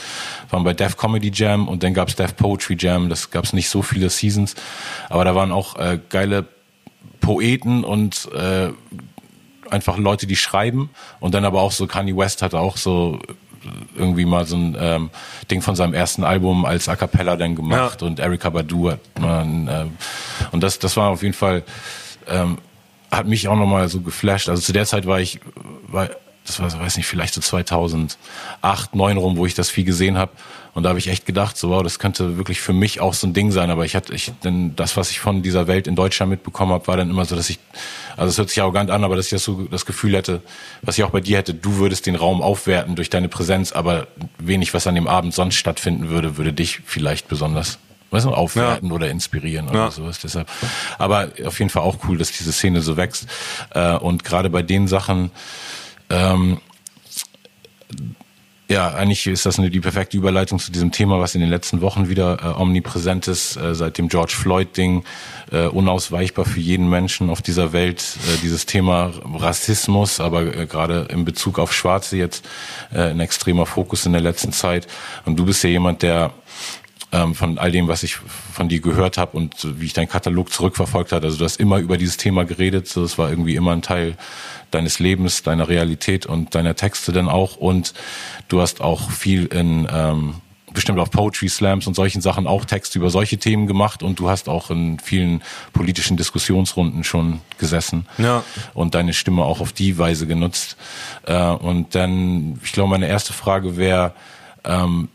waren 0.51 0.65
bei 0.65 0.73
Def 0.73 0.97
Comedy 0.97 1.31
Jam 1.33 1.69
und 1.69 1.83
dann 1.83 1.93
gab's 1.93 2.17
Def 2.17 2.37
Poetry 2.37 2.77
Jam, 2.79 3.09
das 3.09 3.31
gab's 3.31 3.53
nicht 3.53 3.69
so 3.69 3.83
viele 3.83 4.09
Seasons, 4.09 4.55
aber 5.11 5.25
da 5.25 5.35
waren 5.35 5.53
auch 5.53 5.77
äh, 5.77 5.99
geile 6.09 6.47
Poeten 7.21 7.85
und 7.85 8.29
äh, 8.35 8.71
einfach 9.71 9.97
Leute, 9.97 10.27
die 10.27 10.37
schreiben 10.37 10.91
und 11.21 11.35
dann 11.35 11.45
aber 11.45 11.61
auch 11.63 11.73
so 11.73 11.87
Kanye 11.87 12.17
West 12.17 12.43
hat 12.43 12.55
auch 12.55 12.77
so 12.77 13.19
irgendwie 13.95 14.25
mal 14.25 14.47
so 14.47 14.57
ein 14.57 14.77
ähm, 14.79 15.11
Ding 15.51 15.63
von 15.63 15.77
seinem 15.77 15.95
ersten 15.95 16.25
Album 16.25 16.65
als 16.65 16.89
A 16.89 16.97
Cappella 16.97 17.37
dann 17.37 17.55
gemacht 17.55 18.01
ja. 18.01 18.07
und 18.07 18.19
Erika 18.19 18.51
Badu 18.51 18.91
hat 18.91 19.01
man, 19.21 19.69
äh, 19.69 19.85
und 20.53 20.63
das, 20.63 20.79
das 20.79 20.97
war 20.97 21.11
auf 21.11 21.23
jeden 21.23 21.35
Fall, 21.35 21.63
ähm, 22.29 22.59
hat 23.11 23.27
mich 23.27 23.49
auch 23.49 23.57
nochmal 23.57 23.89
so 23.89 24.01
geflasht. 24.01 24.49
Also 24.49 24.63
zu 24.63 24.73
der 24.73 24.87
Zeit 24.87 25.07
war 25.07 25.21
ich, 25.21 25.41
war, 25.87 26.09
das 26.47 26.61
war, 26.61 26.81
weiß 26.81 26.97
nicht, 26.97 27.07
vielleicht 27.07 27.35
so 27.35 27.41
2008, 27.41 28.19
2009 28.61 29.17
rum, 29.17 29.37
wo 29.37 29.47
ich 29.47 29.55
das 29.55 29.71
viel 29.71 29.85
gesehen 29.85 30.19
habe. 30.19 30.33
Und 30.75 30.85
da 30.85 30.89
habe 30.89 30.99
ich 30.99 31.09
echt 31.09 31.27
gedacht, 31.27 31.57
so 31.57 31.71
wow, 31.71 31.83
das 31.83 31.99
könnte 31.99 32.39
wirklich 32.39 32.61
für 32.61 32.73
mich 32.73 33.01
auch 33.01 33.13
so 33.13 33.27
ein 33.27 33.35
Ding 33.35 33.53
sein. 33.53 33.71
Aber 33.71 33.85
ich 33.85 33.95
hatte, 33.95 34.15
ich, 34.15 34.33
denn 34.43 34.75
das, 34.75 34.97
was 34.97 35.11
ich 35.11 35.21
von 35.21 35.43
dieser 35.43 35.67
Welt 35.67 35.87
in 35.87 35.97
Deutschland 35.97 36.31
mitbekommen 36.31 36.73
habe, 36.73 36.87
war 36.87 36.97
dann 36.97 37.11
immer 37.11 37.27
so, 37.27 37.37
dass 37.37 37.51
ich, 37.51 37.59
also 38.17 38.31
es 38.31 38.39
hört 38.39 38.49
sich 38.49 38.61
arrogant 38.61 38.91
an, 38.91 39.05
aber 39.05 39.17
dass 39.17 39.27
ich 39.27 39.33
das 39.33 39.45
so 39.45 39.67
das 39.71 39.85
Gefühl 39.85 40.15
hätte, 40.15 40.41
was 40.81 40.97
ich 40.97 41.05
auch 41.05 41.11
bei 41.11 41.21
dir 41.21 41.37
hätte, 41.37 41.53
du 41.53 41.77
würdest 41.77 42.07
den 42.07 42.17
Raum 42.17 42.41
aufwerten 42.41 42.97
durch 42.97 43.11
deine 43.11 43.29
Präsenz, 43.29 43.73
aber 43.73 44.07
wenig, 44.39 44.73
was 44.73 44.87
an 44.87 44.95
dem 44.95 45.07
Abend 45.07 45.35
sonst 45.35 45.57
stattfinden 45.57 46.09
würde, 46.09 46.39
würde 46.39 46.53
dich 46.53 46.81
vielleicht 46.87 47.29
besonders 47.29 47.79
weißt 48.13 48.27
du, 48.27 48.31
aufwerten 48.31 48.91
ja. 48.91 48.95
oder 48.95 49.11
inspirieren 49.11 49.69
oder 49.69 49.79
ja. 49.79 49.91
sowas. 49.91 50.21
Deshalb. 50.21 50.49
Aber 50.99 51.31
auf 51.45 51.59
jeden 51.59 51.71
Fall 51.71 51.83
auch 51.83 51.97
cool, 52.07 52.19
dass 52.19 52.31
diese 52.31 52.53
Szene 52.53 52.83
so 52.83 52.97
wächst. 52.97 53.27
Äh, 53.71 53.97
und 53.97 54.23
gerade 54.23 54.51
bei 54.51 54.63
den 54.63 54.87
Sachen, 54.87 55.31
ähm, 56.13 56.59
ja, 58.69 58.89
eigentlich 58.95 59.27
ist 59.27 59.45
das 59.45 59.59
eine, 59.59 59.69
die 59.69 59.81
perfekte 59.81 60.17
Überleitung 60.17 60.59
zu 60.59 60.73
diesem 60.73 60.93
Thema, 60.93 61.21
was 61.21 61.35
in 61.35 61.43
den 61.43 61.51
letzten 61.51 61.83
Wochen 61.83 62.09
wieder 62.09 62.39
äh, 62.43 62.61
omnipräsent 62.61 63.29
ist, 63.29 63.57
äh, 63.57 63.75
seit 63.75 63.99
dem 63.99 64.09
George 64.09 64.35
Floyd-Ding, 64.35 65.05
äh, 65.51 65.67
unausweichbar 65.67 66.47
für 66.47 66.61
jeden 66.61 66.89
Menschen 66.89 67.29
auf 67.29 67.43
dieser 67.43 67.75
Welt, 67.75 68.17
äh, 68.27 68.41
dieses 68.43 68.65
Thema 68.65 69.13
Rassismus, 69.35 70.21
aber 70.21 70.57
äh, 70.57 70.67
gerade 70.67 71.07
in 71.11 71.27
Bezug 71.27 71.59
auf 71.59 71.75
Schwarze 71.75 72.17
jetzt 72.17 72.49
äh, 72.95 73.11
ein 73.11 73.21
extremer 73.21 73.67
Fokus 73.67 74.07
in 74.07 74.13
der 74.13 74.23
letzten 74.23 74.53
Zeit. 74.53 74.87
Und 75.27 75.37
du 75.37 75.45
bist 75.45 75.63
ja 75.65 75.71
jemand, 75.71 76.03
der 76.03 76.33
ähm, 77.13 77.35
von 77.35 77.59
all 77.59 77.71
dem, 77.71 77.89
was 77.89 78.03
ich 78.03 78.17
von 78.17 78.69
dir 78.69 78.81
gehört 78.81 79.19
habe 79.19 79.37
und 79.37 79.55
wie 79.81 79.87
ich 79.87 79.93
deinen 79.93 80.09
Katalog 80.09 80.51
zurückverfolgt 80.53 81.13
habe. 81.13 81.27
Also 81.27 81.39
du 81.39 81.45
hast 81.45 81.61
immer 81.61 81.79
über 81.79 81.97
dieses 81.99 82.17
Thema 82.17 82.45
geredet, 82.45 82.89
so 82.89 83.03
das 83.03 83.19
war 83.19 83.31
irgendwie 83.31 83.55
immer 83.55 83.73
ein 83.73 83.83
Teil 83.83 84.17
deines 84.71 84.99
Lebens, 84.99 85.43
deiner 85.43 85.69
Realität 85.69 86.25
und 86.27 86.55
deiner 86.55 86.75
Texte 86.75 87.13
dann 87.13 87.29
auch. 87.29 87.57
Und 87.57 87.93
du 88.49 88.61
hast 88.61 88.81
auch 88.81 89.11
viel 89.11 89.47
in 89.47 89.87
ähm, 89.93 90.35
bestimmt 90.73 90.99
auf 90.99 91.11
Poetry 91.11 91.51
Slams 91.51 91.87
und 91.87 91.95
solchen 91.95 92.23
Sachen 92.23 92.47
auch 92.47 92.65
Texte 92.65 92.99
über 92.99 93.11
solche 93.11 93.37
Themen 93.37 93.67
gemacht 93.67 94.03
und 94.03 94.19
du 94.19 94.31
hast 94.31 94.49
auch 94.49 94.71
in 94.71 94.99
vielen 94.99 95.43
politischen 95.75 96.17
Diskussionsrunden 96.17 97.05
schon 97.05 97.41
gesessen 97.59 98.07
Ja. 98.17 98.43
und 98.73 98.95
deine 98.95 99.13
Stimme 99.13 99.45
auch 99.45 99.61
auf 99.61 99.75
die 99.75 99.99
Weise 99.99 100.27
genutzt. 100.27 100.79
Äh, 101.27 101.37
und 101.43 101.95
dann, 101.95 102.59
ich 102.65 102.73
glaube, 102.73 102.89
meine 102.89 103.07
erste 103.07 103.35
Frage 103.35 103.77
wäre, 103.77 104.15
ähm, 104.65 105.09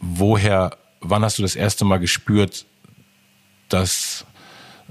woher, 0.00 0.76
wann 1.00 1.24
hast 1.24 1.38
du 1.38 1.42
das 1.42 1.56
erste 1.56 1.84
Mal 1.84 1.98
gespürt, 1.98 2.66
dass 3.68 4.24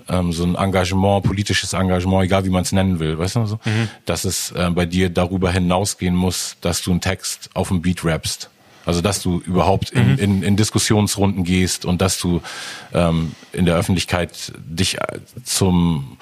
ähm, 0.07 0.31
so 0.31 0.43
ein 0.43 0.55
Engagement, 0.55 1.23
politisches 1.23 1.73
Engagement, 1.73 2.23
egal 2.23 2.45
wie 2.45 2.49
man 2.49 2.63
es 2.63 2.71
nennen 2.71 2.99
will, 2.99 3.17
weißt 3.17 3.35
du 3.35 3.45
so, 3.45 3.59
dass 4.05 4.25
es 4.25 4.51
äh, 4.51 4.69
bei 4.71 4.85
dir 4.85 5.09
darüber 5.09 5.51
hinausgehen 5.51 6.15
muss, 6.15 6.57
dass 6.61 6.81
du 6.81 6.91
einen 6.91 7.01
Text 7.01 7.49
auf 7.53 7.67
dem 7.69 7.81
Beat 7.81 8.03
rappst. 8.03 8.49
Also 8.85 9.01
dass 9.01 9.21
du 9.21 9.39
überhaupt 9.41 9.91
in, 9.91 10.17
in, 10.17 10.41
in 10.41 10.55
Diskussionsrunden 10.55 11.43
gehst 11.43 11.85
und 11.85 12.01
dass 12.01 12.17
du 12.17 12.41
ähm, 12.91 13.33
in 13.51 13.65
der 13.65 13.75
Öffentlichkeit 13.75 14.53
dich 14.57 14.97
äh, 14.97 15.19
zum 15.43 16.17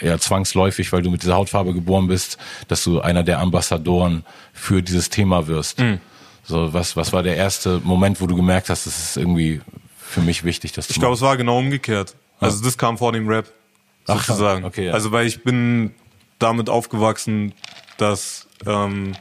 äh, 0.00 0.08
ja, 0.08 0.18
zwangsläufig, 0.18 0.92
weil 0.92 1.02
du 1.02 1.10
mit 1.10 1.22
dieser 1.22 1.36
Hautfarbe 1.36 1.74
geboren 1.74 2.08
bist, 2.08 2.38
dass 2.66 2.82
du 2.82 3.00
einer 3.00 3.22
der 3.22 3.38
Ambassadoren 3.38 4.24
für 4.52 4.82
dieses 4.82 5.10
Thema 5.10 5.46
wirst. 5.46 5.78
So, 6.44 6.72
was, 6.72 6.96
was 6.96 7.12
war 7.12 7.22
der 7.22 7.36
erste 7.36 7.80
Moment, 7.84 8.20
wo 8.20 8.26
du 8.26 8.36
gemerkt 8.36 8.68
hast, 8.68 8.86
das 8.86 8.98
ist 8.98 9.16
irgendwie 9.16 9.60
für 9.96 10.20
mich 10.20 10.44
wichtig, 10.44 10.72
dass 10.72 10.88
du 10.88 10.92
Ich 10.92 10.98
glaube, 10.98 11.14
es 11.14 11.20
war 11.20 11.36
genau 11.36 11.58
umgekehrt. 11.58 12.14
Also 12.40 12.62
das 12.64 12.76
kam 12.76 12.98
vor 12.98 13.12
dem 13.12 13.28
Rap, 13.28 13.46
Ach, 14.08 14.22
sozusagen. 14.24 14.64
okay, 14.64 14.86
ja. 14.86 14.92
Also 14.92 15.12
weil 15.12 15.26
ich 15.26 15.44
bin 15.44 15.94
damit 16.40 16.68
aufgewachsen, 16.68 17.54
dass 17.98 18.48
ähm, 18.66 19.12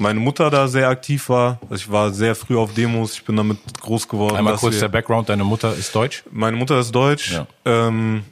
meine 0.00 0.18
Mutter 0.18 0.50
da 0.50 0.66
sehr 0.66 0.88
aktiv 0.88 1.28
war. 1.28 1.58
Also 1.68 1.74
ich 1.74 1.90
war 1.90 2.10
sehr 2.10 2.34
früh 2.34 2.56
auf 2.56 2.72
Demos, 2.72 3.14
ich 3.14 3.24
bin 3.24 3.36
damit 3.36 3.58
groß 3.80 4.08
geworden. 4.08 4.36
Einmal 4.36 4.56
kurz 4.56 4.78
der 4.78 4.88
Background, 4.88 5.28
deine 5.28 5.44
Mutter 5.44 5.74
ist 5.74 5.94
deutsch? 5.94 6.24
Meine 6.30 6.56
Mutter 6.56 6.78
ist 6.80 6.90
deutsch. 6.92 7.32
Ja. 7.32 7.46
Ähm, 7.64 8.24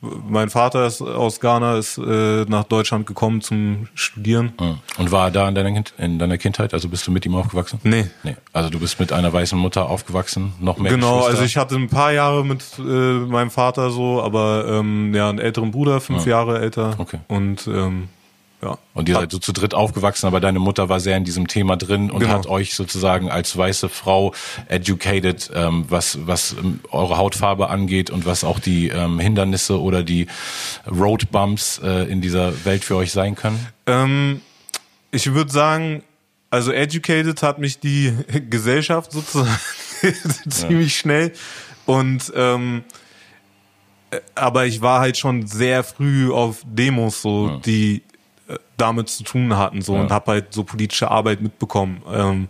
mein 0.00 0.48
Vater 0.48 0.86
ist 0.86 1.02
aus 1.02 1.40
Ghana, 1.40 1.76
ist 1.76 1.98
äh, 1.98 2.44
nach 2.46 2.64
Deutschland 2.64 3.06
gekommen 3.06 3.42
zum 3.42 3.88
Studieren. 3.94 4.52
Und 4.98 5.12
war 5.12 5.26
er 5.26 5.30
da 5.30 5.48
in 5.48 5.54
deiner, 5.54 5.72
kind, 5.72 5.92
in 5.98 6.18
deiner 6.18 6.38
Kindheit? 6.38 6.72
Also 6.72 6.88
bist 6.88 7.06
du 7.06 7.10
mit 7.10 7.26
ihm 7.26 7.34
aufgewachsen? 7.34 7.80
Nee. 7.82 8.06
Nee. 8.22 8.36
Also 8.52 8.70
du 8.70 8.78
bist 8.78 8.98
mit 8.98 9.12
einer 9.12 9.32
weißen 9.32 9.58
Mutter 9.58 9.88
aufgewachsen, 9.88 10.54
noch 10.58 10.78
mehr 10.78 10.92
Genau, 10.92 11.24
also 11.24 11.42
ich 11.42 11.56
hatte 11.56 11.74
ein 11.74 11.88
paar 11.88 12.12
Jahre 12.12 12.44
mit 12.44 12.64
äh, 12.78 12.82
meinem 12.82 13.50
Vater 13.50 13.90
so, 13.90 14.22
aber 14.22 14.64
ähm, 14.68 15.14
ja, 15.14 15.28
einen 15.28 15.38
älteren 15.38 15.70
Bruder, 15.70 16.00
fünf 16.00 16.26
Jahre 16.26 16.60
älter. 16.60 16.94
Okay. 16.98 17.18
Und 17.28 17.66
ähm, 17.66 18.08
ja. 18.62 18.78
Und 18.92 19.08
ihr 19.08 19.14
seid 19.14 19.32
so 19.32 19.38
zu 19.38 19.52
dritt 19.52 19.72
aufgewachsen, 19.74 20.26
aber 20.26 20.40
deine 20.40 20.58
Mutter 20.58 20.88
war 20.88 21.00
sehr 21.00 21.16
in 21.16 21.24
diesem 21.24 21.46
Thema 21.48 21.76
drin 21.76 22.10
und 22.10 22.20
Genau. 22.20 22.32
hat 22.34 22.46
euch 22.46 22.74
sozusagen 22.74 23.30
als 23.30 23.56
weiße 23.56 23.88
Frau 23.88 24.34
educated, 24.68 25.50
ähm, 25.54 25.86
was, 25.88 26.18
was 26.26 26.52
ähm, 26.52 26.80
eure 26.90 27.16
Hautfarbe 27.16 27.70
angeht 27.70 28.10
und 28.10 28.26
was 28.26 28.44
auch 28.44 28.58
die 28.58 28.88
ähm, 28.88 29.18
Hindernisse 29.18 29.80
oder 29.80 30.02
die 30.02 30.26
Roadbumps 30.90 31.80
äh, 31.82 32.10
in 32.10 32.20
dieser 32.20 32.64
Welt 32.64 32.84
für 32.84 32.96
euch 32.96 33.12
sein 33.12 33.34
können. 33.34 33.66
Ähm, 33.86 34.40
ich 35.10 35.32
würde 35.32 35.50
sagen, 35.50 36.02
also 36.50 36.72
educated 36.72 37.42
hat 37.42 37.58
mich 37.58 37.78
die 37.80 38.12
Gesellschaft 38.50 39.12
sozusagen 39.12 39.56
ziemlich 40.50 40.96
schnell. 40.98 41.32
Und 41.86 42.32
ähm, 42.36 42.84
äh, 44.10 44.20
aber 44.34 44.66
ich 44.66 44.80
war 44.82 45.00
halt 45.00 45.16
schon 45.16 45.46
sehr 45.46 45.82
früh 45.84 46.32
auf 46.32 46.62
Demos, 46.64 47.22
so 47.22 47.58
die 47.64 47.96
äh, 47.96 48.09
damit 48.80 49.08
zu 49.08 49.24
tun 49.24 49.56
hatten, 49.56 49.82
so 49.82 49.94
und 49.94 50.10
habe 50.10 50.32
halt 50.32 50.54
so 50.54 50.64
politische 50.64 51.10
Arbeit 51.10 51.40
mitbekommen. 51.40 52.02
Ähm, 52.12 52.48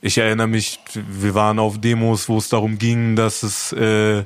ich 0.00 0.18
erinnere 0.18 0.46
mich, 0.46 0.78
wir 0.94 1.34
waren 1.34 1.58
auf 1.58 1.80
Demos, 1.80 2.28
wo 2.28 2.38
es 2.38 2.48
darum 2.48 2.78
ging, 2.78 3.16
dass 3.16 3.42
es 3.42 3.72
äh, 3.72 4.24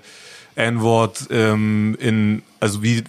N-Wort 0.54 1.28
ähm, 1.30 1.96
in, 1.98 2.42
also 2.60 2.82
wie, 2.82 3.04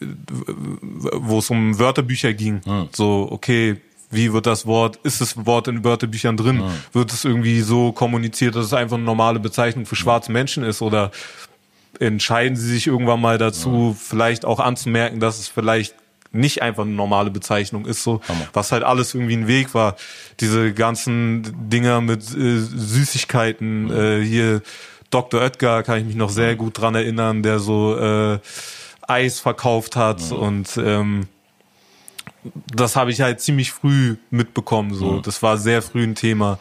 wo 0.00 1.38
es 1.38 1.50
um 1.50 1.78
Wörterbücher 1.78 2.32
ging. 2.32 2.62
So, 2.92 3.28
okay, 3.30 3.76
wie 4.10 4.32
wird 4.32 4.46
das 4.46 4.66
Wort, 4.66 4.96
ist 5.02 5.20
das 5.20 5.44
Wort 5.46 5.68
in 5.68 5.84
Wörterbüchern 5.84 6.36
drin? 6.36 6.58
Wird 6.92 7.12
es 7.12 7.24
irgendwie 7.24 7.60
so 7.60 7.92
kommuniziert, 7.92 8.54
dass 8.54 8.66
es 8.66 8.72
einfach 8.72 8.96
eine 8.96 9.04
normale 9.04 9.40
Bezeichnung 9.40 9.84
für 9.84 9.96
schwarze 9.96 10.32
Menschen 10.32 10.64
ist? 10.64 10.80
Oder 10.80 11.10
entscheiden 12.00 12.56
sie 12.56 12.68
sich 12.68 12.86
irgendwann 12.86 13.20
mal 13.20 13.36
dazu, 13.36 13.96
vielleicht 13.98 14.44
auch 14.44 14.60
anzumerken, 14.60 15.20
dass 15.20 15.38
es 15.38 15.48
vielleicht 15.48 15.94
nicht 16.32 16.62
einfach 16.62 16.82
eine 16.82 16.92
normale 16.92 17.30
Bezeichnung 17.30 17.86
ist, 17.86 18.02
so, 18.02 18.20
was 18.52 18.72
halt 18.72 18.82
alles 18.82 19.14
irgendwie 19.14 19.36
ein 19.36 19.48
Weg 19.48 19.74
war. 19.74 19.96
Diese 20.40 20.72
ganzen 20.72 21.70
Dinger 21.70 22.00
mit 22.00 22.22
äh, 22.34 22.58
Süßigkeiten, 22.58 23.90
äh, 23.90 24.24
hier 24.24 24.62
Dr. 25.10 25.40
Oetker 25.40 25.82
kann 25.82 26.00
ich 26.00 26.04
mich 26.04 26.16
noch 26.16 26.30
sehr 26.30 26.56
gut 26.56 26.80
dran 26.80 26.94
erinnern, 26.94 27.42
der 27.42 27.58
so 27.58 27.96
äh, 27.96 28.38
Eis 29.02 29.38
verkauft 29.38 29.96
hat 29.96 30.32
und 30.32 30.76
ähm, 30.78 31.28
das 32.74 32.96
habe 32.96 33.10
ich 33.10 33.20
halt 33.20 33.40
ziemlich 33.40 33.72
früh 33.72 34.16
mitbekommen. 34.30 34.94
So, 34.94 35.20
das 35.20 35.42
war 35.42 35.58
sehr 35.58 35.82
früh 35.82 36.04
ein 36.04 36.14
Thema. 36.14 36.58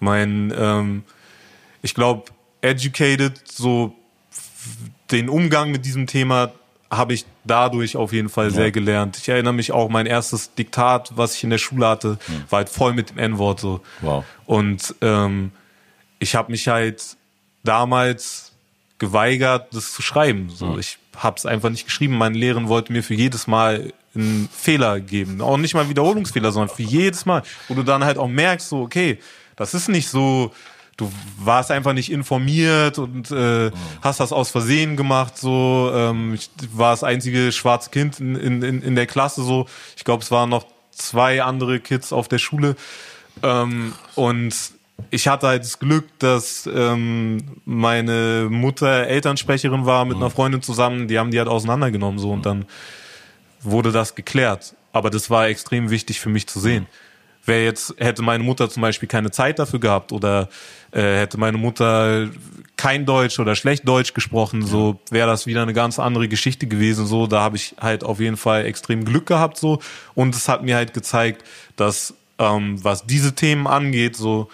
Mein, 0.00 0.52
ähm, 0.56 1.04
ich 1.82 1.94
glaube, 1.94 2.24
educated, 2.60 3.40
so 3.46 3.94
den 5.10 5.28
Umgang 5.28 5.70
mit 5.70 5.84
diesem 5.84 6.06
Thema 6.06 6.52
habe 6.90 7.12
ich 7.14 7.26
dadurch 7.44 7.96
auf 7.96 8.12
jeden 8.12 8.28
Fall 8.28 8.50
sehr 8.50 8.70
gelernt. 8.70 9.18
Ich 9.18 9.28
erinnere 9.28 9.52
mich 9.52 9.72
auch, 9.72 9.88
mein 9.90 10.06
erstes 10.06 10.54
Diktat, 10.54 11.12
was 11.16 11.34
ich 11.34 11.44
in 11.44 11.50
der 11.50 11.58
Schule 11.58 11.86
hatte, 11.86 12.18
war 12.48 12.58
halt 12.58 12.68
voll 12.68 12.94
mit 12.94 13.10
dem 13.10 13.18
N-Wort 13.18 13.60
so. 13.60 13.80
Wow. 14.00 14.24
Und 14.46 14.94
ähm, 15.02 15.52
ich 16.18 16.34
habe 16.34 16.50
mich 16.50 16.68
halt 16.68 17.16
damals 17.62 18.52
geweigert, 18.98 19.74
das 19.74 19.92
zu 19.92 20.02
schreiben. 20.02 20.50
So, 20.50 20.78
ich 20.78 20.98
habe 21.16 21.36
es 21.36 21.46
einfach 21.46 21.70
nicht 21.70 21.84
geschrieben. 21.84 22.16
Meine 22.16 22.38
Lehrerin 22.38 22.68
wollte 22.68 22.92
mir 22.92 23.02
für 23.02 23.14
jedes 23.14 23.46
Mal 23.46 23.92
einen 24.14 24.48
Fehler 24.52 25.00
geben, 25.00 25.40
auch 25.40 25.58
nicht 25.58 25.74
mal 25.74 25.88
Wiederholungsfehler, 25.88 26.50
sondern 26.50 26.74
für 26.74 26.82
jedes 26.82 27.26
Mal, 27.26 27.42
wo 27.68 27.74
du 27.74 27.82
dann 27.82 28.04
halt 28.04 28.18
auch 28.18 28.28
merkst, 28.28 28.68
so 28.68 28.80
okay, 28.80 29.18
das 29.56 29.74
ist 29.74 29.88
nicht 29.88 30.08
so. 30.08 30.52
Du 30.98 31.12
warst 31.38 31.70
einfach 31.70 31.92
nicht 31.92 32.10
informiert 32.10 32.98
und 32.98 33.30
äh, 33.30 33.70
hast 34.02 34.18
das 34.18 34.32
aus 34.32 34.50
Versehen 34.50 34.96
gemacht. 34.96 35.38
So, 35.38 35.92
ähm, 35.94 36.34
ich 36.34 36.50
war 36.72 36.90
das 36.90 37.04
einzige 37.04 37.52
schwarze 37.52 37.90
Kind 37.90 38.18
in, 38.18 38.34
in, 38.34 38.82
in 38.82 38.94
der 38.96 39.06
Klasse. 39.06 39.44
So, 39.44 39.66
ich 39.96 40.02
glaube, 40.02 40.24
es 40.24 40.32
waren 40.32 40.50
noch 40.50 40.66
zwei 40.90 41.40
andere 41.40 41.78
Kids 41.78 42.12
auf 42.12 42.26
der 42.26 42.38
Schule. 42.38 42.74
Ähm, 43.44 43.92
und 44.16 44.52
ich 45.10 45.28
hatte 45.28 45.46
halt 45.46 45.62
das 45.62 45.78
Glück, 45.78 46.06
dass 46.18 46.68
ähm, 46.72 47.44
meine 47.64 48.48
Mutter 48.50 49.06
Elternsprecherin 49.06 49.86
war 49.86 50.04
mit 50.04 50.16
einer 50.16 50.30
Freundin 50.30 50.62
zusammen, 50.62 51.06
die 51.06 51.16
haben 51.16 51.30
die 51.30 51.38
halt 51.38 51.48
auseinandergenommen 51.48 52.18
so 52.18 52.32
und 52.32 52.44
dann 52.44 52.66
wurde 53.62 53.92
das 53.92 54.16
geklärt. 54.16 54.74
Aber 54.92 55.10
das 55.10 55.30
war 55.30 55.46
extrem 55.46 55.90
wichtig 55.90 56.18
für 56.18 56.28
mich 56.28 56.48
zu 56.48 56.58
sehen. 56.58 56.88
Wäre 57.48 57.64
jetzt, 57.64 57.94
hätte 57.98 58.22
meine 58.22 58.44
Mutter 58.44 58.68
zum 58.70 58.82
Beispiel 58.82 59.08
keine 59.08 59.30
Zeit 59.32 59.58
dafür 59.58 59.80
gehabt 59.80 60.12
oder 60.12 60.48
äh, 60.92 61.00
hätte 61.18 61.38
meine 61.38 61.58
Mutter 61.58 62.28
kein 62.76 63.04
Deutsch 63.06 63.40
oder 63.40 63.56
schlecht 63.56 63.88
Deutsch 63.88 64.14
gesprochen, 64.14 64.64
so 64.64 65.00
wäre 65.10 65.26
das 65.26 65.46
wieder 65.46 65.62
eine 65.62 65.72
ganz 65.72 65.98
andere 65.98 66.28
Geschichte 66.28 66.68
gewesen. 66.68 67.06
So, 67.06 67.26
da 67.26 67.40
habe 67.40 67.56
ich 67.56 67.74
halt 67.80 68.04
auf 68.04 68.20
jeden 68.20 68.36
Fall 68.36 68.64
extrem 68.66 69.04
Glück 69.04 69.26
gehabt 69.26 69.56
so 69.58 69.80
und 70.14 70.34
es 70.36 70.48
hat 70.48 70.62
mir 70.62 70.76
halt 70.76 70.94
gezeigt, 70.94 71.42
dass 71.74 72.14
ähm, 72.38 72.78
was 72.84 73.04
diese 73.04 73.34
Themen 73.34 73.66
angeht, 73.66 74.14
so 74.14 74.48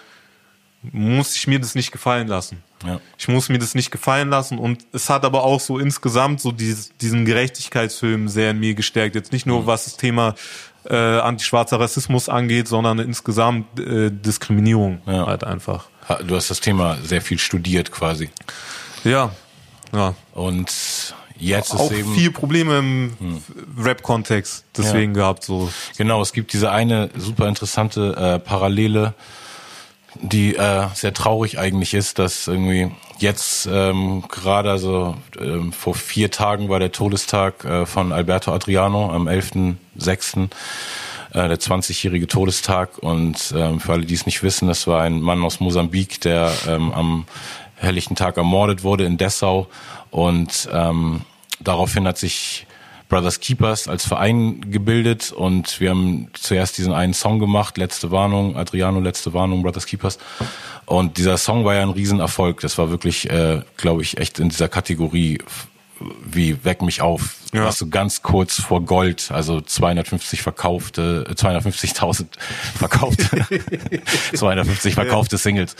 muss 0.91 1.35
ich 1.35 1.47
mir 1.47 1.59
das 1.59 1.75
nicht 1.75 1.91
gefallen 1.91 2.27
lassen. 2.27 2.63
Ja. 2.85 2.99
Ich 3.17 3.27
muss 3.27 3.49
mir 3.49 3.57
das 3.59 3.73
nicht 3.75 3.91
gefallen 3.91 4.29
lassen 4.29 4.57
und 4.59 4.85
es 4.91 5.09
hat 5.09 5.25
aber 5.25 5.43
auch 5.43 5.59
so 5.59 5.79
insgesamt 5.79 6.41
so 6.41 6.51
dieses, 6.51 6.95
diesen 6.97 7.25
Gerechtigkeitsfilm 7.25 8.27
sehr 8.27 8.51
in 8.51 8.59
mir 8.59 8.75
gestärkt. 8.75 9.15
Jetzt 9.15 9.31
nicht 9.31 9.45
nur 9.45 9.61
Mhm. 9.61 9.65
was 9.67 9.85
das 9.85 9.97
Thema 9.97 10.35
äh, 10.89 10.95
antischwarzer 10.95 11.79
Rassismus 11.79 12.29
angeht, 12.29 12.67
sondern 12.67 12.99
insgesamt 12.99 13.79
äh, 13.79 14.09
Diskriminierung 14.11 15.01
Ja. 15.05 15.25
halt 15.27 15.43
einfach. 15.43 15.85
Du 16.27 16.35
hast 16.35 16.49
das 16.51 16.59
Thema 16.59 16.97
sehr 17.03 17.21
viel 17.21 17.39
studiert 17.39 17.91
quasi. 17.91 18.29
Ja, 19.03 19.31
ja. 19.93 20.13
Und 20.33 20.69
jetzt 21.37 21.73
ist 21.73 21.79
Auch 21.79 21.91
eben. 21.91 22.13
viel 22.13 22.31
Probleme 22.31 22.77
im 22.77 23.13
Rap-Kontext 23.79 24.65
deswegen 24.77 25.13
gehabt 25.13 25.43
so. 25.43 25.71
Genau, 25.97 26.21
es 26.21 26.31
gibt 26.33 26.53
diese 26.53 26.71
eine 26.71 27.09
super 27.17 27.47
interessante 27.47 28.15
äh, 28.15 28.39
Parallele, 28.39 29.13
die 30.21 30.55
äh, 30.55 30.87
sehr 30.93 31.13
traurig 31.13 31.57
eigentlich 31.59 31.93
ist, 31.93 32.19
dass 32.19 32.47
irgendwie 32.47 32.91
jetzt 33.19 33.67
ähm, 33.71 34.23
gerade 34.29 34.71
also 34.71 35.15
ähm, 35.39 35.71
vor 35.71 35.95
vier 35.95 36.31
Tagen 36.31 36.69
war 36.69 36.79
der 36.79 36.91
Todestag 36.91 37.63
äh, 37.65 37.85
von 37.85 38.11
Alberto 38.11 38.53
Adriano 38.53 39.11
am 39.11 39.27
11.06., 39.27 40.49
äh, 41.33 41.47
der 41.47 41.59
20-jährige 41.59 42.27
Todestag 42.27 42.97
und 42.99 43.53
ähm, 43.55 43.79
für 43.79 43.93
alle, 43.93 44.05
die 44.05 44.13
es 44.13 44.25
nicht 44.25 44.43
wissen, 44.43 44.67
das 44.67 44.87
war 44.87 45.01
ein 45.01 45.21
Mann 45.21 45.43
aus 45.43 45.59
Mosambik, 45.59 46.21
der 46.21 46.51
ähm, 46.67 46.91
am 46.93 47.25
helllichten 47.75 48.15
Tag 48.15 48.37
ermordet 48.37 48.83
wurde 48.83 49.05
in 49.05 49.17
Dessau 49.17 49.67
und 50.11 50.69
ähm, 50.71 51.21
daraufhin 51.59 52.07
hat 52.07 52.17
sich 52.17 52.67
Brothers 53.09 53.39
Keepers 53.39 53.87
als 53.87 54.07
Verein 54.07 54.71
gebildet 54.71 55.31
und 55.31 55.79
wir 55.79 55.91
haben 55.91 56.29
zuerst 56.33 56.77
diesen 56.77 56.93
einen 56.93 57.13
Song 57.13 57.39
gemacht, 57.39 57.77
Letzte 57.77 58.11
Warnung, 58.11 58.55
Adriano, 58.57 58.99
Letzte 58.99 59.33
Warnung, 59.33 59.61
Brothers 59.61 59.85
Keepers. 59.85 60.17
Und 60.85 61.17
dieser 61.17 61.37
Song 61.37 61.65
war 61.65 61.75
ja 61.75 61.81
ein 61.81 61.89
Riesenerfolg. 61.89 62.61
Das 62.61 62.77
war 62.77 62.89
wirklich, 62.89 63.29
äh, 63.29 63.61
glaube 63.77 64.01
ich, 64.01 64.17
echt 64.17 64.39
in 64.39 64.49
dieser 64.49 64.69
Kategorie 64.69 65.39
wie 66.25 66.63
Weck 66.63 66.81
mich 66.81 67.01
auf, 67.01 67.35
ja. 67.53 67.65
warst 67.65 67.79
du 67.81 67.89
ganz 67.89 68.21
kurz 68.21 68.61
vor 68.61 68.81
Gold, 68.81 69.31
also 69.31 69.61
250 69.61 70.41
verkaufte, 70.41 71.25
250.000 71.33 72.21
äh, 72.21 72.25
verkaufte, 72.77 73.45
250 74.33 74.93
verkaufte 74.93 75.37
Singles. 75.37 75.75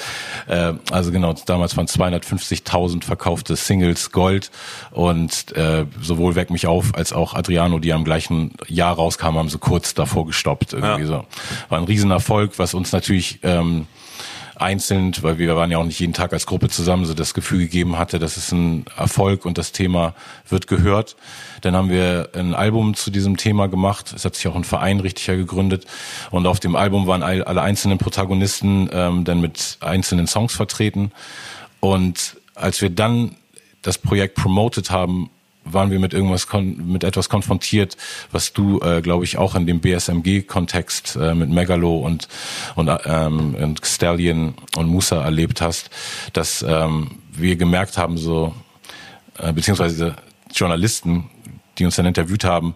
Äh, 0.48 0.74
also 0.92 1.12
genau, 1.12 1.34
damals 1.46 1.76
waren 1.76 1.88
250.000 1.88 3.04
verkaufte 3.04 3.56
Singles 3.56 4.12
Gold 4.12 4.52
und 4.92 5.56
äh, 5.56 5.86
sowohl 6.02 6.36
Weck 6.36 6.50
mich 6.50 6.68
auf 6.68 6.96
als 6.96 7.14
auch 7.14 7.34
Adriano, 7.34 7.80
die 7.80 7.94
am 7.94 8.06
gleichen 8.06 8.54
Jahr 8.68 8.96
rauskamen, 8.96 9.40
haben 9.40 9.50
so 9.50 9.60
kurz 9.60 9.94
davor 9.94 10.26
gestoppt. 10.26 10.74
Irgendwie 10.74 11.02
ja. 11.02 11.08
so. 11.08 11.26
War 11.70 11.78
ein 11.78 11.84
Riesenerfolg, 11.84 12.58
was 12.58 12.74
uns 12.74 12.92
natürlich 12.92 13.40
ähm, 13.44 13.88
einzeln, 14.56 15.14
weil 15.22 15.38
wir 15.38 15.56
waren 15.56 15.72
ja 15.72 15.78
auch 15.78 15.86
nicht 15.86 16.00
jeden 16.00 16.14
Tag 16.14 16.34
als 16.34 16.46
Gruppe 16.46 16.70
zusammen, 16.70 17.06
so 17.06 17.14
das 17.14 17.34
Gefühl 17.34 17.60
gegeben 17.60 17.98
hatte, 17.98 18.20
das 18.20 18.38
ist 18.38 18.52
ein 18.52 18.86
Erfolg 18.98 19.46
und 19.46 19.58
das 19.58 19.72
Thema 19.72 20.14
wird 20.50 20.68
gehört. 20.68 21.16
Dann 21.62 21.76
haben 21.76 21.90
wir 21.90 22.30
ein 22.34 22.54
Album 22.54 22.94
zu 22.94 23.12
diesem 23.12 23.38
Thema 23.38 23.68
gemacht. 23.68 24.14
Es 24.16 24.26
hat 24.26 24.36
sich 24.36 24.48
auch 24.48 24.56
ein 24.56 24.64
Verein 24.64 25.00
richtiger 25.00 25.36
gegründet. 25.36 25.86
Und 26.32 26.48
auf 26.48 26.60
dem 26.60 26.76
Album 26.76 27.08
waren 27.08 27.24
alle 27.24 27.62
einzelnen 27.62 27.98
Protagonisten 27.98 28.90
ähm, 28.92 29.24
dann 29.24 29.42
mit 29.42 29.78
einzelnen 29.82 30.28
Songs 30.28 30.54
vertreten. 30.54 31.12
Und 31.80 32.38
als 32.54 32.82
wir 32.82 32.90
dann 32.90 33.36
das 33.82 33.98
Projekt 33.98 34.36
promoted 34.36 34.90
haben, 34.92 35.30
waren 35.66 35.92
wir 35.92 36.00
mit 36.00 36.14
irgendwas 36.14 36.48
mit 36.54 37.04
etwas 37.04 37.30
konfrontiert, 37.30 37.98
was 38.32 38.54
du, 38.54 38.80
äh, 38.82 39.02
glaube 39.02 39.26
ich, 39.26 39.38
auch 39.38 39.56
in 39.56 39.66
dem 39.66 39.82
BSMG-Kontext 39.82 41.18
äh, 41.18 41.36
mit 41.36 41.50
Megalo 41.50 41.98
und 41.98 42.28
und, 42.76 42.90
ähm, 43.06 43.56
und 43.56 43.86
Stallion 43.86 44.54
und 44.78 44.88
Musa 44.88 45.24
erlebt 45.24 45.62
hast, 45.62 45.90
dass 46.34 46.64
ähm, 46.68 47.12
wir 47.32 47.56
gemerkt 47.56 47.98
haben, 47.98 48.18
so 48.18 48.54
äh, 49.40 49.52
beziehungsweise 49.52 50.16
Journalisten, 50.54 51.30
die 51.78 51.86
uns 51.86 51.96
dann 51.96 52.06
interviewt 52.06 52.44
haben, 52.44 52.76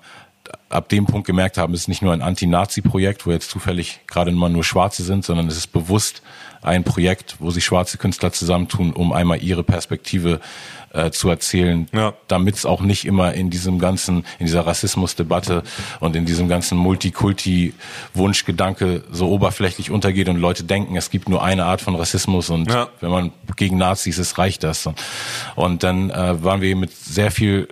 ab 0.69 0.89
dem 0.89 1.05
Punkt 1.05 1.27
gemerkt 1.27 1.57
haben, 1.57 1.73
es 1.73 1.81
ist 1.81 1.87
nicht 1.87 2.01
nur 2.01 2.13
ein 2.13 2.21
Anti-Nazi-Projekt, 2.21 3.25
wo 3.25 3.31
jetzt 3.31 3.49
zufällig 3.49 4.01
gerade 4.07 4.31
mal 4.31 4.49
nur 4.49 4.63
Schwarze 4.63 5.03
sind, 5.03 5.25
sondern 5.25 5.47
es 5.47 5.57
ist 5.57 5.67
bewusst 5.67 6.21
ein 6.61 6.83
Projekt, 6.83 7.37
wo 7.39 7.51
sich 7.51 7.63
schwarze 7.63 7.97
Künstler 7.97 8.31
zusammentun, 8.31 8.91
um 8.91 9.13
einmal 9.13 9.41
ihre 9.41 9.63
Perspektive 9.63 10.41
äh, 10.93 11.11
zu 11.11 11.29
erzählen, 11.29 11.87
ja. 11.93 12.13
damit 12.27 12.55
es 12.55 12.65
auch 12.65 12.81
nicht 12.81 13.05
immer 13.05 13.33
in 13.33 13.49
diesem 13.49 13.79
ganzen, 13.79 14.25
in 14.39 14.45
dieser 14.45 14.65
Rassismusdebatte 14.65 15.63
und 15.99 16.15
in 16.15 16.25
diesem 16.25 16.47
ganzen 16.49 16.77
Multikulti-Wunschgedanke 16.77 19.03
so 19.11 19.29
oberflächlich 19.29 19.91
untergeht 19.91 20.29
und 20.29 20.37
Leute 20.37 20.63
denken, 20.63 20.95
es 20.95 21.09
gibt 21.09 21.27
nur 21.29 21.43
eine 21.43 21.65
Art 21.65 21.81
von 21.81 21.95
Rassismus 21.95 22.49
und 22.49 22.71
ja. 22.71 22.87
wenn 23.01 23.11
man 23.11 23.31
gegen 23.55 23.77
Nazis 23.77 24.17
ist, 24.17 24.37
reicht 24.37 24.63
das. 24.63 24.89
Und 25.55 25.83
dann 25.83 26.09
äh, 26.09 26.43
waren 26.43 26.61
wir 26.61 26.75
mit 26.75 26.95
sehr 26.95 27.31
viel 27.31 27.67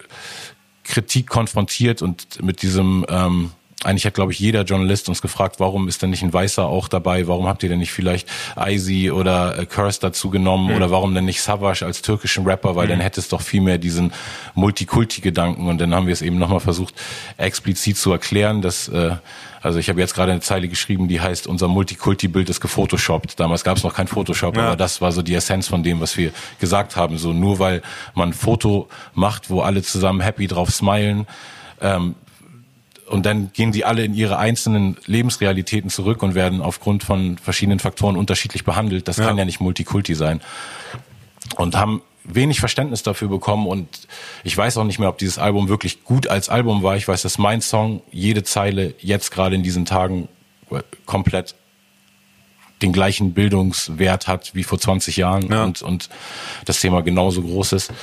Kritik 0.83 1.27
konfrontiert 1.27 2.01
und 2.01 2.41
mit 2.41 2.61
diesem 2.61 3.05
ähm, 3.09 3.51
eigentlich 3.83 4.07
hat, 4.07 4.15
glaube 4.15 4.31
ich, 4.31 4.39
jeder 4.39 4.63
Journalist 4.63 5.07
uns 5.07 5.21
gefragt, 5.21 5.59
warum 5.59 5.87
ist 5.87 6.01
denn 6.01 6.09
nicht 6.09 6.23
ein 6.23 6.33
Weißer 6.33 6.65
auch 6.65 6.87
dabei? 6.87 7.27
Warum 7.27 7.47
habt 7.47 7.61
ihr 7.61 7.69
denn 7.69 7.77
nicht 7.77 7.91
vielleicht 7.91 8.27
Icy 8.55 9.11
oder 9.11 9.59
äh, 9.59 9.65
Curse 9.67 9.99
dazu 10.01 10.31
genommen? 10.31 10.69
Mhm. 10.69 10.77
Oder 10.77 10.89
warum 10.89 11.13
denn 11.13 11.25
nicht 11.25 11.41
Savage 11.41 11.85
als 11.85 12.01
türkischen 12.01 12.43
Rapper? 12.45 12.75
Weil 12.75 12.87
mhm. 12.87 12.91
dann 12.91 12.99
hätte 13.01 13.19
es 13.19 13.27
doch 13.27 13.41
viel 13.41 13.61
mehr 13.61 13.77
diesen 13.77 14.13
Multikulti-Gedanken. 14.55 15.67
Und 15.67 15.79
dann 15.79 15.93
haben 15.93 16.07
wir 16.07 16.13
es 16.13 16.23
eben 16.23 16.39
nochmal 16.39 16.59
versucht, 16.59 16.95
explizit 17.37 17.97
zu 17.97 18.11
erklären, 18.11 18.63
dass, 18.63 18.87
äh, 18.87 19.15
also 19.61 19.77
ich 19.77 19.89
habe 19.89 19.99
jetzt 19.99 20.15
gerade 20.15 20.31
eine 20.31 20.41
Zeile 20.41 20.67
geschrieben, 20.67 21.07
die 21.07 21.21
heißt, 21.21 21.45
unser 21.45 21.67
Multikulti-Bild 21.67 22.49
ist 22.49 22.61
gefotoshoppt. 22.61 23.39
Damals 23.39 23.63
gab 23.63 23.77
es 23.77 23.83
noch 23.83 23.93
kein 23.93 24.07
Photoshop, 24.07 24.57
ja. 24.57 24.67
aber 24.67 24.75
das 24.75 25.01
war 25.01 25.11
so 25.11 25.21
die 25.21 25.35
Essenz 25.35 25.67
von 25.67 25.83
dem, 25.83 25.99
was 25.99 26.17
wir 26.17 26.31
gesagt 26.59 26.95
haben. 26.95 27.19
So 27.19 27.31
nur 27.31 27.59
weil 27.59 27.83
man 28.15 28.29
ein 28.29 28.33
Foto 28.33 28.89
macht, 29.13 29.51
wo 29.51 29.61
alle 29.61 29.83
zusammen 29.83 30.21
happy 30.21 30.47
drauf 30.47 30.71
smilen, 30.71 31.27
ähm, 31.79 32.15
und 33.07 33.25
dann 33.25 33.51
gehen 33.53 33.73
sie 33.73 33.85
alle 33.85 34.03
in 34.03 34.13
ihre 34.13 34.37
einzelnen 34.37 34.97
Lebensrealitäten 35.05 35.89
zurück 35.89 36.23
und 36.23 36.35
werden 36.35 36.61
aufgrund 36.61 37.03
von 37.03 37.37
verschiedenen 37.37 37.79
Faktoren 37.79 38.17
unterschiedlich 38.17 38.65
behandelt. 38.65 39.07
Das 39.07 39.17
ja. 39.17 39.25
kann 39.25 39.37
ja 39.37 39.45
nicht 39.45 39.59
Multikulti 39.59 40.13
sein. 40.13 40.41
Und 41.55 41.75
haben 41.75 42.01
wenig 42.25 42.59
Verständnis 42.59 43.03
dafür 43.03 43.29
bekommen 43.29 43.67
und 43.67 43.87
ich 44.43 44.57
weiß 44.57 44.77
auch 44.77 44.83
nicht 44.83 44.99
mehr, 44.99 45.07
ob 45.07 45.17
dieses 45.17 45.37
Album 45.39 45.69
wirklich 45.69 46.03
gut 46.03 46.27
als 46.27 46.49
Album 46.49 46.83
war. 46.83 46.97
Ich 46.97 47.07
weiß, 47.07 47.21
dass 47.21 47.37
mein 47.37 47.61
Song 47.61 48.01
jede 48.11 48.43
Zeile 48.43 48.93
jetzt 48.99 49.31
gerade 49.31 49.55
in 49.55 49.63
diesen 49.63 49.85
Tagen 49.85 50.27
komplett 51.05 51.55
den 52.81 52.91
gleichen 52.91 53.33
Bildungswert 53.33 54.27
hat 54.27 54.53
wie 54.53 54.63
vor 54.63 54.79
20 54.79 55.17
Jahren 55.17 55.49
ja. 55.49 55.63
und, 55.63 55.81
und 55.81 56.09
das 56.65 56.81
Thema 56.81 57.01
genauso 57.01 57.41
groß 57.41 57.71
ist. 57.73 57.93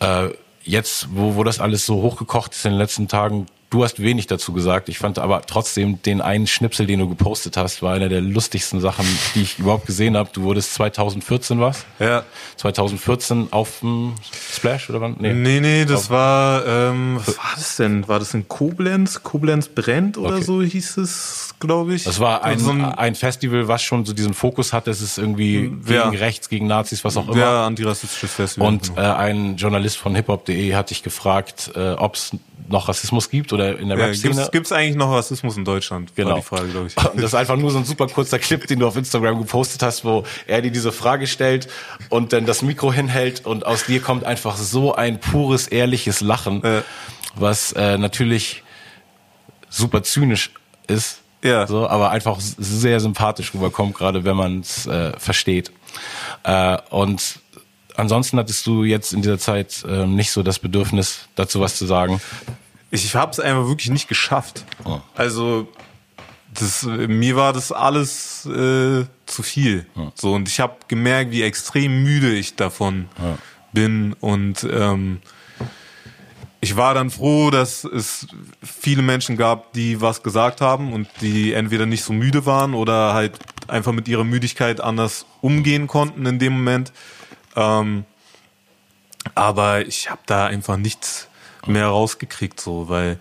Äh, 0.00 0.30
jetzt, 0.64 1.08
wo, 1.12 1.36
wo 1.36 1.44
das 1.44 1.60
alles 1.60 1.86
so 1.86 2.02
hochgekocht 2.02 2.52
ist 2.52 2.64
in 2.66 2.72
den 2.72 2.78
letzten 2.78 3.08
Tagen, 3.08 3.46
Du 3.68 3.82
hast 3.82 4.00
wenig 4.00 4.28
dazu 4.28 4.52
gesagt. 4.52 4.88
Ich 4.88 4.98
fand 4.98 5.18
aber 5.18 5.42
trotzdem 5.42 6.00
den 6.02 6.20
einen 6.20 6.46
Schnipsel, 6.46 6.86
den 6.86 7.00
du 7.00 7.08
gepostet 7.08 7.56
hast, 7.56 7.82
war 7.82 7.94
einer 7.94 8.08
der 8.08 8.20
lustigsten 8.20 8.80
Sachen, 8.80 9.04
die 9.34 9.42
ich 9.42 9.58
überhaupt 9.58 9.86
gesehen 9.86 10.16
habe. 10.16 10.30
Du 10.32 10.42
wurdest 10.42 10.74
2014 10.74 11.60
was? 11.60 11.84
Ja. 11.98 12.22
2014 12.58 13.48
auf 13.50 13.80
dem 13.80 14.14
Splash 14.52 14.88
oder 14.88 15.00
wann? 15.00 15.16
Nee, 15.18 15.32
nee, 15.32 15.60
nee 15.60 15.84
das 15.84 16.04
auf 16.04 16.10
war, 16.10 16.64
ähm, 16.64 17.16
was 17.16 17.36
war 17.36 17.52
das 17.56 17.76
denn? 17.76 18.06
War 18.06 18.20
das 18.20 18.34
in 18.34 18.46
Koblenz? 18.46 19.24
Koblenz 19.24 19.68
brennt 19.68 20.16
oder 20.16 20.36
okay. 20.36 20.44
so 20.44 20.62
hieß 20.62 20.98
es, 20.98 21.54
glaube 21.58 21.94
ich. 21.94 22.04
Das 22.04 22.20
war 22.20 22.44
ein, 22.44 22.58
also 22.58 22.70
ein, 22.70 22.84
ein, 22.84 23.14
Festival, 23.16 23.66
was 23.66 23.82
schon 23.82 24.04
so 24.04 24.12
diesen 24.12 24.34
Fokus 24.34 24.72
hat, 24.72 24.86
es 24.86 25.02
ist 25.02 25.18
irgendwie 25.18 25.72
ja. 25.88 26.04
gegen 26.04 26.16
rechts, 26.16 26.48
gegen 26.48 26.68
Nazis, 26.68 27.04
was 27.04 27.16
auch 27.16 27.28
immer. 27.28 27.38
Ja, 27.38 27.66
antirassistisches 27.66 28.32
Festival. 28.32 28.68
Und 28.68 28.94
genau. 28.94 29.00
äh, 29.00 29.14
ein 29.14 29.56
Journalist 29.56 29.96
von 29.96 30.14
hiphop.de 30.14 30.74
hat 30.74 30.90
dich 30.90 31.02
gefragt, 31.02 31.72
äh, 31.74 31.94
ob 31.94 32.14
es 32.14 32.36
noch 32.68 32.88
Rassismus 32.88 33.30
gibt 33.30 33.52
oder 33.52 33.78
in 33.78 33.88
der 33.88 33.98
ja, 33.98 34.06
Rap-Szene. 34.06 34.48
Gibt 34.50 34.66
es 34.66 34.72
eigentlich 34.72 34.96
noch 34.96 35.10
Rassismus 35.10 35.56
in 35.56 35.64
Deutschland? 35.64 36.14
Genau. 36.14 36.36
Die 36.36 36.42
Frage, 36.42 36.68
glaube 36.68 36.88
ich. 36.88 36.96
Und 37.12 37.16
das 37.16 37.26
ist 37.26 37.34
einfach 37.34 37.56
nur 37.56 37.70
so 37.70 37.78
ein 37.78 37.84
super 37.84 38.06
kurzer 38.08 38.38
Clip, 38.38 38.66
den 38.66 38.80
du 38.80 38.86
auf 38.86 38.96
Instagram 38.96 39.38
gepostet 39.38 39.82
hast, 39.82 40.04
wo 40.04 40.24
er 40.46 40.62
dir 40.62 40.70
diese 40.70 40.92
Frage 40.92 41.26
stellt 41.26 41.68
und 42.10 42.32
dann 42.32 42.46
das 42.46 42.62
Mikro 42.62 42.92
hinhält 42.92 43.44
und 43.46 43.66
aus 43.66 43.84
dir 43.84 44.00
kommt 44.00 44.24
einfach 44.24 44.56
so 44.56 44.94
ein 44.94 45.20
pures, 45.20 45.68
ehrliches 45.68 46.20
Lachen, 46.20 46.62
ja. 46.64 46.82
was 47.34 47.72
äh, 47.72 47.98
natürlich 47.98 48.62
super 49.68 50.02
zynisch 50.02 50.50
ist, 50.86 51.20
ja. 51.42 51.66
so, 51.66 51.88
aber 51.88 52.10
einfach 52.10 52.38
sehr 52.40 53.00
sympathisch 53.00 53.54
rüberkommt, 53.54 53.94
gerade 53.94 54.24
wenn 54.24 54.36
man 54.36 54.60
es 54.60 54.86
äh, 54.86 55.18
versteht. 55.18 55.70
Äh, 56.44 56.78
und 56.90 57.40
ansonsten 57.96 58.38
hattest 58.38 58.66
du 58.66 58.84
jetzt 58.84 59.12
in 59.12 59.22
dieser 59.22 59.38
Zeit 59.38 59.84
äh, 59.88 60.06
nicht 60.06 60.30
so 60.30 60.42
das 60.42 60.58
Bedürfnis, 60.58 61.28
dazu 61.34 61.60
was 61.60 61.76
zu 61.76 61.86
sagen? 61.86 62.20
Ich 62.90 63.14
habe 63.14 63.32
es 63.32 63.40
einfach 63.40 63.66
wirklich 63.66 63.90
nicht 63.90 64.08
geschafft. 64.08 64.64
Oh. 64.84 65.00
Also 65.14 65.68
das, 66.54 66.84
mir 66.84 67.36
war 67.36 67.52
das 67.52 67.72
alles 67.72 68.46
äh, 68.46 69.04
zu 69.26 69.42
viel. 69.42 69.86
Ja. 69.94 70.12
So 70.14 70.34
und 70.34 70.48
ich 70.48 70.60
habe 70.60 70.76
gemerkt, 70.88 71.30
wie 71.30 71.42
extrem 71.42 72.02
müde 72.02 72.32
ich 72.32 72.56
davon 72.56 73.08
ja. 73.18 73.38
bin 73.72 74.14
und 74.14 74.66
ähm, 74.70 75.20
ich 76.60 76.76
war 76.76 76.94
dann 76.94 77.10
froh, 77.10 77.50
dass 77.50 77.84
es 77.84 78.26
viele 78.62 79.02
Menschen 79.02 79.36
gab, 79.36 79.72
die 79.74 80.00
was 80.00 80.22
gesagt 80.22 80.60
haben 80.60 80.92
und 80.92 81.08
die 81.20 81.52
entweder 81.52 81.86
nicht 81.86 82.02
so 82.02 82.12
müde 82.12 82.46
waren 82.46 82.74
oder 82.74 83.14
halt 83.14 83.38
einfach 83.68 83.92
mit 83.92 84.08
ihrer 84.08 84.24
Müdigkeit 84.24 84.80
anders 84.80 85.26
umgehen 85.42 85.86
konnten 85.86 86.26
in 86.26 86.38
dem 86.38 86.54
Moment. 86.54 86.92
Ähm, 87.56 88.04
aber 89.34 89.86
ich 89.86 90.10
habe 90.10 90.20
da 90.26 90.46
einfach 90.46 90.76
nichts 90.76 91.28
mehr 91.66 91.86
rausgekriegt, 91.86 92.60
so, 92.60 92.88
weil 92.88 93.18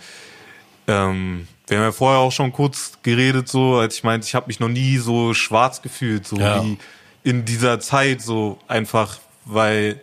ähm, 0.87 1.47
wir 1.67 1.77
haben 1.77 1.85
ja 1.85 1.91
vorher 1.91 2.19
auch 2.19 2.31
schon 2.31 2.53
kurz 2.53 2.99
geredet, 3.01 3.47
so, 3.47 3.77
als 3.77 3.95
ich 3.95 4.03
meinte, 4.03 4.27
ich 4.27 4.35
habe 4.35 4.47
mich 4.47 4.59
noch 4.59 4.69
nie 4.69 4.97
so 4.97 5.33
schwarz 5.33 5.81
gefühlt, 5.81 6.27
so 6.27 6.37
ja. 6.37 6.63
wie 6.63 6.77
in 7.23 7.43
dieser 7.45 7.79
Zeit, 7.79 8.21
so 8.21 8.59
einfach, 8.67 9.17
weil 9.45 9.99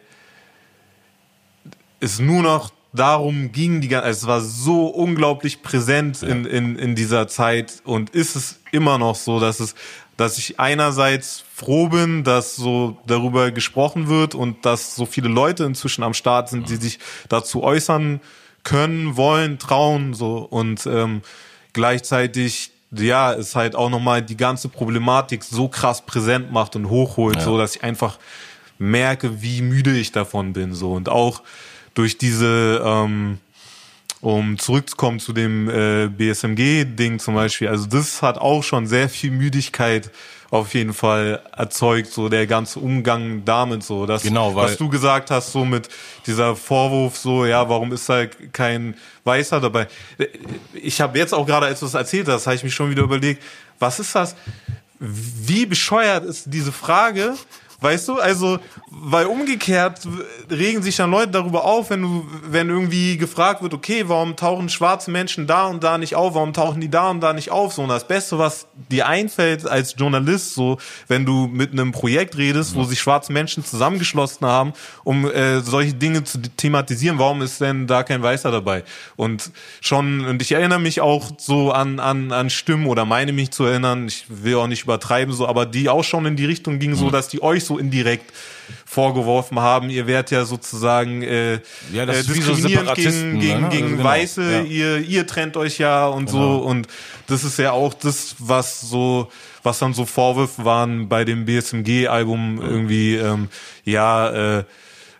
es 2.01 2.19
nur 2.19 2.43
noch 2.43 2.73
darum 2.93 3.53
ging, 3.53 3.81
die 3.81 3.89
ganze, 3.89 4.11
es 4.11 4.27
war 4.27 4.41
so 4.41 4.87
unglaublich 4.87 5.63
präsent 5.63 6.23
ja. 6.23 6.29
in, 6.29 6.45
in, 6.45 6.77
in 6.77 6.95
dieser 6.97 7.29
Zeit 7.29 7.81
und 7.85 8.11
ist 8.11 8.35
es 8.35 8.59
immer 8.73 8.99
noch 8.99 9.15
so, 9.15 9.39
dass 9.39 9.61
es 9.61 9.75
dass 10.23 10.39
ich 10.39 10.61
einerseits 10.61 11.43
froh 11.53 11.89
bin, 11.89 12.23
dass 12.23 12.55
so 12.55 12.97
darüber 13.07 13.51
gesprochen 13.51 14.09
wird 14.09 14.37
und 14.37 14.65
dass 14.65 14.95
so 14.95 15.05
viele 15.05 15.29
Leute 15.29 15.65
inzwischen 15.65 16.05
am 16.05 16.15
Start 16.15 16.49
sind, 16.49 16.69
die 16.69 16.77
sich 16.77 17.01
dazu 17.29 17.65
äußern 17.65 18.21
können, 18.63 19.17
wollen, 19.17 19.59
trauen, 19.59 20.15
so. 20.15 20.39
Und 20.39 20.87
ähm, 20.87 21.23
gleichzeitig 21.73 22.71
ja, 22.93 23.33
es 23.33 23.57
halt 23.57 23.75
auch 23.75 23.91
nochmal 23.91 24.23
die 24.23 24.37
ganze 24.37 24.69
Problematik 24.69 25.43
so 25.43 25.67
krass 25.67 26.07
präsent 26.07 26.53
macht 26.53 26.77
und 26.77 26.89
hochholt, 26.89 27.37
ja. 27.37 27.43
so 27.43 27.59
dass 27.59 27.75
ich 27.75 27.83
einfach 27.83 28.19
merke, 28.79 29.43
wie 29.43 29.61
müde 29.61 29.97
ich 29.97 30.13
davon 30.13 30.53
bin, 30.53 30.73
so. 30.73 30.93
Und 30.93 31.09
auch 31.09 31.43
durch 31.95 32.17
diese 32.17 32.81
ähm, 32.85 33.39
um 34.23 34.57
zurückzukommen 34.57 35.19
zu 35.19 35.33
dem 35.33 35.69
äh, 35.69 36.09
BSMG-Ding 36.09 37.19
zum 37.19 37.35
Beispiel, 37.35 37.69
also 37.69 37.87
das 37.87 38.23
hat 38.23 38.39
auch 38.39 38.63
schon 38.63 38.87
sehr 38.87 39.09
viel 39.09 39.33
Müdigkeit 39.33 40.11
auf 40.51 40.75
jeden 40.75 40.93
Fall 40.93 41.43
erzeugt, 41.57 42.13
so 42.13 42.29
der 42.29 42.47
ganze 42.47 42.79
Umgang 42.79 43.45
damit, 43.45 43.83
so 43.83 44.07
das, 44.07 44.23
genau, 44.23 44.55
was 44.55 44.77
du 44.77 44.89
gesagt 44.89 45.31
hast, 45.31 45.51
so 45.51 45.65
mit 45.65 45.89
dieser 46.27 46.55
Vorwurf, 46.55 47.17
so 47.17 47.47
ja, 47.47 47.69
warum 47.69 47.91
ist 47.91 48.09
da 48.09 48.27
kein 48.27 48.95
Weißer 49.25 49.61
dabei? 49.61 49.89
Ich 50.75 51.01
habe 51.01 51.19
jetzt 51.19 51.35
auch 51.35 51.47
gerade, 51.47 51.67
als 51.67 51.81
du 51.81 51.87
das 51.87 51.95
erzählt 51.95 52.29
hast, 52.29 52.47
habe 52.47 52.55
ich 52.55 52.63
mich 52.63 52.75
schon 52.75 52.91
wieder 52.91 53.03
überlegt, 53.03 53.43
was 53.79 53.99
ist 53.99 54.15
das? 54.15 54.37
Wie 55.01 55.67
bescheuert 55.67 56.25
ist 56.25 56.45
diese 56.47 56.71
Frage? 56.71 57.35
Weißt 57.83 58.07
du, 58.07 58.21
also, 58.21 58.61
weil 58.89 59.27
umgekehrt 59.27 60.07
regen 60.49 60.83
sich 60.83 60.97
dann 60.97 61.11
Leute 61.11 61.33
darüber 61.33 61.65
auf, 61.65 61.91
wenn 61.91 62.03
du, 62.03 62.27
wenn 62.47 62.69
irgendwie 62.69 63.17
gefragt 63.17 63.61
wird, 63.61 63.75
okay, 63.75 64.05
warum 64.07 64.37
tauchen 64.37 64.69
schwarze 64.69 65.11
Menschen 65.11 65.49
da 65.49 65.67
und 65.67 65.83
da 65.83 65.99
nicht 65.99 66.15
auf, 66.15 66.35
warum 66.35 66.53
tauchen 66.53 66.81
die 66.81 66.89
da 66.89 67.11
und 67.11 67.21
da 67.21 67.33
nicht 67.33 67.51
auf, 67.51 67.73
so. 67.73 67.83
Und 67.83 67.89
das 67.89 68.07
Beste, 68.07 68.39
was 68.39 68.69
dir 68.89 69.09
einfällt 69.09 69.67
als 69.67 69.97
Journalist, 69.99 70.55
so, 70.55 70.79
wenn 71.09 71.27
du 71.27 71.49
mit 71.49 71.73
einem 71.73 71.91
Projekt 71.91 72.37
redest, 72.37 72.77
wo 72.77 72.85
sich 72.85 73.01
schwarze 73.01 73.33
Menschen 73.33 73.65
zusammengeschlossen 73.65 74.47
haben, 74.47 74.75
um 75.03 75.29
äh, 75.29 75.61
solche 75.61 75.95
Dinge 75.95 76.23
zu 76.23 76.41
thematisieren, 76.41 77.19
warum 77.19 77.43
ist 77.43 77.61
denn 77.61 77.89
da 77.89 78.05
kein 78.05 78.23
Weißer 78.23 78.53
dabei? 78.53 78.85
Und 79.17 79.51
schon, 79.81 80.25
und 80.25 80.41
ich 80.41 80.53
erinnere 80.53 80.79
mich 80.79 81.01
auch 81.01 81.33
so 81.37 81.73
an, 81.73 81.99
an, 81.99 82.31
an 82.31 82.49
Stimmen 82.49 82.87
oder 82.87 83.05
meine 83.05 83.33
mich 83.33 83.51
zu 83.51 83.65
erinnern, 83.65 84.07
ich 84.07 84.27
will 84.29 84.55
auch 84.55 84.69
nicht 84.69 84.85
übertreiben, 84.85 85.35
so, 85.35 85.49
aber 85.49 85.67
die 85.67 85.89
auch 85.89 86.05
schon 86.05 86.27
in 86.27 86.37
die 86.37 86.47
Richtung 86.47 86.79
gingen, 86.79 86.95
so, 86.95 87.11
dass 87.11 87.27
die 87.27 87.43
euch 87.43 87.65
so 87.65 87.72
so 87.73 87.79
indirekt 87.79 88.33
vorgeworfen 88.87 89.59
haben, 89.61 89.91
ihr 89.91 90.07
werdet 90.07 90.31
ja 90.31 90.45
sozusagen 90.45 91.23
äh, 91.23 91.61
ja, 91.93 92.07
das 92.07 92.29
äh, 92.29 92.33
diskriminierend 92.33 92.89
so 92.89 92.95
gegen, 92.95 93.41
gegen, 93.41 93.61
ne? 93.63 93.69
gegen 93.71 93.85
also 93.85 93.97
genau. 93.97 94.05
Weiße, 94.05 94.53
ja. 94.53 94.61
ihr, 94.63 94.99
ihr 94.99 95.27
trennt 95.27 95.57
euch 95.57 95.79
ja 95.79 96.07
und 96.07 96.27
genau. 96.27 96.59
so 96.59 96.65
und 96.65 96.87
das 97.27 97.45
ist 97.45 97.59
ja 97.59 97.73
auch 97.73 97.95
das, 97.95 98.37
was 98.39 98.81
so 98.81 99.31
was 99.63 99.79
dann 99.79 99.95
so 99.95 100.05
Vorwürfe 100.05 100.65
waren 100.65 101.09
bei 101.09 101.25
dem 101.25 101.45
BSMG-Album 101.45 102.61
irgendwie, 102.61 103.15
ähm, 103.15 103.49
ja, 103.85 104.59
äh, 104.59 104.65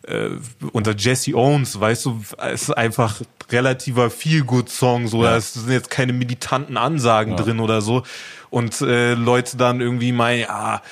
äh, 0.05 0.31
unter 0.73 0.97
Jesse 0.97 1.35
Owens, 1.37 1.79
weißt 1.79 2.07
du, 2.07 2.21
es 2.39 2.63
ist 2.63 2.71
einfach 2.71 3.21
relativer 3.51 4.11
Feel-Good-Song, 4.11 5.07
so, 5.07 5.23
Ja. 5.23 5.35
da 5.35 5.41
sind 5.41 5.71
jetzt 5.71 5.91
keine 5.91 6.13
militanten 6.13 6.77
Ansagen 6.77 7.37
Ja. 7.37 7.43
drin 7.43 7.61
oder 7.61 7.81
so 7.83 8.03
und 8.51 8.81
äh, 8.81 9.15
Leute 9.15 9.57
dann 9.57 9.81
irgendwie 9.81 10.11
meinen, 10.13 10.41
ja, 10.41 10.83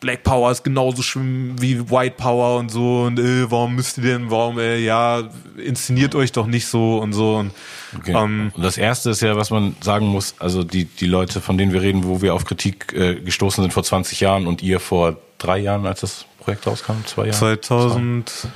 Black 0.00 0.22
Power 0.22 0.50
ist 0.50 0.64
genauso 0.64 1.02
schlimm 1.02 1.60
wie 1.60 1.90
White 1.90 2.14
Power 2.16 2.58
und 2.58 2.70
so 2.70 3.02
und 3.02 3.18
äh, 3.18 3.50
warum 3.50 3.74
müsst 3.74 3.98
ihr 3.98 4.04
denn, 4.04 4.30
warum, 4.30 4.58
äh, 4.58 4.78
ja, 4.78 5.22
inszeniert 5.56 6.14
euch 6.14 6.32
doch 6.32 6.46
nicht 6.46 6.66
so 6.66 6.98
und 6.98 7.12
so 7.12 7.36
und 7.36 7.52
Okay. 7.98 8.12
ähm, 8.12 8.52
und 8.54 8.64
das 8.64 8.78
erste 8.78 9.10
ist 9.10 9.20
ja, 9.20 9.36
was 9.36 9.50
man 9.50 9.74
sagen 9.80 10.06
muss, 10.06 10.34
also 10.38 10.62
die, 10.62 10.84
die 10.84 11.06
Leute, 11.06 11.40
von 11.40 11.58
denen 11.58 11.72
wir 11.72 11.82
reden, 11.82 12.04
wo 12.04 12.22
wir 12.22 12.34
auf 12.34 12.44
Kritik 12.44 12.92
äh, 12.92 13.16
gestoßen 13.16 13.62
sind 13.62 13.72
vor 13.72 13.82
20 13.82 14.20
Jahren 14.20 14.46
und 14.46 14.62
ihr 14.62 14.78
vor 14.78 15.16
drei 15.38 15.58
Jahren, 15.58 15.86
als 15.86 16.00
das 16.00 16.24
Projekt 16.38 16.66
rauskam, 16.66 17.04
zwei 17.06 17.26
Jahre? 17.26 17.60
2017, 17.60 18.50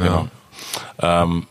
ja. 0.00 0.06
ja. 0.06 0.28
Ähm, 1.22 1.46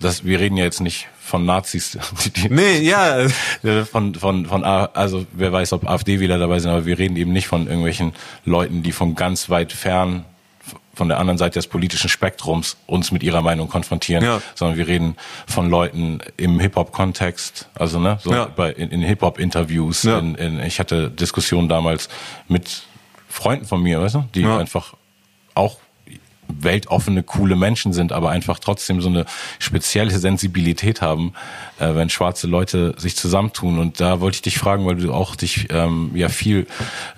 das, 0.00 0.24
wir 0.24 0.40
reden 0.40 0.56
ja 0.56 0.64
jetzt 0.64 0.80
nicht 0.80 1.06
von 1.30 1.46
Nazis, 1.46 1.96
die, 2.24 2.30
die, 2.30 2.48
Nee, 2.50 2.78
ja, 2.80 3.26
von, 3.90 4.14
von, 4.14 4.46
von, 4.46 4.64
also 4.64 5.24
wer 5.32 5.52
weiß, 5.52 5.72
ob 5.72 5.88
AfD-Wähler 5.88 6.38
dabei 6.38 6.58
sind, 6.58 6.70
aber 6.70 6.84
wir 6.84 6.98
reden 6.98 7.16
eben 7.16 7.32
nicht 7.32 7.46
von 7.46 7.66
irgendwelchen 7.66 8.12
Leuten, 8.44 8.82
die 8.82 8.92
von 8.92 9.14
ganz 9.14 9.48
weit 9.48 9.72
fern, 9.72 10.24
von 10.94 11.08
der 11.08 11.18
anderen 11.18 11.38
Seite 11.38 11.58
des 11.58 11.66
politischen 11.68 12.10
Spektrums 12.10 12.76
uns 12.86 13.10
mit 13.12 13.22
ihrer 13.22 13.40
Meinung 13.40 13.68
konfrontieren, 13.68 14.22
Ja. 14.24 14.42
sondern 14.54 14.76
wir 14.76 14.86
reden 14.88 15.16
von 15.46 15.70
Leuten 15.70 16.18
im 16.36 16.58
Hip-Hop-Kontext, 16.60 17.68
also 17.74 17.98
ne, 18.00 18.18
so 18.22 18.32
Ja. 18.34 18.44
bei, 18.46 18.70
in, 18.72 18.90
in 18.90 19.00
Hip-Hop-Interviews. 19.00 20.02
Ja. 20.02 20.18
In, 20.18 20.34
in, 20.34 20.60
ich 20.60 20.78
hatte 20.78 21.10
Diskussionen 21.10 21.68
damals 21.68 22.08
mit 22.48 22.82
Freunden 23.28 23.64
von 23.64 23.80
mir, 23.82 24.02
weißt 24.02 24.16
du, 24.16 24.24
die 24.34 24.44
einfach 24.44 24.94
auch 25.54 25.78
weltoffene, 26.60 27.22
coole 27.22 27.56
Menschen 27.56 27.92
sind, 27.92 28.12
aber 28.12 28.30
einfach 28.30 28.58
trotzdem 28.58 29.00
so 29.00 29.08
eine 29.08 29.26
spezielle 29.58 30.18
Sensibilität 30.18 31.00
haben, 31.02 31.32
äh, 31.78 31.94
wenn 31.94 32.10
schwarze 32.10 32.46
Leute 32.46 32.94
sich 32.96 33.16
zusammentun. 33.16 33.78
Und 33.78 34.00
da 34.00 34.20
wollte 34.20 34.36
ich 34.36 34.42
dich 34.42 34.58
fragen, 34.58 34.86
weil 34.86 34.96
du 34.96 35.12
auch 35.12 35.36
dich 35.36 35.68
ähm, 35.70 36.10
ja 36.14 36.28
viel 36.28 36.66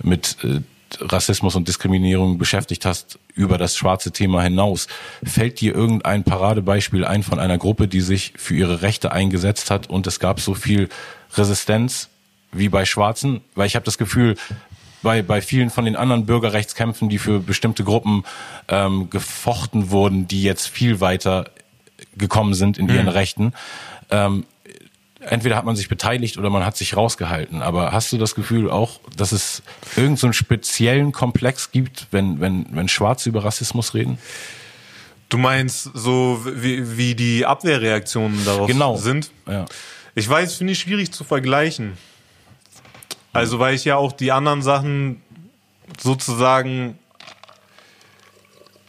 mit 0.03 0.37
äh, 0.45 0.61
Rassismus 1.01 1.55
und 1.55 1.68
Diskriminierung 1.68 2.39
beschäftigt 2.39 2.85
hast 2.85 3.18
über 3.35 3.59
das 3.59 3.76
schwarze 3.76 4.12
Thema 4.12 4.43
hinaus. 4.43 4.89
Fällt 5.22 5.61
dir 5.61 5.74
irgendein 5.74 6.24
Paradebeispiel 6.24 7.05
ein 7.05 7.22
von 7.22 7.39
einer 7.39 7.59
Gruppe, 7.59 7.89
die 7.89 8.01
sich 8.01 8.35
für 8.37 8.55
ihre 8.55 8.83
Rechte 8.83 9.12
eingesetzt 9.12 9.70
hat 9.70 9.89
und 9.89 10.07
es 10.07 10.20
gab 10.20 10.41
so 10.41 10.55
viel 10.55 10.89
Resistenz 11.35 12.09
wie 12.53 12.68
bei 12.68 12.85
Schwarzen? 12.85 13.41
Weil 13.55 13.66
ich 13.66 13.74
habe 13.74 13.85
das 13.85 13.99
Gefühl, 13.99 14.37
bei, 15.03 15.22
bei 15.22 15.40
vielen 15.40 15.70
von 15.70 15.84
den 15.84 15.96
anderen 15.96 16.26
Bürgerrechtskämpfen, 16.26 17.09
die 17.09 17.18
für 17.18 17.40
bestimmte 17.40 17.84
Gruppen 17.84 18.24
ähm, 18.68 19.11
gefochten 19.11 19.90
wurden, 19.90 20.28
die 20.28 20.42
jetzt 20.42 20.68
viel 20.68 21.00
weiter 21.00 21.50
gekommen 22.16 22.55
sind 22.55 22.78
in 22.78 22.88
ihren 22.88 23.09
Rechten, 23.09 23.53
ähm, 24.11 24.44
entweder 25.20 25.57
hat 25.57 25.64
man 25.64 25.76
sich 25.76 25.88
beteiligt 25.88 26.36
oder 26.36 26.50
man 26.50 26.64
hat 26.66 26.76
sich 26.76 26.96
rausgehalten. 26.96 27.62
Aber 27.62 27.92
hast 27.92 28.12
du 28.12 28.18
das 28.18 28.34
Gefühl 28.34 28.70
auch, 28.70 29.00
dass 29.16 29.32
es 29.32 29.62
irgendeinen 29.96 30.16
so 30.16 30.32
speziellen 30.32 31.12
Komplex 31.12 31.70
gibt, 31.70 32.09
wenn, 32.11 32.40
wenn, 32.40 32.66
wenn 32.70 32.88
Schwarze 32.88 33.28
über 33.28 33.44
Rassismus 33.44 33.94
reden? 33.94 34.18
du 35.32 35.38
meinst 35.38 35.90
so, 35.94 36.44
wie, 36.44 36.98
wie 36.98 37.14
die 37.14 37.46
Abwehrreaktionen 37.46 38.44
darauf 38.44 38.66
Genau. 38.66 38.96
sind? 38.96 39.30
Ja. 39.48 39.64
Ich 40.14 40.28
weiß, 40.28 40.57
finde 40.57 40.74
ich 40.74 40.80
schwierig 40.80 41.11
zu 41.11 41.24
vergleichen. 41.24 41.96
Also, 43.33 43.59
weil 43.59 43.74
ich 43.74 43.85
ja 43.85 43.97
auch 43.97 44.12
die 44.12 44.30
anderen 44.33 44.62
Sachen 44.62 45.22
sozusagen 46.01 46.99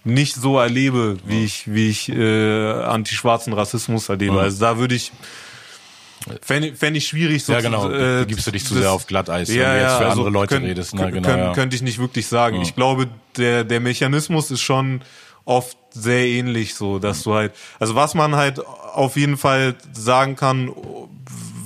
nicht 0.04 0.36
so 0.36 0.60
erlebe, 0.60 1.18
wie 1.26 1.46
ich, 1.46 1.72
wie 1.74 1.90
ich 1.90 2.10
äh, 2.10 2.72
antischwarzen 2.84 3.54
Rassismus 3.54 4.10
erlebe. 4.10 4.34
Mhm. 4.34 4.40
Also 4.40 4.60
da 4.60 4.78
würde 4.78 4.96
ich 4.96 5.12
fände 6.42 6.70
ich- 6.70 6.78
fände 6.78 6.98
ich 6.98 7.08
schwierig. 7.08 7.44
So 7.46 7.54
Ja, 7.54 7.62
genau. 7.62 7.84
zu- 7.88 7.98
Da 7.98 8.24
gibst 8.26 8.46
du 8.48 8.52
dich 8.52 8.66
zu 8.66 8.74
das- 8.74 8.84
sehr 8.84 8.92
auf 8.92 9.08
Glatteis, 9.08 9.48
wenn 9.50 9.56
du 9.56 9.62
jetzt 9.82 9.98
für 9.98 10.08
andere 10.08 10.30
Leute 10.30 10.62
redest, 10.62 10.94
ne? 10.94 11.02
könnt- 11.04 11.14
Genau, 11.14 11.28
könnt- 11.30 11.40
ja. 11.44 11.54
Könnte 11.54 11.76
ich 11.78 11.82
nicht 11.82 12.00
wirklich 12.00 12.28
sagen. 12.28 12.62
Ich 12.62 12.76
glaube, 12.76 13.08
der, 13.38 13.64
der 13.64 13.80
Mechanismus 13.80 14.52
ist 14.52 14.62
schon 14.62 15.02
oft 15.46 15.78
sehr 15.92 16.26
ähnlich 16.28 16.76
so, 16.76 17.00
dass 17.00 17.24
du 17.24 17.34
halt, 17.36 17.54
also 17.80 17.96
was 17.96 18.14
man 18.14 18.36
halt 18.36 18.60
auf 18.66 19.16
jeden 19.18 19.38
Fall 19.38 19.76
sagen 19.94 20.36
kann, 20.36 20.72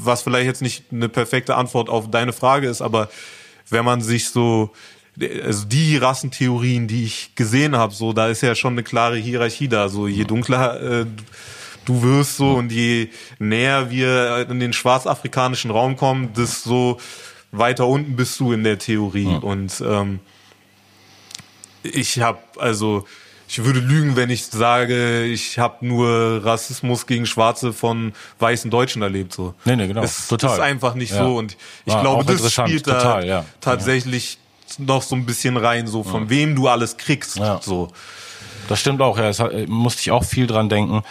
was 0.07 0.23
vielleicht 0.23 0.47
jetzt 0.47 0.63
nicht 0.63 0.85
eine 0.91 1.09
perfekte 1.09 1.55
Antwort 1.55 1.89
auf 1.89 2.09
deine 2.09 2.33
Frage 2.33 2.67
ist, 2.67 2.81
aber 2.81 3.09
wenn 3.69 3.85
man 3.85 4.01
sich 4.01 4.29
so 4.29 4.71
also 5.43 5.65
die 5.65 5.97
Rassentheorien, 5.97 6.87
die 6.87 7.03
ich 7.03 7.35
gesehen 7.35 7.75
habe, 7.75 7.93
so 7.93 8.13
da 8.13 8.27
ist 8.29 8.41
ja 8.41 8.55
schon 8.55 8.73
eine 8.73 8.83
klare 8.83 9.17
Hierarchie 9.17 9.67
da. 9.67 9.89
So 9.89 10.07
je 10.07 10.25
dunkler 10.25 10.81
äh, 10.81 11.05
du 11.85 12.03
wirst 12.03 12.37
so 12.37 12.53
und 12.53 12.71
je 12.71 13.09
näher 13.39 13.89
wir 13.89 14.47
in 14.49 14.59
den 14.59 14.73
schwarzafrikanischen 14.73 15.71
Raum 15.71 15.95
kommen, 15.95 16.33
desto 16.33 16.99
weiter 17.51 17.87
unten 17.87 18.15
bist 18.15 18.39
du 18.39 18.51
in 18.51 18.63
der 18.63 18.77
Theorie. 18.77 19.37
Und 19.41 19.81
ähm, 19.85 20.19
ich 21.83 22.19
habe 22.19 22.39
also 22.57 23.07
ich 23.47 23.63
würde 23.63 23.79
lügen, 23.79 24.15
wenn 24.15 24.29
ich 24.29 24.45
sage, 24.45 25.23
ich 25.23 25.57
habe 25.57 25.85
nur 25.85 26.41
Rassismus 26.43 27.07
gegen 27.07 27.25
Schwarze 27.25 27.71
von 27.73 28.13
weißen 28.39 28.69
Deutschen 28.69 29.01
erlebt. 29.01 29.33
So. 29.33 29.53
Nee, 29.65 29.75
nee, 29.77 29.87
genau. 29.87 30.03
Es 30.03 30.27
Total. 30.27 30.53
ist 30.53 30.59
einfach 30.59 30.95
nicht 30.95 31.11
Ja. 31.11 31.23
so. 31.23 31.37
Und 31.37 31.55
ich 31.85 31.93
War 31.93 32.01
glaube, 32.01 32.25
das 32.25 32.51
spielt 32.51 32.87
da 32.87 32.93
Total, 32.99 33.25
ja. 33.27 33.45
tatsächlich 33.61 34.37
noch 34.77 35.01
so 35.01 35.15
ein 35.15 35.25
bisschen 35.25 35.55
rein, 35.57 35.87
so 35.87 36.03
von 36.03 36.29
wem 36.29 36.55
du 36.55 36.67
alles 36.67 36.97
kriegst. 36.97 37.37
Ja. 37.37 37.59
So. 37.63 37.87
Das 38.67 38.79
stimmt 38.81 39.01
auch, 39.01 39.17
ja. 39.17 39.29
Es 39.29 39.39
hat, 39.39 39.51
musste 39.67 40.01
ich 40.01 40.11
auch 40.11 40.25
viel 40.25 40.45
dran 40.45 40.67
denken. 40.67 41.03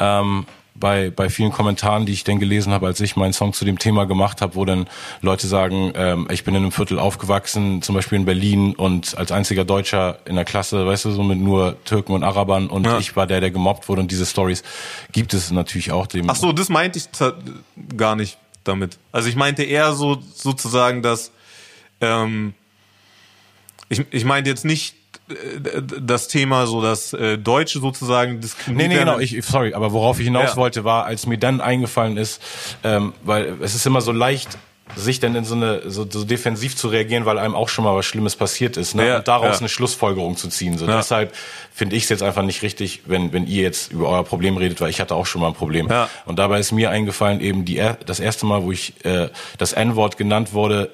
Ähm, 0.00 0.46
bei, 0.78 1.10
bei 1.10 1.28
vielen 1.28 1.52
Kommentaren, 1.52 2.06
die 2.06 2.12
ich 2.12 2.24
dann 2.24 2.38
gelesen 2.38 2.72
habe, 2.72 2.86
als 2.86 3.00
ich 3.00 3.16
meinen 3.16 3.32
Song 3.32 3.52
zu 3.52 3.64
dem 3.64 3.78
Thema 3.78 4.06
gemacht 4.06 4.40
habe, 4.40 4.54
wo 4.54 4.64
dann 4.64 4.88
Leute 5.20 5.46
sagen, 5.46 5.92
ähm, 5.94 6.28
ich 6.30 6.44
bin 6.44 6.54
in 6.54 6.62
einem 6.62 6.72
Viertel 6.72 6.98
aufgewachsen, 6.98 7.82
zum 7.82 7.94
Beispiel 7.94 8.18
in 8.18 8.24
Berlin 8.24 8.74
und 8.74 9.16
als 9.18 9.32
einziger 9.32 9.64
Deutscher 9.64 10.18
in 10.24 10.36
der 10.36 10.44
Klasse, 10.44 10.86
weißt 10.86 11.06
du, 11.06 11.10
so 11.10 11.22
mit 11.22 11.38
nur 11.38 11.76
Türken 11.84 12.12
und 12.12 12.22
Arabern 12.22 12.68
und 12.68 12.84
Ja. 12.86 12.98
ich 12.98 13.16
war 13.16 13.26
der, 13.26 13.40
der 13.40 13.50
gemobbt 13.50 13.88
wurde 13.88 14.00
und 14.02 14.10
diese 14.10 14.26
Stories 14.26 14.62
gibt 15.12 15.34
es 15.34 15.50
natürlich 15.50 15.92
auch. 15.92 16.06
Dem 16.06 16.28
Ach 16.30 16.36
so, 16.36 16.52
das 16.52 16.68
meinte 16.68 16.98
ich 16.98 17.08
gar 17.96 18.16
nicht 18.16 18.38
damit. 18.64 18.98
Also 19.12 19.28
ich 19.28 19.36
meinte 19.36 19.62
eher 19.62 19.92
so 19.94 20.18
sozusagen, 20.34 21.02
dass 21.02 21.32
ähm, 22.00 22.54
ich, 23.88 24.04
ich 24.10 24.24
meinte 24.24 24.50
jetzt 24.50 24.64
nicht 24.64 24.94
das 26.00 26.28
Thema 26.28 26.66
so, 26.66 26.82
dass 26.82 27.12
äh, 27.12 27.38
Deutsche 27.38 27.80
sozusagen 27.80 28.34
Nee, 28.34 28.40
diskriminiert 28.40 28.88
nee, 28.90 28.98
genau, 28.98 29.18
werden. 29.18 29.22
ich, 29.22 29.44
sorry, 29.44 29.74
aber 29.74 29.92
worauf 29.92 30.18
ich 30.18 30.24
hinaus 30.26 30.50
Ja. 30.50 30.56
wollte, 30.56 30.84
war, 30.84 31.04
als 31.04 31.26
mir 31.26 31.38
dann 31.38 31.60
eingefallen 31.60 32.16
ist, 32.16 32.40
ähm, 32.84 33.12
weil 33.22 33.56
es 33.60 33.74
ist 33.74 33.86
immer 33.86 34.00
so 34.00 34.12
leicht, 34.12 34.58
sich 34.96 35.20
denn 35.20 35.34
in 35.34 35.44
so 35.44 35.54
eine 35.54 35.90
so, 35.90 36.06
so 36.10 36.24
defensiv 36.24 36.74
zu 36.74 36.88
reagieren, 36.88 37.26
weil 37.26 37.38
einem 37.38 37.54
auch 37.54 37.68
schon 37.68 37.84
mal 37.84 37.94
was 37.94 38.06
Schlimmes 38.06 38.36
passiert 38.36 38.78
ist, 38.78 38.94
ne? 38.94 39.06
Ja, 39.06 39.16
und 39.18 39.28
daraus 39.28 39.56
ja. 39.56 39.58
eine 39.60 39.68
Schlussfolgerung 39.68 40.34
zu 40.38 40.48
ziehen. 40.48 40.78
So 40.78 40.86
Ja. 40.86 40.96
deshalb 40.96 41.34
finde 41.74 41.94
ich 41.94 42.04
es 42.04 42.08
jetzt 42.08 42.22
einfach 42.22 42.42
nicht 42.42 42.62
richtig, 42.62 43.02
wenn 43.04 43.34
wenn 43.34 43.46
ihr 43.46 43.62
jetzt 43.62 43.92
über 43.92 44.08
euer 44.08 44.24
Problem 44.24 44.56
redet, 44.56 44.80
weil 44.80 44.88
ich 44.88 44.98
hatte 45.02 45.14
auch 45.14 45.26
schon 45.26 45.42
mal 45.42 45.48
ein 45.48 45.54
Problem. 45.54 45.88
Ja. 45.88 46.08
Und 46.24 46.38
dabei 46.38 46.58
ist 46.58 46.72
mir 46.72 46.88
eingefallen 46.90 47.40
eben 47.42 47.66
die 47.66 47.82
das 48.06 48.18
erste 48.18 48.46
Mal, 48.46 48.62
wo 48.62 48.72
ich 48.72 49.04
äh, 49.04 49.28
das 49.58 49.74
N-Wort 49.74 50.16
genannt 50.16 50.54
wurde 50.54 50.90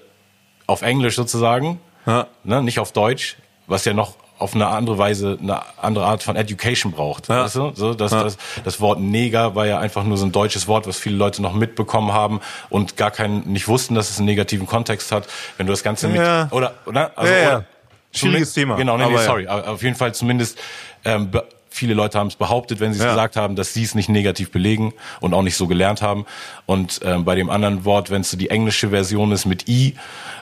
auf 0.67 0.83
Englisch 0.83 1.15
sozusagen, 1.15 1.79
ne? 2.05 2.63
nicht 2.65 2.81
auf 2.81 2.91
Deutsch, 2.93 3.37
was 3.69 3.85
ja 3.85 3.93
noch 3.93 4.15
auf 4.45 4.55
eine 4.55 4.69
andere 4.69 4.99
Weise 4.99 5.39
eine 5.43 5.63
andere 5.83 6.05
Art 6.07 6.23
von 6.23 6.37
Education 6.37 6.93
braucht. 6.93 7.29
Ja. 7.29 7.45
Weißt 7.45 7.57
du? 7.57 7.73
so, 7.75 7.95
das, 7.95 8.13
Ja. 8.13 8.23
das, 8.23 8.37
das 8.65 8.81
Wort 8.81 9.01
Neger 9.01 9.55
war 9.55 9.67
ja 9.67 9.79
einfach 9.81 10.05
nur 10.05 10.17
so 10.17 10.27
ein 10.27 10.33
deutsches 10.33 10.69
Wort, 10.69 10.87
was 10.87 10.97
viele 10.99 11.17
Leute 11.17 11.43
noch 11.43 11.55
mitbekommen 11.55 12.13
haben 12.13 12.41
und 12.71 12.97
gar 12.97 13.11
keinen 13.11 13.41
nicht 13.51 13.67
wussten, 13.69 13.95
dass 13.95 14.11
es 14.11 14.19
einen 14.19 14.27
negativen 14.27 14.67
Kontext 14.67 15.11
hat. 15.11 15.27
Wenn 15.57 15.67
du 15.67 15.73
das 15.73 15.83
Ganze 15.83 16.07
mit 16.09 16.19
Ja. 16.19 16.49
oder 16.53 16.75
oder 16.87 17.11
also 17.17 17.33
Ja, 17.33 17.39
ja. 17.39 17.49
oder, 17.57 17.65
Schwieriges 18.13 18.53
Thema. 18.55 18.77
Genau, 18.77 18.97
nee, 18.97 19.07
nee, 19.09 19.17
sorry, 19.19 19.49
auf 19.49 19.83
jeden 19.83 19.97
Fall 19.97 20.15
zumindest 20.15 20.57
ähm, 21.05 21.31
viele 21.69 21.95
Leute 21.95 22.17
haben 22.21 22.29
es 22.29 22.37
behauptet, 22.37 22.79
wenn 22.79 22.93
sie 22.93 22.99
es 23.01 23.05
Ja. 23.05 23.11
gesagt 23.11 23.33
gesagt 23.33 23.37
haben, 23.43 23.57
dass 23.57 23.75
sie 23.75 23.83
es 23.83 23.95
nicht 23.97 24.09
negativ 24.09 24.53
belegen 24.53 24.93
und 25.21 25.35
auch 25.35 25.43
nicht 25.43 25.57
so 25.57 25.67
gelernt 25.67 26.03
haben. 26.03 26.25
Und 26.67 27.01
ähm, 27.05 27.25
bei 27.25 27.35
dem 27.35 27.51
anderen 27.51 27.85
Wort, 27.85 28.11
wenn 28.11 28.21
es 28.21 28.31
so 28.31 28.37
die 28.37 28.51
englische 28.51 28.91
Version 28.91 29.33
ist 29.33 29.47
mit 29.47 29.69
i, 29.69 29.97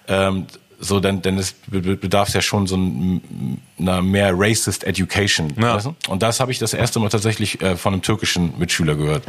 ähm, 0.09 0.47
so 0.85 0.99
dann, 0.99 1.23
dann 1.23 1.39
ist, 1.39 1.55
be- 1.71 1.81
be- 1.81 1.97
bedarf 1.97 2.27
es 2.29 2.35
ja 2.35 2.43
schon 2.43 2.67
so 2.67 2.77
ein, 2.77 3.59
einer 3.79 4.03
mehr 4.03 4.33
racist 4.35 4.83
education. 4.85 5.53
Ja. 5.57 5.77
Weißt 5.77 5.87
du? 5.87 5.95
Und 6.09 6.23
das 6.23 6.41
habe 6.41 6.51
ich 6.51 6.59
das 6.59 6.75
erste 6.75 6.99
Mal 6.99 7.09
tatsächlich 7.09 7.61
äh, 7.63 7.77
von 7.77 7.93
einem 7.93 8.03
türkischen 8.03 8.59
Mitschüler 8.59 8.97
gehört. 8.97 9.23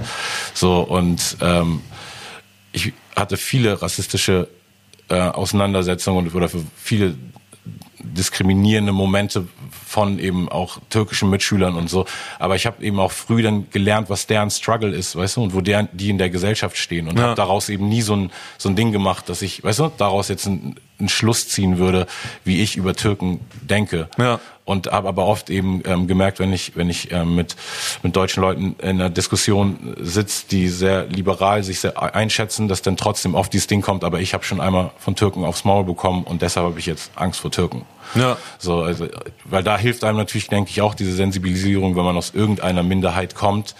So 0.56 0.80
und 0.82 1.38
ähm, 1.41 1.82
ich 2.72 2.91
hatte 3.16 3.38
viele 3.38 3.82
rassistische 3.84 4.47
äh, 5.10 5.20
Auseinandersetzungen 5.20 6.26
und- 6.26 6.34
oder 6.34 6.49
für 6.49 6.64
viele 6.76 7.14
diskriminierende 7.99 8.91
Momente 8.91 9.47
von 9.94 10.18
eben 10.18 10.50
auch 10.50 10.80
türkischen 10.89 11.30
Mitschülern 11.30 11.76
und 11.76 11.88
so. 11.88 12.06
Aber 12.39 12.56
ich 12.56 12.66
habe 12.66 12.84
eben 12.84 13.00
auch 13.00 13.12
früh 13.12 13.44
dann 13.44 13.70
gelernt, 13.70 14.10
was 14.10 14.26
deren 14.26 14.50
Struggle 14.50 14.89
ist, 14.89 15.16
weißt 15.16 15.38
du, 15.38 15.44
und 15.44 15.54
wo 15.54 15.62
deren, 15.62 15.88
die 15.94 16.10
in 16.10 16.18
der 16.18 16.32
Gesellschaft 16.32 16.78
stehen. 16.78 17.08
Und 17.08 17.18
Ja. 17.20 17.26
habe 17.26 17.36
daraus 17.36 17.70
eben 17.70 17.88
nie 17.89 18.02
so 18.02 18.16
ein, 18.16 18.32
so 18.58 18.70
ein 18.70 18.76
Ding 18.76 18.91
gemacht, 18.91 19.30
dass 19.30 19.44
ich, 19.44 19.64
weißt 19.64 19.80
du, 19.80 19.91
daraus 19.98 20.30
jetzt 20.30 20.48
einen, 20.48 20.76
einen 21.00 21.10
Schluss 21.10 21.48
ziehen 21.48 21.78
würde, 21.78 22.08
wie 22.44 22.62
ich 22.64 22.76
über 22.76 22.96
Türken 22.96 23.39
denke. 23.62 24.10
Ja. 24.18 24.39
Und 24.66 24.89
habe 24.91 25.09
aber 25.09 25.26
oft 25.26 25.49
eben 25.49 25.82
ähm, 25.86 26.07
gemerkt, 26.07 26.39
wenn 26.39 26.53
ich, 26.53 26.78
wenn 26.78 26.89
ich 26.89 27.11
ähm, 27.11 27.36
mit, 27.36 27.57
mit 28.01 28.16
deutschen 28.16 28.41
Leuten 28.41 28.76
in 28.82 29.01
einer 29.01 29.09
Diskussion 29.09 29.95
sitze, 29.99 30.45
die 30.49 30.70
sehr 30.70 31.05
liberal 31.07 31.64
sich 31.64 31.82
sehr 31.82 32.01
einschätzen, 32.16 32.70
dass 32.70 32.82
dann 32.82 32.95
trotzdem 32.95 33.36
oft 33.36 33.51
dieses 33.51 33.68
Ding 33.68 33.82
kommt, 33.82 34.05
aber 34.05 34.22
ich 34.22 34.34
habe 34.34 34.45
schon 34.45 34.61
einmal 34.61 34.91
von 34.97 35.16
Türken 35.18 35.43
aufs 35.43 35.66
Maul 35.66 35.84
bekommen 35.84 36.24
und 36.24 36.41
deshalb 36.41 36.66
habe 36.66 36.80
ich 36.80 36.86
jetzt 36.86 37.11
Angst 37.16 37.41
vor 37.41 37.51
Türken. 37.51 37.86
Ja. 38.16 38.38
So, 38.57 38.84
also, 38.84 39.07
weil 39.43 39.64
da 39.64 39.78
hilft 39.78 40.03
einem 40.05 40.18
natürlich, 40.18 40.47
denke 40.47 40.72
ich, 40.72 40.82
auch 40.82 40.95
diese 40.95 41.14
Sensibilisierung, 41.14 41.97
wenn 41.97 42.05
man 42.05 42.16
aus 42.16 42.34
irgendeiner 42.34 42.84
Minderheit 42.84 43.36
kommt, 43.36 43.76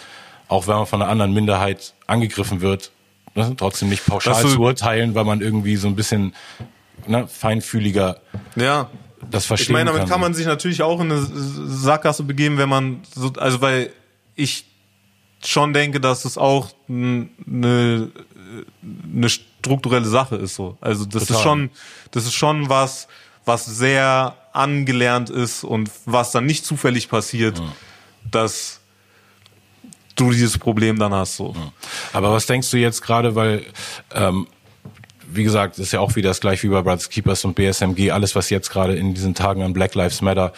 auch 0.50 0.68
wenn 0.68 0.76
man 0.76 0.86
von 0.86 1.02
einer 1.02 1.10
anderen 1.10 1.34
Minderheit 1.34 1.94
angegriffen 2.08 2.62
wird, 2.62 2.92
ne, 3.36 3.54
trotzdem 3.58 3.90
nicht 3.90 4.06
pauschal 4.06 4.46
zu 4.46 4.60
urteilen, 4.60 5.16
weil 5.16 5.24
man 5.24 5.42
irgendwie 5.42 5.76
so 5.76 5.88
ein 5.88 5.96
bisschen 5.96 6.34
ne, 7.08 7.28
feinfühliger 7.28 8.18
Ja. 8.56 8.90
Das 9.30 9.44
Ich 9.44 9.48
verstehen 9.48 9.74
meine, 9.74 9.86
damit 9.86 10.02
kann. 10.02 10.10
kann 10.10 10.22
man 10.22 10.34
sich 10.34 10.46
natürlich 10.46 10.82
auch 10.82 11.00
in 11.02 11.12
eine 11.12 11.22
Sackgasse 11.22 12.24
begeben, 12.24 12.58
wenn 12.58 12.70
man 12.70 13.02
so, 13.16 13.32
also 13.38 13.62
weil 13.62 13.92
ich 14.36 14.66
schon 15.44 15.74
denke, 15.74 16.00
dass 16.00 16.26
es 16.26 16.38
auch 16.38 16.70
eine 16.88 18.12
eine 19.14 19.30
strukturelle 19.30 20.06
Sache 20.06 20.36
ist 20.36 20.56
so. 20.56 20.78
Also 20.82 21.06
das 21.06 21.26
Total. 21.26 21.38
ist 21.38 21.44
schon 21.44 21.70
das 22.12 22.26
ist 22.26 22.34
schon 22.34 22.70
was 22.70 23.08
was 23.46 23.66
sehr 23.66 24.36
angelernt 24.54 25.30
ist 25.30 25.64
und 25.64 25.90
was 26.06 26.32
dann 26.32 26.46
nicht 26.46 26.66
zufällig 26.66 27.10
passiert, 27.10 27.62
dass 28.30 28.80
du 30.16 30.32
dieses 30.32 30.58
Problem 30.58 30.98
dann 31.00 31.14
hast 31.14 31.38
so. 31.38 31.56
Aber 32.14 32.32
was 32.32 32.46
denkst 32.46 32.70
du 32.72 32.78
jetzt 32.78 33.02
gerade, 33.02 33.36
weil, 33.36 33.66
ähm, 34.14 34.48
wie 35.36 35.44
gesagt, 35.44 35.80
ist 35.80 35.94
ja 35.94 36.00
auch 36.00 36.16
wieder 36.16 36.30
das 36.30 36.42
gleiche 36.42 36.64
wie 36.64 36.72
bei 36.72 36.82
Brothers 36.82 37.10
Keepers 37.10 37.46
und 37.46 37.56
BSMG, 37.56 38.12
alles, 38.12 38.36
was 38.36 38.50
jetzt 38.50 38.70
gerade 38.70 38.96
in 38.96 39.14
diesen 39.14 39.36
Tagen 39.36 39.64
an 39.64 39.74
Black 39.74 39.96
Lives 39.96 40.22
Matter 40.22 40.54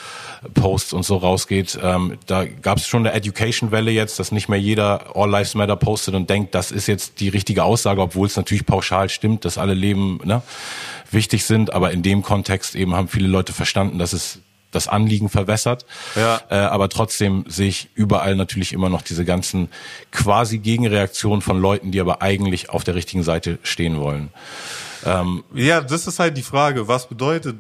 Posts 0.54 0.94
und 0.94 1.04
so 1.04 1.18
rausgeht, 1.18 1.78
ähm, 1.82 2.18
da 2.26 2.46
gab 2.46 2.78
es 2.78 2.88
schon 2.88 3.06
eine 3.06 3.16
Education-Welle 3.16 3.92
jetzt, 3.92 4.20
dass 4.20 4.32
nicht 4.32 4.50
mehr 4.50 4.60
jeder 4.60 5.16
All 5.16 5.30
Lives 5.30 5.56
Matter 5.56 5.76
postet 5.76 6.16
und 6.16 6.30
denkt, 6.30 6.56
das 6.56 6.72
ist 6.72 6.88
jetzt 6.88 7.20
die 7.20 7.30
richtige 7.30 7.64
Aussage, 7.64 8.02
obwohl 8.02 8.28
es 8.28 8.36
natürlich 8.36 8.66
pauschal 8.66 9.10
stimmt, 9.10 9.46
dass 9.46 9.58
alle 9.58 9.74
Leben 9.74 10.20
ne, 10.24 10.42
wichtig 11.12 11.46
sind, 11.46 11.74
aber 11.74 11.92
in 11.92 12.04
dem 12.04 12.22
Kontext 12.22 12.76
eben 12.76 12.96
haben 12.96 13.08
viele 13.08 13.28
Leute 13.28 13.54
verstanden, 13.54 14.00
dass 14.00 14.14
es 14.14 14.40
das 14.76 14.88
Anliegen 14.88 15.30
verwässert. 15.30 15.86
Ja. 16.16 16.42
Äh, 16.50 16.56
aber 16.56 16.90
trotzdem 16.90 17.46
sehe 17.48 17.68
ich 17.70 17.90
überall 17.96 18.36
natürlich 18.36 18.74
immer 18.74 18.90
noch 18.90 19.02
diese 19.02 19.26
ganzen 19.26 19.70
quasi 20.12 20.60
Gegenreaktionen 20.60 21.42
von 21.42 21.60
Leuten, 21.60 21.92
die 21.92 22.00
aber 22.00 22.22
eigentlich 22.22 22.70
auf 22.70 22.84
der 22.84 22.96
richtigen 22.96 23.24
Seite 23.24 23.58
stehen 23.64 24.00
wollen. 24.00 24.30
Ja, 25.54 25.82
das 25.82 26.08
ist 26.08 26.18
halt 26.18 26.36
die 26.36 26.42
Frage, 26.42 26.88
was 26.88 27.08
bedeutet 27.08 27.58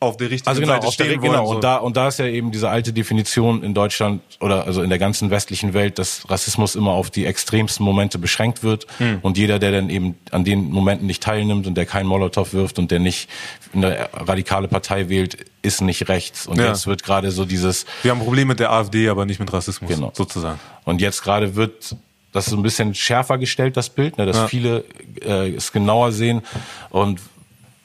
auf 0.00 0.16
der 0.16 0.30
richtigen 0.30 0.48
Also 0.48 0.60
genau, 0.60 0.72
Seite 0.74 0.86
auf 0.88 0.96
der, 0.96 1.04
stehen 1.04 1.20
genau. 1.20 1.34
wollen. 1.34 1.46
so. 1.46 1.54
Und 1.56 1.64
da 1.64 1.76
und 1.76 1.96
da 1.96 2.08
ist 2.08 2.18
ja 2.18 2.26
eben 2.26 2.50
diese 2.50 2.68
alte 2.68 2.92
Definition 2.92 3.62
in 3.62 3.72
Deutschland 3.74 4.20
oder 4.40 4.66
also 4.66 4.82
in 4.82 4.90
der 4.90 4.98
ganzen 4.98 5.30
westlichen 5.30 5.74
Welt, 5.74 5.98
dass 5.98 6.28
Rassismus 6.28 6.74
immer 6.74 6.92
auf 6.92 7.10
die 7.10 7.24
extremsten 7.26 7.84
Momente 7.84 8.18
beschränkt 8.18 8.62
wird 8.62 8.86
Hm. 8.98 9.18
und 9.22 9.38
jeder, 9.38 9.58
der 9.58 9.70
dann 9.70 9.90
eben 9.90 10.16
an 10.30 10.44
den 10.44 10.70
Momenten 10.70 11.06
nicht 11.06 11.22
teilnimmt 11.22 11.66
und 11.66 11.74
der 11.76 11.86
keinen 11.86 12.06
Molotow 12.06 12.52
wirft 12.52 12.78
und 12.78 12.90
der 12.90 12.98
nicht 12.98 13.28
eine 13.74 14.08
radikale 14.12 14.66
Partei 14.66 15.08
wählt, 15.08 15.36
ist 15.62 15.80
nicht 15.80 16.08
rechts. 16.08 16.46
Und 16.46 16.58
Ja. 16.58 16.66
jetzt 16.68 16.86
wird 16.86 17.02
gerade 17.02 17.30
so 17.30 17.44
dieses 17.44 17.86
Wir 18.02 18.10
haben 18.10 18.18
ein 18.20 18.24
Problem 18.24 18.48
mit 18.48 18.60
der 18.60 18.70
AfD, 18.72 19.08
aber 19.08 19.24
nicht 19.26 19.40
mit 19.40 19.52
Rassismus, 19.52 19.90
Genau. 19.90 20.12
sozusagen. 20.14 20.58
Und 20.84 21.00
jetzt 21.00 21.22
gerade 21.22 21.54
wird 21.54 21.96
das 22.32 22.46
so 22.46 22.56
ein 22.56 22.62
bisschen 22.62 22.94
schärfer 22.94 23.38
gestellt, 23.38 23.76
das 23.76 23.88
Bild, 23.90 24.18
ne, 24.18 24.26
dass 24.26 24.36
Ja. 24.36 24.48
viele 24.48 24.84
äh, 25.22 25.54
es 25.54 25.70
genauer 25.72 26.12
sehen. 26.12 26.42
Und 26.90 27.20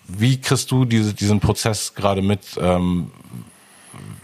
wie 0.07 0.39
kriegst 0.39 0.71
du 0.71 0.85
diese, 0.85 1.13
diesen 1.13 1.39
Prozess 1.39 1.93
gerade 1.93 2.21
mit? 2.21 2.39
Ähm, 2.59 3.11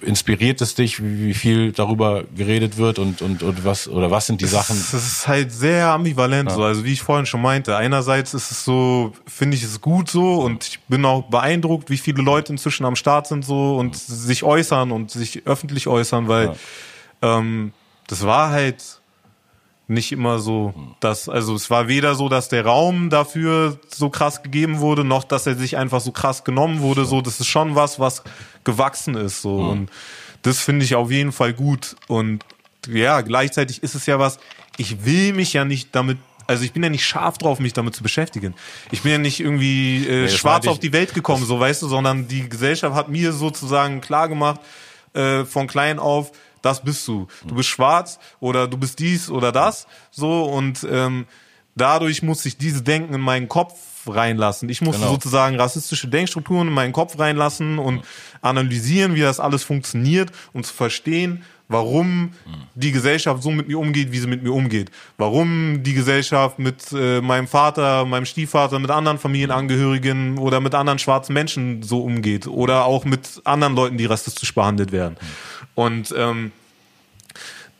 inspiriert 0.01 0.61
es 0.61 0.75
dich, 0.75 1.01
wie, 1.01 1.33
viel 1.33 1.71
darüber 1.71 2.23
geredet 2.35 2.77
wird 2.77 2.99
und, 2.99 3.21
und, 3.21 3.41
und 3.41 3.65
was 3.65 3.87
oder 3.87 4.11
was 4.11 4.27
sind 4.27 4.41
die 4.41 4.47
Sachen? 4.47 4.75
Das 4.75 4.93
ist 4.93 5.27
halt 5.27 5.51
sehr 5.51 5.89
ambivalent 5.89 6.51
so. 6.51 6.63
Also 6.63 6.83
wie 6.85 6.93
ich 6.93 7.01
vorhin 7.01 7.25
schon 7.25 7.41
meinte, 7.41 7.75
einerseits 7.75 8.33
ist 8.33 8.51
es 8.51 8.65
so, 8.65 9.13
finde 9.25 9.55
ich 9.57 9.63
es 9.63 9.81
gut 9.81 10.09
so 10.09 10.41
und 10.41 10.65
ich 10.65 10.79
bin 10.81 11.05
auch 11.05 11.23
beeindruckt, 11.23 11.89
wie 11.89 11.97
viele 11.97 12.21
Leute 12.21 12.51
inzwischen 12.51 12.85
am 12.85 12.95
Start 12.95 13.27
sind 13.27 13.45
so 13.45 13.77
und 13.77 13.95
sich 13.95 14.43
äußern 14.43 14.91
und 14.91 15.11
sich 15.11 15.45
öffentlich 15.45 15.87
äußern, 15.87 16.27
weil 16.27 16.55
ähm, 17.21 17.71
das 18.07 18.25
war 18.25 18.49
halt 18.49 18.83
nicht 19.87 20.11
immer 20.11 20.39
so, 20.39 20.73
dass, 20.99 21.27
also 21.27 21.55
es 21.55 21.69
war 21.69 21.87
weder 21.87 22.15
so, 22.15 22.29
dass 22.29 22.49
der 22.49 22.65
Raum 22.65 23.09
dafür 23.09 23.79
so 23.89 24.09
krass 24.09 24.41
gegeben 24.41 24.79
wurde, 24.79 25.03
noch 25.03 25.23
dass 25.23 25.45
er 25.45 25.55
sich 25.55 25.77
einfach 25.77 25.99
so 25.99 26.11
krass 26.11 26.43
genommen 26.43 26.81
wurde, 26.81 27.05
so, 27.05 27.21
das 27.21 27.39
ist 27.39 27.47
schon 27.47 27.75
was, 27.75 27.99
was 27.99 28.23
gewachsen 28.63 29.15
ist, 29.15 29.41
so, 29.41 29.57
und 29.57 29.89
das 30.41 30.59
finde 30.59 30.85
ich 30.85 30.95
auf 30.95 31.11
jeden 31.11 31.31
Fall 31.31 31.53
gut. 31.53 31.95
Und 32.07 32.43
ja, 32.87 33.21
gleichzeitig 33.21 33.81
ist 33.81 33.95
es 33.95 34.05
ja 34.05 34.19
was, 34.19 34.39
ich 34.77 35.05
will 35.05 35.33
mich 35.33 35.53
ja 35.53 35.65
nicht 35.65 35.95
damit 35.95 36.17
also 36.45 36.65
ich 36.65 36.73
bin 36.73 36.83
ja 36.83 36.89
nicht 36.89 37.05
scharf 37.05 37.37
drauf, 37.37 37.59
mich 37.59 37.71
damit 37.71 37.95
zu 37.95 38.03
beschäftigen. 38.03 38.53
Ich 38.91 39.03
bin 39.03 39.13
ja 39.13 39.17
nicht 39.17 39.39
irgendwie 39.39 40.05
äh, 40.05 40.23
das 40.23 40.35
schwarz 40.35 40.67
auf 40.67 40.77
die 40.77 40.91
Welt 40.91 41.13
gekommen, 41.13 41.45
so 41.45 41.57
weißt 41.57 41.81
du, 41.81 41.87
sondern 41.87 42.27
die 42.27 42.49
Gesellschaft 42.49 42.93
hat 42.95 43.07
mir 43.07 43.31
sozusagen 43.31 44.01
klar 44.01 44.27
gemacht, 44.27 44.59
äh, 45.13 45.45
von 45.45 45.67
klein 45.67 45.99
auf, 45.99 46.33
das 46.63 46.83
bist 46.83 47.07
du. 47.07 47.27
Du 47.45 47.53
bist 47.53 47.69
schwarz 47.69 48.17
oder 48.39 48.67
du 48.67 48.77
bist 48.77 48.97
dies 48.97 49.29
oder 49.29 49.51
das, 49.51 49.85
so 50.09 50.43
und 50.45 50.85
ähm, 50.89 51.25
dadurch 51.75 52.23
muss 52.23 52.43
ich 52.45 52.57
diese 52.57 52.81
Denken 52.81 53.13
in 53.13 53.21
meinen 53.21 53.47
Kopf 53.47 53.73
reinlassen. 54.07 54.67
Ich 54.69 54.81
musste 54.81 55.01
Genau. 55.01 55.13
sozusagen 55.13 55.55
rassistische 55.59 56.07
Denkstrukturen 56.07 56.67
in 56.67 56.73
meinen 56.73 56.91
Kopf 56.93 57.17
reinlassen 57.19 57.79
und 57.79 58.01
analysieren, 58.41 59.15
wie 59.15 59.21
das 59.21 59.39
alles 59.39 59.63
funktioniert, 59.63 60.31
um 60.51 60.63
zu 60.63 60.73
verstehen, 60.73 61.43
warum 61.69 62.33
die 62.75 62.91
Gesellschaft 62.91 63.41
so 63.41 63.49
mit 63.49 63.69
mir 63.69 63.79
umgeht, 63.79 64.11
wie 64.11 64.19
sie 64.19 64.27
mit 64.27 64.43
mir 64.43 64.51
umgeht. 64.51 64.91
Warum 65.17 65.81
die 65.83 65.93
Gesellschaft 65.93 66.59
mit 66.59 66.91
äh, 66.91 67.21
meinem 67.21 67.47
Vater, 67.47 68.03
meinem 68.05 68.25
Stiefvater, 68.25 68.77
mit 68.79 68.91
anderen 68.91 69.17
Familienangehörigen 69.17 70.37
oder 70.37 70.59
mit 70.59 70.75
anderen 70.75 70.99
schwarzen 70.99 71.33
Menschen 71.33 71.81
so 71.81 72.03
umgeht. 72.03 72.45
Oder 72.45 72.83
auch 72.85 73.05
mit 73.05 73.41
anderen 73.45 73.75
Leuten, 73.75 73.97
die 73.97 74.05
rassistisch 74.05 74.53
behandelt 74.53 74.91
werden. 74.91 75.15
Und 75.75 76.13
ähm, 76.15 76.51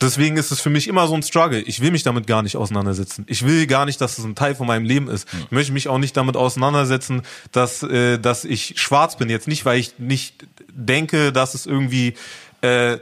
Deswegen 0.04 0.36
ist 0.36 0.52
es 0.52 0.60
für 0.60 0.70
mich 0.70 0.90
immer 0.90 1.08
so 1.08 1.16
ein 1.16 1.24
Struggle. 1.24 1.62
Ich 1.62 1.80
will 1.80 1.92
mich 1.92 2.04
damit 2.04 2.28
gar 2.28 2.42
nicht 2.42 2.58
auseinandersetzen. 2.58 3.24
Ich 3.30 3.46
will 3.46 3.68
gar 3.68 3.86
nicht, 3.86 4.02
dass 4.02 4.18
es 4.18 4.26
ein 4.26 4.36
Teil 4.36 4.54
von 4.54 4.68
meinem 4.68 4.84
Leben 4.84 5.08
ist. 5.08 5.28
Ich 5.46 5.52
möchte 5.52 5.72
mich 5.72 5.88
auch 5.88 5.98
nicht 5.98 6.18
damit 6.18 6.36
auseinandersetzen, 6.36 7.22
dass, 7.54 7.84
äh, 7.84 8.20
dass 8.20 8.44
ich 8.44 8.74
schwarz 8.76 9.18
bin. 9.18 9.30
Jetzt 9.30 9.48
nicht, 9.48 9.64
weil 9.64 9.80
ich 9.80 10.00
nicht 10.00 10.46
denke, 10.70 11.32
dass 11.32 11.54
es 11.54 11.66
irgendwie, 11.66 12.16
äh, 12.62 12.98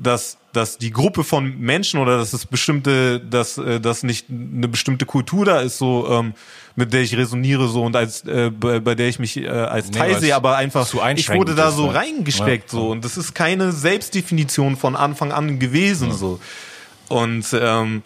dass, 0.00 0.38
dass 0.52 0.78
die 0.78 0.90
Gruppe 0.90 1.24
von 1.24 1.58
Menschen 1.58 2.00
oder 2.00 2.18
dass 2.18 2.32
es 2.32 2.46
bestimmte, 2.46 3.20
dass, 3.20 3.58
äh, 3.58 3.80
dass 3.80 4.02
nicht 4.02 4.26
eine 4.30 4.68
bestimmte 4.68 5.06
Kultur 5.06 5.44
da 5.44 5.60
ist, 5.60 5.78
so 5.78 6.08
ähm, 6.10 6.34
mit 6.74 6.92
der 6.92 7.02
ich 7.02 7.16
resoniere 7.16 7.68
so 7.68 7.84
und 7.84 7.96
als 7.96 8.24
äh, 8.24 8.50
bei, 8.50 8.80
bei 8.80 8.94
der 8.94 9.08
ich 9.08 9.18
mich 9.18 9.36
äh, 9.36 9.48
als 9.48 9.90
Teil 9.90 10.12
nee, 10.12 10.18
sehe, 10.18 10.36
aber 10.36 10.56
einfach 10.56 10.86
ich 11.14 11.30
wurde 11.30 11.54
da 11.54 11.70
so 11.70 11.88
ist, 11.88 11.94
reingesteckt 11.94 12.72
ja. 12.72 12.78
so 12.78 12.90
und 12.90 13.04
das 13.04 13.16
ist 13.16 13.34
keine 13.34 13.72
Selbstdefinition 13.72 14.76
von 14.76 14.96
Anfang 14.96 15.32
an 15.32 15.58
gewesen 15.58 16.08
ja. 16.08 16.14
so 16.14 16.40
und 17.08 17.46
ähm, 17.52 18.02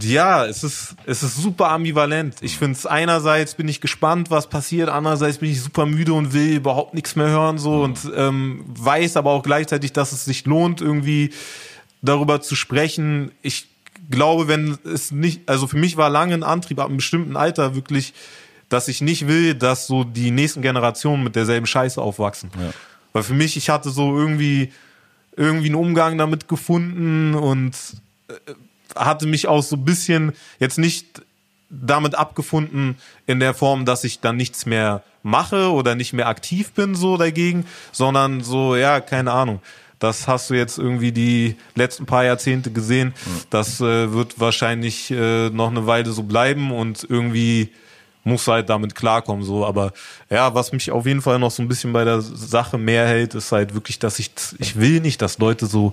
ja, 0.00 0.46
es 0.46 0.62
ist, 0.62 0.94
es 1.06 1.22
ist 1.22 1.36
super 1.36 1.70
ambivalent. 1.70 2.36
Ich 2.42 2.58
finde 2.58 2.72
es 2.72 2.86
einerseits 2.86 3.54
bin 3.54 3.68
ich 3.68 3.80
gespannt, 3.80 4.30
was 4.30 4.48
passiert, 4.48 4.88
andererseits 4.88 5.38
bin 5.38 5.50
ich 5.50 5.62
super 5.62 5.86
müde 5.86 6.12
und 6.12 6.32
will 6.32 6.56
überhaupt 6.56 6.94
nichts 6.94 7.16
mehr 7.16 7.28
hören 7.28 7.58
so 7.58 7.72
mhm. 7.72 7.82
und 7.82 8.12
ähm, 8.14 8.64
weiß 8.66 9.16
aber 9.16 9.30
auch 9.30 9.42
gleichzeitig, 9.42 9.92
dass 9.92 10.12
es 10.12 10.24
sich 10.24 10.44
lohnt, 10.46 10.80
irgendwie 10.80 11.30
darüber 12.02 12.40
zu 12.40 12.56
sprechen. 12.56 13.32
Ich 13.42 13.68
glaube, 14.10 14.48
wenn 14.48 14.78
es 14.84 15.12
nicht, 15.12 15.48
also 15.48 15.66
für 15.66 15.78
mich 15.78 15.96
war 15.96 16.10
lange 16.10 16.34
ein 16.34 16.42
Antrieb 16.42 16.78
ab 16.78 16.88
einem 16.88 16.98
bestimmten 16.98 17.36
Alter 17.36 17.74
wirklich, 17.74 18.12
dass 18.68 18.88
ich 18.88 19.00
nicht 19.00 19.28
will, 19.28 19.54
dass 19.54 19.86
so 19.86 20.04
die 20.04 20.30
nächsten 20.30 20.62
Generationen 20.62 21.24
mit 21.24 21.36
derselben 21.36 21.66
Scheiße 21.66 22.00
aufwachsen. 22.00 22.50
Ja. 22.58 22.70
Weil 23.12 23.22
für 23.22 23.34
mich, 23.34 23.56
ich 23.56 23.70
hatte 23.70 23.90
so 23.90 24.16
irgendwie, 24.16 24.72
irgendwie 25.36 25.66
einen 25.66 25.74
Umgang 25.74 26.18
damit 26.18 26.48
gefunden 26.48 27.34
und 27.34 27.74
äh, 28.28 28.52
hatte 28.96 29.26
mich 29.26 29.48
auch 29.48 29.62
so 29.62 29.76
ein 29.76 29.84
bisschen 29.84 30.32
jetzt 30.58 30.78
nicht 30.78 31.22
damit 31.70 32.14
abgefunden 32.16 32.96
in 33.26 33.40
der 33.40 33.54
Form, 33.54 33.84
dass 33.84 34.04
ich 34.04 34.20
dann 34.20 34.36
nichts 34.36 34.66
mehr 34.66 35.02
mache 35.22 35.70
oder 35.70 35.94
nicht 35.94 36.12
mehr 36.12 36.28
aktiv 36.28 36.72
bin 36.72 36.94
so 36.94 37.16
dagegen, 37.16 37.66
sondern 37.92 38.42
so, 38.42 38.76
ja, 38.76 39.00
keine 39.00 39.32
Ahnung. 39.32 39.60
Das 39.98 40.26
hast 40.26 40.48
du 40.48 40.54
jetzt 40.54 40.78
irgendwie 40.78 41.12
die 41.12 41.56
letzten 41.74 42.06
paar 42.06 42.24
Jahrzehnte 42.24 42.72
gesehen. 42.72 43.12
Das 43.50 43.82
äh, 43.82 44.12
wird 44.12 44.40
wahrscheinlich 44.40 45.10
äh, 45.10 45.50
noch 45.50 45.68
eine 45.68 45.86
Weile 45.86 46.10
so 46.10 46.22
bleiben 46.22 46.72
und 46.72 47.06
irgendwie 47.08 47.70
muss 48.24 48.48
halt 48.48 48.70
damit 48.70 48.94
klarkommen 48.94 49.44
so. 49.44 49.66
Aber 49.66 49.92
ja, 50.30 50.54
was 50.54 50.72
mich 50.72 50.90
auf 50.90 51.06
jeden 51.06 51.20
Fall 51.20 51.38
noch 51.38 51.50
so 51.50 51.62
ein 51.62 51.68
bisschen 51.68 51.92
bei 51.92 52.04
der 52.04 52.22
Sache 52.22 52.78
mehr 52.78 53.06
hält, 53.06 53.34
ist 53.34 53.52
halt 53.52 53.74
wirklich, 53.74 53.98
dass 53.98 54.18
ich 54.18 54.30
ich 54.58 54.76
will 54.76 55.00
nicht, 55.00 55.20
dass 55.20 55.38
Leute 55.38 55.66
so 55.66 55.92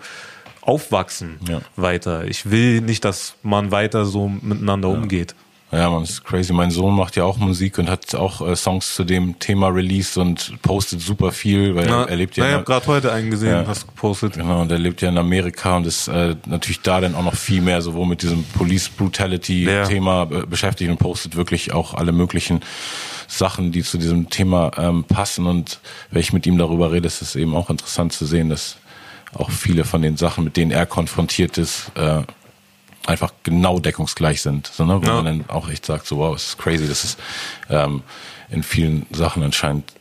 aufwachsen 0.67 1.39
ja. 1.47 1.61
weiter. 1.75 2.25
Ich 2.25 2.51
will 2.51 2.81
nicht, 2.81 3.05
dass 3.05 3.35
man 3.41 3.71
weiter 3.71 4.05
so 4.05 4.27
miteinander 4.27 4.89
ja. 4.89 4.95
umgeht. 4.95 5.33
Ja, 5.71 5.89
man 5.89 6.03
ist 6.03 6.23
crazy. 6.23 6.53
Mein 6.53 6.71
Sohn 6.71 6.95
macht 6.95 7.17
ja 7.17 7.25
auch 7.25 7.37
Musik 7.37 7.77
und 7.77 7.89
hat 7.89 8.15
auch 8.15 8.39
äh, 8.45 8.55
Songs 8.55 8.95
zu 8.95 9.03
dem 9.03 9.37
Thema 9.39 9.67
released 9.67 10.17
und 10.17 10.61
postet 10.61 11.01
super 11.01 11.33
viel, 11.33 11.75
weil 11.75 11.87
Na, 11.89 12.05
er 12.05 12.15
lebt 12.15 12.37
ja. 12.37 12.43
Na, 12.43 12.49
ich 12.49 12.55
habe 12.55 12.63
gerade 12.63 12.87
heute 12.87 13.11
einen 13.11 13.29
gesehen, 13.29 13.49
ja, 13.49 13.67
hast 13.67 13.85
gepostet. 13.85 14.33
Genau, 14.33 14.61
und 14.61 14.71
er 14.71 14.79
lebt 14.79 15.01
ja 15.01 15.09
in 15.09 15.17
Amerika 15.17 15.75
und 15.75 15.85
ist 15.85 16.07
äh, 16.07 16.35
natürlich 16.45 16.81
da 16.81 17.01
dann 17.01 17.15
auch 17.15 17.23
noch 17.23 17.35
viel 17.35 17.61
mehr 17.61 17.81
sowohl 17.81 18.05
mit 18.05 18.21
diesem 18.21 18.45
Police 18.45 18.87
Brutality 18.87 19.67
Thema 19.87 20.23
äh, 20.31 20.45
beschäftigt 20.45 20.89
und 20.89 20.99
postet 20.99 21.35
wirklich 21.35 21.73
auch 21.73 21.93
alle 21.93 22.13
möglichen 22.13 22.61
Sachen, 23.27 23.73
die 23.73 23.83
zu 23.83 23.97
diesem 23.97 24.29
Thema 24.29 24.71
ähm, 24.77 25.03
passen. 25.03 25.47
Und 25.47 25.81
wenn 26.11 26.21
ich 26.21 26.31
mit 26.31 26.47
ihm 26.47 26.57
darüber 26.57 26.93
rede, 26.93 27.07
ist 27.07 27.21
es 27.21 27.35
eben 27.35 27.55
auch 27.55 27.69
interessant 27.69 28.13
zu 28.13 28.25
sehen, 28.25 28.49
dass 28.49 28.77
auch 29.33 29.49
viele 29.51 29.83
von 29.83 30.01
den 30.01 30.17
Sachen, 30.17 30.43
mit 30.43 30.57
denen 30.57 30.71
er 30.71 30.85
konfrontiert 30.85 31.57
ist, 31.57 31.91
äh, 31.95 32.21
einfach 33.05 33.33
genau 33.43 33.79
deckungsgleich 33.79 34.41
sind. 34.41 34.67
So, 34.67 34.85
ne? 34.85 35.01
Wo 35.01 35.07
ja. 35.07 35.15
man 35.15 35.25
dann 35.25 35.45
auch 35.49 35.69
echt 35.69 35.85
sagt, 35.85 36.07
so 36.07 36.17
wow, 36.17 36.35
es 36.35 36.49
ist 36.49 36.57
crazy, 36.57 36.87
das 36.87 37.03
ist 37.03 37.19
ähm, 37.69 38.03
in 38.49 38.63
vielen 38.63 39.05
Sachen 39.11 39.43
anscheinend 39.43 39.93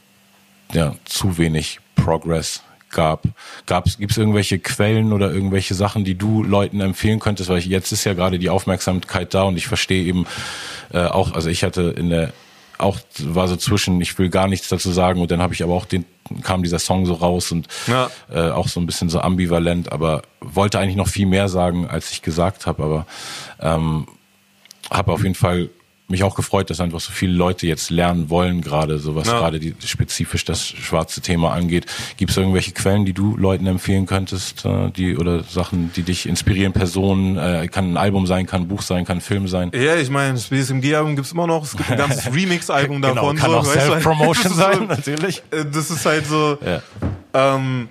ja, 0.72 0.94
zu 1.04 1.38
wenig 1.38 1.80
Progress 1.94 2.62
gab. 2.90 3.24
Gab's, 3.66 3.98
gibt's 3.98 4.16
irgendwelche 4.16 4.58
Quellen 4.58 5.12
oder 5.12 5.30
irgendwelche 5.30 5.74
Sachen, 5.74 6.04
die 6.04 6.16
du 6.16 6.42
Leuten 6.42 6.80
empfehlen 6.80 7.20
könntest? 7.20 7.48
Weil 7.48 7.58
ich, 7.58 7.66
jetzt 7.66 7.92
ist 7.92 8.04
ja 8.04 8.14
gerade 8.14 8.38
die 8.38 8.50
Aufmerksamkeit 8.50 9.34
da 9.34 9.42
und 9.42 9.56
ich 9.56 9.66
verstehe 9.66 10.04
eben 10.04 10.26
äh, 10.92 11.04
auch, 11.04 11.32
also 11.32 11.48
ich 11.48 11.62
hatte 11.62 11.94
in 11.96 12.10
der 12.10 12.32
auch 12.78 12.98
war 13.20 13.48
so 13.48 13.56
zwischen, 13.56 14.00
ich 14.00 14.18
will 14.18 14.28
gar 14.28 14.48
nichts 14.48 14.68
dazu 14.68 14.92
sagen 14.92 15.20
und 15.20 15.30
dann 15.30 15.40
habe 15.40 15.54
ich 15.54 15.62
aber 15.62 15.72
auch 15.72 15.86
den, 15.86 16.04
kam 16.42 16.62
dieser 16.62 16.78
Song 16.78 17.06
so 17.06 17.14
raus 17.14 17.52
und 17.52 17.68
ja. 17.86 18.10
äh, 18.30 18.50
auch 18.50 18.68
so 18.68 18.80
ein 18.80 18.86
bisschen 18.86 19.08
so 19.08 19.20
ambivalent, 19.20 19.92
aber 19.92 20.22
wollte 20.40 20.78
eigentlich 20.78 20.96
noch 20.96 21.08
viel 21.08 21.26
mehr 21.26 21.48
sagen, 21.48 21.86
als 21.88 22.10
ich 22.10 22.22
gesagt 22.22 22.66
habe, 22.66 22.82
aber 22.82 23.06
ähm, 23.60 24.06
habe 24.90 25.12
auf 25.12 25.22
jeden 25.22 25.34
Fall 25.34 25.70
mich 26.08 26.22
auch 26.22 26.36
gefreut, 26.36 26.70
dass 26.70 26.80
einfach 26.80 27.00
so 27.00 27.10
viele 27.10 27.32
Leute 27.32 27.66
jetzt 27.66 27.90
lernen 27.90 28.30
wollen, 28.30 28.60
gerade 28.60 28.98
so 28.98 29.14
was 29.16 29.26
ja. 29.26 29.38
gerade 29.38 29.58
die, 29.58 29.74
spezifisch 29.84 30.44
das 30.44 30.64
schwarze 30.64 31.20
Thema 31.20 31.52
angeht. 31.52 31.86
Gibt 32.16 32.30
es 32.30 32.36
irgendwelche 32.36 32.72
Quellen, 32.72 33.04
die 33.04 33.12
du 33.12 33.36
Leuten 33.36 33.66
empfehlen 33.66 34.06
könntest, 34.06 34.64
äh, 34.64 34.90
die 34.90 35.16
oder 35.16 35.42
Sachen, 35.42 35.92
die 35.96 36.02
dich 36.02 36.28
inspirieren, 36.28 36.72
Personen, 36.72 37.36
äh, 37.36 37.68
kann 37.68 37.92
ein 37.92 37.96
Album 37.96 38.26
sein, 38.26 38.46
kann 38.46 38.62
ein 38.62 38.68
Buch 38.68 38.82
sein, 38.82 39.04
kann 39.04 39.18
ein 39.18 39.20
Film 39.22 39.48
sein? 39.48 39.72
Ja, 39.74 39.96
ich 39.96 40.10
meine, 40.10 40.34
das 40.34 40.44
BSMG-Album 40.44 41.16
gibt's 41.16 41.32
immer 41.32 41.46
noch, 41.46 41.64
es 41.64 41.76
gibt 41.76 41.90
ein 41.90 41.98
ganzes 41.98 42.26
Remix-Album 42.32 43.02
genau, 43.02 43.14
davon. 43.14 43.36
Kann 43.36 43.50
so, 43.50 43.56
auch 43.58 43.64
Self-Promotion 43.64 44.52
sein, 44.54 44.86
natürlich. 44.86 45.42
Äh, 45.50 45.64
das 45.64 45.90
ist 45.90 46.06
halt 46.06 46.26
so. 46.26 46.58
Ja. 46.64 46.82
Ähm, 47.34 47.88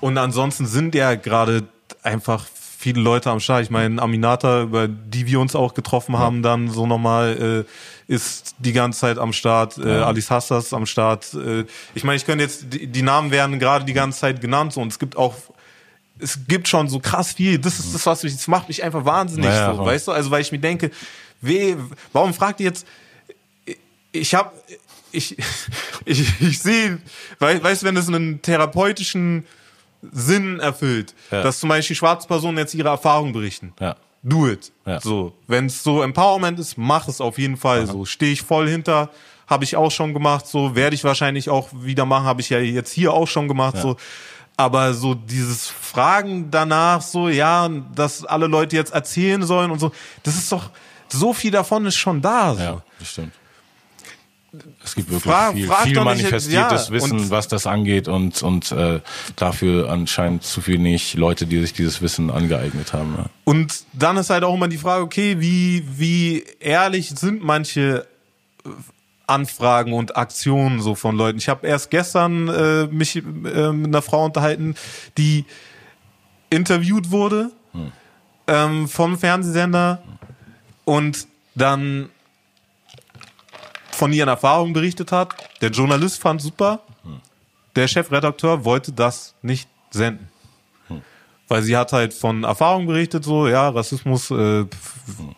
und 0.00 0.18
ansonsten 0.18 0.66
sind 0.66 0.96
ja 0.96 1.14
gerade 1.14 1.62
einfach 2.02 2.46
viele 2.82 3.00
Leute 3.00 3.30
am 3.30 3.38
Start. 3.38 3.62
Ich 3.62 3.70
meine, 3.70 4.02
Aminata, 4.02 4.62
über 4.62 4.88
die 4.88 5.26
wir 5.26 5.38
uns 5.38 5.54
auch 5.54 5.74
getroffen 5.74 6.18
haben, 6.18 6.42
dann 6.42 6.68
so 6.68 6.84
nochmal, 6.84 7.64
äh, 8.08 8.12
ist 8.12 8.56
die 8.58 8.72
ganze 8.72 9.00
Zeit 9.00 9.18
am 9.18 9.32
Start. 9.32 9.78
Äh, 9.78 9.98
ja. 9.98 10.06
Alice 10.06 10.30
Hassas 10.30 10.74
am 10.74 10.84
Start. 10.86 11.32
Äh, 11.34 11.64
ich 11.94 12.02
meine, 12.02 12.16
ich 12.16 12.26
könnte 12.26 12.42
jetzt, 12.42 12.66
die, 12.72 12.88
die 12.88 13.02
Namen 13.02 13.30
werden 13.30 13.60
gerade 13.60 13.84
die 13.84 13.92
ganze 13.92 14.18
Zeit 14.18 14.40
genannt 14.40 14.72
so, 14.72 14.80
und 14.80 14.92
es 14.92 14.98
gibt 14.98 15.16
auch 15.16 15.36
es 16.18 16.38
gibt 16.46 16.68
schon 16.68 16.88
so 16.88 17.00
krass 17.00 17.32
viel. 17.32 17.58
Das 17.58 17.78
ist 17.80 17.94
das, 17.94 18.06
was 18.06 18.22
mich, 18.22 18.34
das 18.34 18.46
macht 18.46 18.68
mich 18.68 18.82
einfach 18.84 19.04
wahnsinnig 19.04 19.46
naja, 19.46 19.74
so, 19.74 19.84
weißt 19.84 20.08
du? 20.08 20.12
Also, 20.12 20.30
weil 20.30 20.42
ich 20.42 20.52
mir 20.52 20.58
denke, 20.58 20.90
weh, 21.40 21.74
warum 22.12 22.34
fragt 22.34 22.60
ihr 22.60 22.66
jetzt, 22.66 22.86
ich 24.12 24.34
habe 24.34 24.52
ich, 25.12 25.36
ich, 26.04 26.40
ich 26.40 26.58
sehe, 26.58 26.98
weißt 27.38 27.82
du, 27.82 27.86
wenn 27.86 27.96
es 27.96 28.08
einen 28.08 28.40
therapeutischen 28.42 29.44
Sinn 30.10 30.60
erfüllt, 30.60 31.14
ja. 31.30 31.42
dass 31.42 31.60
zum 31.60 31.68
Beispiel 31.68 31.96
schwarze 31.96 32.26
Personen 32.26 32.58
jetzt 32.58 32.74
ihre 32.74 32.88
Erfahrungen 32.88 33.32
berichten. 33.32 33.72
Ja. 33.80 33.96
Do 34.22 34.48
it. 34.48 34.72
Ja. 34.86 35.00
So, 35.00 35.34
wenn 35.46 35.66
es 35.66 35.82
so 35.82 36.02
Empowerment 36.02 36.58
ist, 36.58 36.78
mach 36.78 37.08
es 37.08 37.20
auf 37.20 37.38
jeden 37.38 37.56
Fall. 37.56 37.84
Aha. 37.84 37.92
So 37.92 38.04
stehe 38.04 38.32
ich 38.32 38.42
voll 38.42 38.68
hinter, 38.68 39.10
habe 39.48 39.64
ich 39.64 39.76
auch 39.76 39.90
schon 39.90 40.14
gemacht. 40.14 40.46
So 40.46 40.74
werde 40.74 40.94
ich 40.94 41.04
wahrscheinlich 41.04 41.50
auch 41.50 41.68
wieder 41.72 42.04
machen, 42.04 42.24
habe 42.24 42.40
ich 42.40 42.50
ja 42.50 42.58
jetzt 42.58 42.92
hier 42.92 43.12
auch 43.12 43.26
schon 43.26 43.48
gemacht. 43.48 43.76
So, 43.78 43.96
aber 44.56 44.94
so 44.94 45.14
dieses 45.14 45.68
Fragen 45.68 46.50
danach, 46.50 47.02
so 47.02 47.28
ja, 47.28 47.68
dass 47.94 48.24
alle 48.24 48.46
Leute 48.46 48.76
jetzt 48.76 48.92
erzählen 48.92 49.42
sollen 49.42 49.70
und 49.70 49.78
so, 49.78 49.92
das 50.22 50.36
ist 50.36 50.52
doch 50.52 50.70
so 51.08 51.32
viel 51.32 51.50
davon 51.50 51.86
ist 51.86 51.96
schon 51.96 52.22
da. 52.22 52.54
So. 52.54 52.62
Ja, 52.62 52.82
das 52.98 53.08
stimmt. 53.08 53.32
Es 54.84 54.94
gibt 54.94 55.10
wirklich 55.10 55.32
frag, 55.32 55.54
viel, 55.54 55.66
frag 55.66 55.82
viel 55.84 56.00
manifestiertes 56.00 56.88
ja, 56.88 56.94
Wissen, 56.94 57.30
was 57.30 57.48
das 57.48 57.66
angeht 57.66 58.06
und, 58.06 58.42
und 58.42 58.70
äh, 58.72 59.00
dafür 59.34 59.88
anscheinend 59.88 60.42
zu 60.42 60.66
wenig 60.66 61.14
Leute, 61.14 61.46
die 61.46 61.58
sich 61.60 61.72
dieses 61.72 62.02
Wissen 62.02 62.30
angeeignet 62.30 62.92
haben. 62.92 63.14
Ja. 63.16 63.26
Und 63.44 63.84
dann 63.94 64.18
ist 64.18 64.28
halt 64.28 64.44
auch 64.44 64.54
immer 64.54 64.68
die 64.68 64.76
Frage, 64.76 65.04
okay, 65.04 65.40
wie, 65.40 65.86
wie 65.96 66.44
ehrlich 66.60 67.10
sind 67.10 67.42
manche 67.42 68.06
äh, 68.64 68.68
Anfragen 69.26 69.94
und 69.94 70.16
Aktionen 70.16 70.82
so 70.82 70.94
von 70.94 71.16
Leuten. 71.16 71.38
Ich 71.38 71.48
habe 71.48 71.66
erst 71.66 71.90
gestern 71.90 72.48
äh, 72.48 72.86
mich 72.88 73.16
äh, 73.16 73.20
mit 73.20 73.86
einer 73.86 74.02
Frau 74.02 74.26
unterhalten, 74.26 74.74
die 75.16 75.46
interviewt 76.50 77.10
wurde 77.10 77.50
hm. 77.72 77.92
ähm, 78.48 78.88
vom 78.88 79.18
Fernsehsender 79.18 80.02
und 80.84 81.26
dann 81.54 82.10
von 84.02 84.12
ihren 84.12 84.28
Erfahrungen 84.28 84.72
berichtet 84.72 85.12
hat. 85.12 85.32
Der 85.60 85.70
Journalist 85.70 86.20
fand 86.20 86.42
super. 86.42 86.80
Der 87.76 87.86
Chefredakteur 87.86 88.64
wollte 88.64 88.90
das 88.90 89.36
nicht 89.42 89.68
senden. 89.92 90.28
Weil 91.46 91.62
sie 91.62 91.76
hat 91.76 91.92
halt 91.92 92.12
von 92.12 92.42
Erfahrungen 92.42 92.88
berichtet, 92.88 93.22
so, 93.22 93.46
ja, 93.46 93.68
Rassismus, 93.68 94.32
äh, 94.32 94.64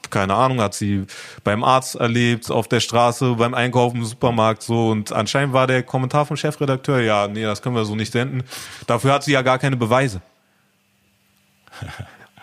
keine 0.08 0.34
Ahnung, 0.34 0.62
hat 0.62 0.72
sie 0.72 1.04
beim 1.42 1.62
Arzt 1.62 1.96
erlebt, 1.96 2.50
auf 2.50 2.66
der 2.66 2.80
Straße, 2.80 3.34
beim 3.34 3.52
Einkaufen 3.52 3.98
im 3.98 4.06
Supermarkt, 4.06 4.62
so. 4.62 4.88
Und 4.88 5.12
anscheinend 5.12 5.52
war 5.52 5.66
der 5.66 5.82
Kommentar 5.82 6.24
vom 6.24 6.38
Chefredakteur, 6.38 7.00
ja, 7.00 7.28
nee, 7.28 7.42
das 7.42 7.60
können 7.60 7.76
wir 7.76 7.84
so 7.84 7.94
nicht 7.94 8.12
senden. 8.12 8.44
Dafür 8.86 9.12
hat 9.12 9.24
sie 9.24 9.32
ja 9.32 9.42
gar 9.42 9.58
keine 9.58 9.76
Beweise. 9.76 10.22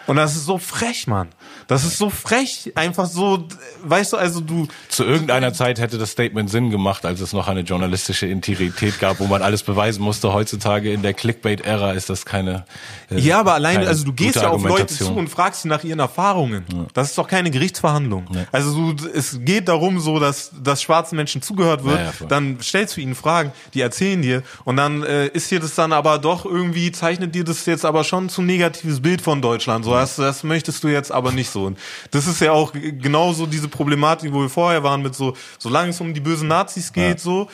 Und 0.07 0.15
das 0.15 0.35
ist 0.35 0.45
so 0.45 0.57
frech, 0.57 1.07
Mann. 1.07 1.29
Das 1.67 1.83
ist 1.83 1.97
so 1.97 2.09
frech, 2.09 2.71
einfach 2.75 3.05
so, 3.05 3.47
weißt 3.83 4.13
du, 4.13 4.17
also 4.17 4.41
du. 4.41 4.67
Zu 4.89 5.03
irgendeiner 5.03 5.53
Zeit 5.53 5.79
hätte 5.79 5.97
das 5.97 6.11
Statement 6.11 6.49
Sinn 6.49 6.69
gemacht, 6.69 7.05
als 7.05 7.21
es 7.21 7.33
noch 7.33 7.47
eine 7.47 7.61
journalistische 7.61 8.27
Integrität 8.27 8.99
gab, 8.99 9.19
wo 9.19 9.27
man 9.27 9.41
alles 9.41 9.63
beweisen 9.63 10.03
musste. 10.03 10.33
Heutzutage 10.33 10.91
in 10.91 11.01
der 11.01 11.13
Clickbait-Ära 11.13 11.93
ist 11.93 12.09
das 12.09 12.25
keine. 12.25 12.65
Äh, 13.09 13.19
ja, 13.19 13.39
aber 13.39 13.53
allein, 13.53 13.85
also 13.87 14.05
du 14.05 14.13
gehst 14.13 14.35
ja 14.35 14.49
auf 14.49 14.63
Leute 14.63 14.87
zu 14.87 15.13
und 15.13 15.29
fragst 15.29 15.61
sie 15.61 15.67
nach 15.67 15.83
ihren 15.83 15.99
Erfahrungen. 15.99 16.65
Ja. 16.73 16.85
Das 16.93 17.09
ist 17.09 17.17
doch 17.17 17.27
keine 17.27 17.51
Gerichtsverhandlung. 17.51 18.25
Nee. 18.31 18.45
Also 18.51 18.93
du, 18.93 19.07
es 19.07 19.39
geht 19.41 19.67
darum, 19.67 19.99
so, 19.99 20.19
dass, 20.19 20.51
dass 20.61 20.81
schwarzen 20.81 21.15
Menschen 21.15 21.41
zugehört 21.41 21.83
wird. 21.83 21.97
Ja, 21.97 22.05
ja, 22.05 22.27
dann 22.27 22.57
stellst 22.61 22.97
du 22.97 23.01
ihnen 23.01 23.15
Fragen, 23.15 23.51
die 23.73 23.81
erzählen 23.81 24.21
dir 24.21 24.43
und 24.65 24.77
dann 24.77 25.03
äh, 25.03 25.27
ist 25.27 25.51
dir 25.51 25.59
das 25.59 25.75
dann 25.75 25.93
aber 25.93 26.17
doch 26.19 26.45
irgendwie 26.45 26.91
zeichnet 26.91 27.33
dir 27.35 27.43
das 27.43 27.65
jetzt 27.65 27.85
aber 27.85 28.03
schon 28.03 28.29
zu 28.29 28.41
negatives 28.41 29.01
Bild 29.01 29.21
von 29.21 29.41
Deutschland. 29.41 29.85
So, 29.85 29.90
das, 29.91 30.15
das 30.15 30.43
möchtest 30.43 30.83
du 30.83 30.87
jetzt 30.87 31.11
aber 31.11 31.31
nicht 31.31 31.49
so. 31.49 31.65
Und 31.65 31.77
das 32.11 32.27
ist 32.27 32.41
ja 32.41 32.51
auch 32.51 32.73
genauso 32.73 33.45
diese 33.45 33.67
Problematik, 33.67 34.33
wo 34.33 34.41
wir 34.41 34.49
vorher 34.49 34.83
waren 34.83 35.01
mit 35.01 35.15
so, 35.15 35.35
solange 35.59 35.89
es 35.89 36.01
um 36.01 36.13
die 36.13 36.19
bösen 36.19 36.47
Nazis 36.47 36.93
geht, 36.93 37.17
ja. 37.17 37.17
so, 37.17 37.47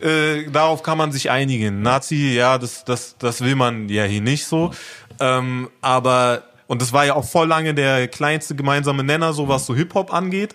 äh, 0.00 0.50
darauf 0.50 0.82
kann 0.82 0.98
man 0.98 1.12
sich 1.12 1.30
einigen. 1.30 1.82
Nazi, 1.82 2.34
ja, 2.34 2.58
das, 2.58 2.84
das, 2.84 3.16
das 3.18 3.40
will 3.40 3.54
man 3.54 3.88
ja 3.88 4.04
hier 4.04 4.20
nicht 4.20 4.46
so. 4.46 4.72
Ähm, 5.20 5.70
aber, 5.80 6.42
und 6.66 6.82
das 6.82 6.92
war 6.92 7.06
ja 7.06 7.14
auch 7.14 7.24
voll 7.24 7.48
lange 7.48 7.74
der 7.74 8.08
kleinste 8.08 8.54
gemeinsame 8.54 9.04
Nenner, 9.04 9.32
so 9.32 9.48
was 9.48 9.66
so 9.66 9.74
Hip-Hop 9.74 10.12
angeht. 10.12 10.54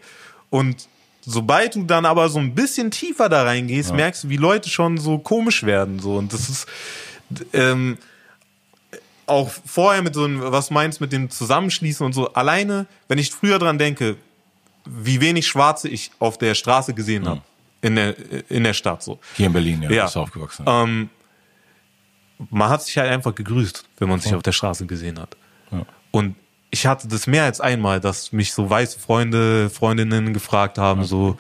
Und 0.50 0.88
sobald 1.22 1.76
du 1.76 1.84
dann 1.84 2.06
aber 2.06 2.30
so 2.30 2.40
ein 2.40 2.56
bisschen 2.56 2.92
tiefer 2.92 3.30
da 3.30 3.44
reingehst, 3.44 3.92
ja. 3.92 3.96
merkst 3.96 4.26
du, 4.26 4.30
wie 4.30 4.38
Leute 4.38 4.70
schon 4.70 4.98
so 4.98 5.20
komisch 5.20 5.64
werden. 5.64 6.00
So. 6.00 6.16
Und 6.16 6.34
das 6.34 6.50
ist, 6.50 6.68
ähm, 7.54 7.98
auch 9.30 9.50
vorher 9.50 10.02
mit 10.02 10.16
so 10.16 10.24
einem, 10.26 10.42
was 10.42 10.72
meinst 10.72 11.02
mit 11.02 11.12
dem 11.12 11.30
Zusammenschließen 11.30 12.06
und 12.06 12.14
so, 12.14 12.34
alleine, 12.34 12.88
wenn 13.08 13.18
ich 13.18 13.32
früher 13.32 13.60
dran 13.60 13.78
denke, 13.78 14.18
wie 14.86 15.22
wenig 15.22 15.48
Schwarze 15.48 15.88
ich 15.88 16.12
auf 16.20 16.38
der 16.38 16.56
Straße 16.56 16.94
gesehen 16.94 17.28
habe, 17.28 17.42
mhm. 17.42 17.88
in 17.88 17.96
der, 17.96 18.50
in 18.50 18.64
der 18.64 18.74
Stadt 18.74 19.04
so. 19.04 19.20
Hier 19.36 19.48
in 19.48 19.54
Berlin, 19.54 19.82
ja, 19.84 19.92
ja. 19.92 20.06
ist 20.06 20.18
aufgewachsen. 20.18 20.66
Ähm, 20.68 21.10
man 22.50 22.70
hat 22.70 22.84
sich 22.84 22.98
halt 22.98 23.12
einfach 23.12 23.36
gegrüßt, 23.36 23.86
wenn 23.98 24.10
man 24.10 24.20
sich 24.20 24.34
auf 24.34 24.44
der 24.44 24.54
Straße 24.54 24.86
gesehen 24.86 25.20
hat. 25.20 25.36
Ja. 25.72 25.86
Und 26.12 26.36
ich 26.72 26.86
hatte 26.86 27.08
das 27.08 27.28
mehr 27.28 27.44
als 27.44 27.60
einmal, 27.62 28.00
dass 28.00 28.32
mich 28.32 28.54
so 28.54 28.70
weiße 28.70 29.00
Freunde, 29.00 29.70
Freundinnen 29.70 30.34
gefragt 30.34 30.78
haben, 30.78 31.02
okay. 31.02 31.10
so, 31.10 31.40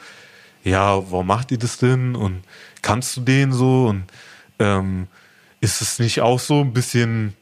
ja, 0.63 0.95
warum 1.11 1.27
macht 1.27 1.51
ihr 1.51 1.57
das 1.57 1.77
denn? 1.77 2.15
Und 2.15 2.43
kannst 2.81 3.15
du 3.17 3.21
den 3.21 3.53
so? 3.53 3.87
Und 3.87 4.05
ähm, 4.59 5.07
ist 5.61 5.81
es 5.81 5.99
nicht 5.99 6.21
auch 6.21 6.39
so 6.39 6.61
ein 6.61 6.73
bisschen 6.73 7.33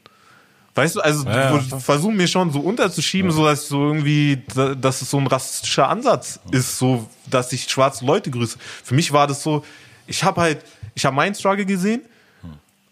Weißt 0.78 0.96
du, 0.96 1.00
also 1.00 1.24
ja, 1.28 1.58
versuchen 1.78 2.16
mir 2.16 2.28
schon 2.28 2.52
so 2.52 2.60
unterzuschieben, 2.60 3.30
ja. 3.30 3.36
so 3.36 3.44
dass 3.44 3.68
so 3.68 3.88
irgendwie, 3.88 4.42
dass 4.80 5.02
es 5.02 5.10
so 5.10 5.18
ein 5.18 5.26
rassistischer 5.26 5.88
Ansatz 5.88 6.40
ist, 6.50 6.78
so 6.78 7.08
dass 7.26 7.52
ich 7.52 7.68
schwarze 7.68 8.04
Leute 8.04 8.30
grüße. 8.30 8.58
Für 8.84 8.94
mich 8.94 9.12
war 9.12 9.26
das 9.26 9.42
so, 9.42 9.64
ich 10.06 10.22
habe 10.24 10.40
halt, 10.40 10.64
ich 10.94 11.04
habe 11.04 11.16
meinen 11.16 11.34
Struggle 11.34 11.66
gesehen 11.66 12.02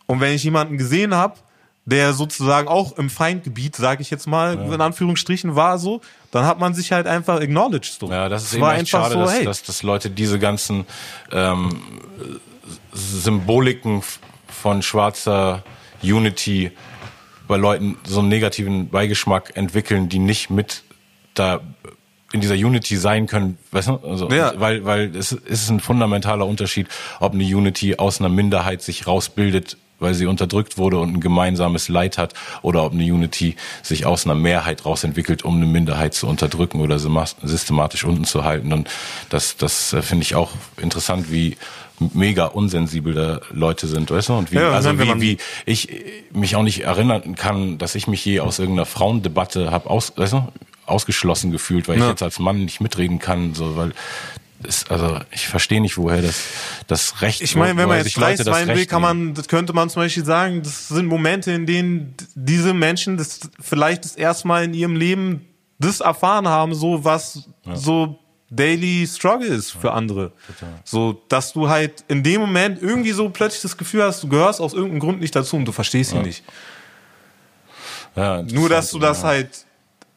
und 0.06 0.20
wenn 0.20 0.34
ich 0.34 0.44
jemanden 0.44 0.78
gesehen 0.78 1.14
habe, 1.14 1.34
der 1.84 2.12
sozusagen 2.12 2.66
auch 2.66 2.98
im 2.98 3.08
Feindgebiet, 3.08 3.76
sage 3.76 4.02
ich 4.02 4.10
jetzt 4.10 4.26
mal, 4.26 4.56
ja. 4.56 4.74
in 4.74 4.80
Anführungsstrichen 4.80 5.54
war 5.54 5.78
so, 5.78 6.00
dann 6.32 6.44
hat 6.44 6.58
man 6.58 6.74
sich 6.74 6.90
halt 6.90 7.06
einfach 7.06 7.40
acknowledged. 7.40 8.00
So. 8.00 8.10
Ja, 8.10 8.28
das 8.28 8.42
ist 8.42 8.52
das 8.52 8.58
eben 8.58 8.70
echt 8.70 8.88
schade, 8.88 9.14
so, 9.14 9.20
dass, 9.20 9.32
hey. 9.32 9.44
dass, 9.44 9.62
dass 9.62 9.82
Leute 9.84 10.10
diese 10.10 10.40
ganzen 10.40 10.84
ähm, 11.30 11.80
Symboliken 12.92 14.02
von 14.48 14.82
schwarzer 14.82 15.62
Unity 16.02 16.72
bei 17.46 17.56
Leuten 17.56 17.96
so 18.04 18.20
einen 18.20 18.28
negativen 18.28 18.88
Beigeschmack 18.88 19.56
entwickeln, 19.56 20.08
die 20.08 20.18
nicht 20.18 20.50
mit 20.50 20.82
da 21.34 21.60
in 22.36 22.40
dieser 22.40 22.54
Unity 22.54 22.96
sein 22.96 23.26
können, 23.26 23.58
weißt 23.72 23.88
du? 23.88 23.96
Also, 23.96 24.30
ja. 24.30 24.52
weil 24.56 24.84
weil 24.84 25.16
es, 25.16 25.32
ist 25.32 25.68
ein 25.70 25.80
fundamentaler 25.80 26.46
Unterschied, 26.46 26.86
ob 27.18 27.32
eine 27.32 27.44
Unity 27.44 27.96
aus 27.96 28.20
einer 28.20 28.28
Minderheit 28.28 28.82
sich 28.82 29.06
rausbildet, 29.06 29.76
weil 29.98 30.14
sie 30.14 30.26
unterdrückt 30.26 30.76
wurde 30.78 30.98
und 30.98 31.14
ein 31.14 31.20
gemeinsames 31.20 31.88
Leid 31.88 32.18
hat, 32.18 32.34
oder 32.62 32.84
ob 32.84 32.92
eine 32.92 33.04
Unity 33.04 33.56
sich 33.82 34.06
aus 34.06 34.26
einer 34.26 34.34
Mehrheit 34.34 34.84
rausentwickelt, 34.84 35.44
um 35.44 35.56
eine 35.56 35.66
Minderheit 35.66 36.14
zu 36.14 36.26
unterdrücken 36.26 36.80
oder 36.80 36.98
systematisch 36.98 38.04
unten 38.04 38.24
zu 38.24 38.44
halten. 38.44 38.72
Und 38.72 38.88
das 39.30 39.56
das 39.56 39.92
äh, 39.92 40.02
finde 40.02 40.22
ich 40.22 40.34
auch 40.34 40.50
interessant, 40.76 41.32
wie 41.32 41.56
mega 42.12 42.44
unsensible 42.44 43.40
Leute 43.50 43.86
sind, 43.86 44.10
weißt 44.10 44.28
du? 44.28 44.34
Und 44.34 44.52
wie, 44.52 44.56
ja, 44.56 44.72
also 44.72 44.98
wie, 44.98 45.20
wie 45.20 45.38
ich 45.64 45.88
mich 46.32 46.54
auch 46.56 46.62
nicht 46.62 46.84
erinnern 46.84 47.34
kann, 47.34 47.78
dass 47.78 47.94
ich 47.94 48.06
mich 48.06 48.22
je 48.22 48.40
aus 48.40 48.58
irgendeiner 48.58 48.84
Frauendebatte 48.84 49.70
habe 49.70 49.88
aus, 49.88 50.12
weißt 50.14 50.34
du, 50.34 50.48
ausgeschlossen 50.86 51.50
gefühlt, 51.50 51.88
weil 51.88 51.98
ja. 51.98 52.04
ich 52.04 52.10
jetzt 52.10 52.22
als 52.22 52.38
Mann 52.38 52.64
nicht 52.64 52.80
mitreden 52.80 53.18
kann, 53.18 53.54
so, 53.54 53.76
weil 53.76 53.92
ist, 54.62 54.90
also 54.90 55.20
ich 55.30 55.46
verstehe 55.46 55.80
nicht, 55.80 55.98
woher 55.98 56.22
das 56.22 56.44
das 56.86 57.20
Recht. 57.20 57.42
Ich 57.42 57.54
meine, 57.56 57.76
wenn 57.76 57.88
man 57.88 57.98
jetzt 57.98 58.14
Preis 58.14 58.44
meinen 58.44 58.76
will, 58.76 58.86
kann 58.86 59.02
man, 59.02 59.34
das 59.34 59.48
könnte 59.48 59.72
man 59.72 59.90
zum 59.90 60.02
Beispiel 60.02 60.24
sagen, 60.24 60.62
das 60.62 60.88
sind 60.88 61.06
Momente, 61.06 61.52
in 61.52 61.66
denen 61.66 62.14
diese 62.34 62.72
Menschen 62.72 63.16
das 63.16 63.40
vielleicht 63.60 64.04
das 64.04 64.16
erste 64.16 64.48
Mal 64.48 64.64
in 64.64 64.74
ihrem 64.74 64.96
Leben 64.96 65.46
das 65.78 66.00
erfahren 66.00 66.48
haben, 66.48 66.74
so 66.74 67.04
was 67.04 67.48
ja. 67.66 67.76
so 67.76 68.18
Daily 68.48 69.06
Struggle 69.06 69.48
ist 69.48 69.72
für 69.72 69.92
andere. 69.92 70.32
Total. 70.46 70.80
So, 70.84 71.22
dass 71.28 71.52
du 71.52 71.68
halt 71.68 72.04
in 72.08 72.22
dem 72.22 72.40
Moment 72.40 72.80
irgendwie 72.80 73.12
so 73.12 73.28
plötzlich 73.28 73.62
das 73.62 73.76
Gefühl 73.76 74.04
hast, 74.04 74.22
du 74.22 74.28
gehörst 74.28 74.60
aus 74.60 74.72
irgendeinem 74.72 75.00
Grund 75.00 75.20
nicht 75.20 75.34
dazu 75.34 75.56
und 75.56 75.64
du 75.64 75.72
verstehst 75.72 76.12
ihn 76.12 76.18
ja. 76.18 76.22
nicht. 76.22 76.44
Ja, 78.14 78.42
Nur, 78.42 78.68
dass 78.68 78.90
du 78.90 78.98
das 78.98 79.22
ja. 79.22 79.28
halt 79.28 79.65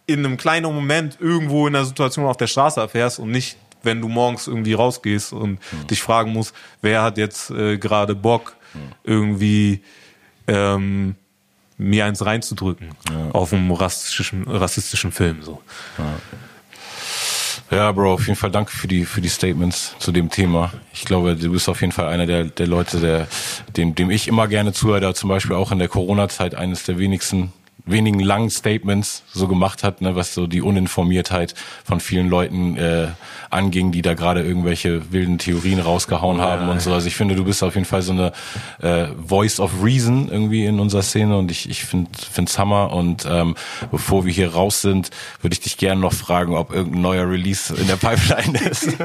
in 0.09 0.25
einem 0.25 0.37
kleinen 0.37 0.73
Moment 0.73 1.17
irgendwo 1.19 1.67
in 1.67 1.73
der 1.73 1.85
Situation 1.85 2.25
auf 2.25 2.37
der 2.37 2.47
Straße 2.47 2.79
erfährst 2.79 3.19
und 3.19 3.29
nicht, 3.29 3.57
wenn 3.83 4.01
du 4.01 4.07
morgens 4.07 4.47
irgendwie 4.47 4.73
rausgehst 4.73 5.31
und 5.33 5.59
hm. 5.69 5.87
dich 5.87 6.01
fragen 6.01 6.33
musst, 6.33 6.53
wer 6.81 7.03
hat 7.03 7.17
jetzt 7.17 7.51
äh, 7.51 7.77
gerade 7.77 8.15
Bock, 8.15 8.55
hm. 8.73 8.81
irgendwie 9.03 9.81
ähm, 10.47 11.15
mir 11.77 12.05
eins 12.05 12.25
reinzudrücken 12.25 12.89
ja. 13.09 13.31
auf 13.31 13.53
einem 13.53 13.71
rassistischen, 13.71 14.43
rassistischen 14.47 15.11
Film. 15.11 15.43
So. 15.43 15.61
Ja. 15.97 16.15
Ja, 17.71 17.91
Bro, 17.91 18.13
auf 18.13 18.25
jeden 18.25 18.35
Fall 18.35 18.49
danke 18.49 18.71
für 18.71 18.87
die, 18.87 19.05
für 19.05 19.21
die 19.21 19.29
Statements 19.29 19.95
zu 19.99 20.11
dem 20.11 20.31
Thema. 20.31 20.73
Ich 20.91 21.05
glaube, 21.05 21.35
du 21.35 21.51
bist 21.51 21.69
auf 21.69 21.81
jeden 21.81 21.93
Fall 21.93 22.07
einer 22.07 22.25
der, 22.25 22.45
der 22.45 22.65
Leute, 22.65 22.99
der, 22.99 23.27
dem, 23.77 23.93
dem 23.93 24.09
ich 24.09 24.27
immer 24.27 24.47
gerne 24.47 24.73
zuhöre, 24.73 24.99
der 24.99 25.13
zum 25.13 25.29
Beispiel 25.29 25.55
auch 25.55 25.71
in 25.71 25.77
der 25.77 25.87
Corona-Zeit 25.87 26.55
eines 26.55 26.83
der 26.83 26.97
wenigsten 26.97 27.53
wenigen 27.91 28.19
langen 28.19 28.49
Statements 28.49 29.23
so 29.33 29.47
gemacht 29.47 29.83
hat, 29.83 30.01
ne, 30.01 30.15
was 30.15 30.33
so 30.33 30.47
die 30.47 30.61
Uninformiertheit 30.61 31.55
von 31.83 31.99
vielen 31.99 32.29
Leuten 32.29 32.77
äh, 32.77 33.07
anging, 33.49 33.91
die 33.91 34.01
da 34.01 34.13
gerade 34.13 34.43
irgendwelche 34.43 35.11
wilden 35.11 35.37
Theorien 35.37 35.79
rausgehauen 35.79 36.41
haben 36.41 36.67
ja, 36.67 36.71
und 36.71 36.81
so. 36.81 36.93
Also 36.93 37.07
ich 37.07 37.15
finde, 37.15 37.35
du 37.35 37.43
bist 37.43 37.63
auf 37.63 37.75
jeden 37.75 37.85
Fall 37.85 38.01
so 38.01 38.11
eine 38.11 38.31
äh, 38.81 39.07
Voice 39.25 39.59
of 39.59 39.71
Reason 39.83 40.29
irgendwie 40.29 40.65
in 40.65 40.79
unserer 40.79 41.01
Szene 41.01 41.37
und 41.37 41.51
ich, 41.51 41.69
ich 41.69 41.83
finde 41.83 42.09
es 42.45 42.59
Hammer. 42.59 42.91
Und 42.91 43.25
ähm, 43.29 43.55
bevor 43.91 44.25
wir 44.25 44.31
hier 44.31 44.53
raus 44.53 44.81
sind, 44.81 45.09
würde 45.41 45.53
ich 45.53 45.61
dich 45.61 45.77
gerne 45.77 46.01
noch 46.01 46.13
fragen, 46.13 46.55
ob 46.55 46.71
irgendein 46.73 47.01
neuer 47.01 47.29
Release 47.29 47.73
in 47.73 47.87
der 47.87 47.95
Pipeline 47.95 48.59
ist. 48.59 48.89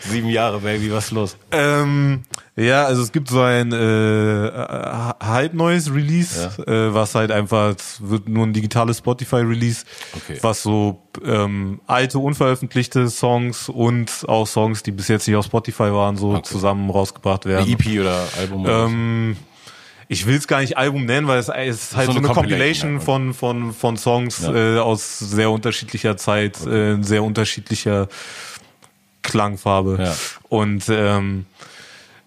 Sieben 0.00 0.28
Jahre, 0.28 0.60
Baby, 0.60 0.92
was 0.92 1.06
ist 1.06 1.10
los? 1.12 1.36
Ähm, 1.50 2.22
ja, 2.54 2.84
also 2.84 3.02
es 3.02 3.12
gibt 3.12 3.28
so 3.28 3.40
ein 3.40 3.72
äh, 3.72 4.50
halb 5.20 5.54
neues 5.54 5.92
Release, 5.92 6.50
ja. 6.58 6.72
äh, 6.72 6.94
was 6.94 7.14
halt 7.14 7.30
einfach 7.30 7.74
wird 8.00 8.28
nur 8.28 8.44
ein 8.44 8.52
digitales 8.52 8.98
Spotify-Release, 8.98 9.84
okay. 10.14 10.38
was 10.42 10.62
so 10.62 11.02
ähm, 11.24 11.80
alte 11.86 12.18
unveröffentlichte 12.18 13.08
Songs 13.08 13.70
und 13.70 14.10
auch 14.28 14.46
Songs, 14.46 14.82
die 14.82 14.90
bis 14.90 15.08
jetzt 15.08 15.26
nicht 15.26 15.36
auf 15.36 15.46
Spotify 15.46 15.92
waren, 15.92 16.18
so 16.18 16.32
okay. 16.32 16.42
zusammen 16.42 16.90
rausgebracht 16.90 17.46
werden. 17.46 17.64
Eine 17.64 17.72
EP 17.72 18.00
oder 18.00 18.22
Album? 18.38 18.64
Oder 18.64 18.84
ähm, 18.84 19.36
ich 20.08 20.26
will 20.26 20.36
es 20.36 20.46
gar 20.46 20.60
nicht 20.60 20.76
Album 20.76 21.06
nennen, 21.06 21.26
weil 21.26 21.38
es, 21.38 21.48
es 21.48 21.84
ist 21.84 21.96
halt 21.96 22.08
so, 22.08 22.12
so 22.12 22.18
eine, 22.18 22.28
eine 22.28 22.34
Compilation, 22.34 23.00
von, 23.00 23.32
von, 23.32 23.72
von 23.72 23.96
Songs 23.96 24.42
ja. 24.42 24.76
äh, 24.76 24.78
aus 24.78 25.18
sehr 25.18 25.50
unterschiedlicher 25.50 26.18
Zeit, 26.18 26.58
okay. 26.60 26.92
äh, 26.92 27.02
sehr 27.02 27.22
unterschiedlicher 27.22 28.08
Klangfarbe. 29.22 29.98
Ja. 30.02 30.14
Und 30.50 30.84
ähm, 30.90 31.46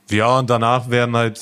ja, 0.10 0.40
und 0.40 0.50
danach 0.50 0.90
werden 0.90 1.16
halt 1.16 1.42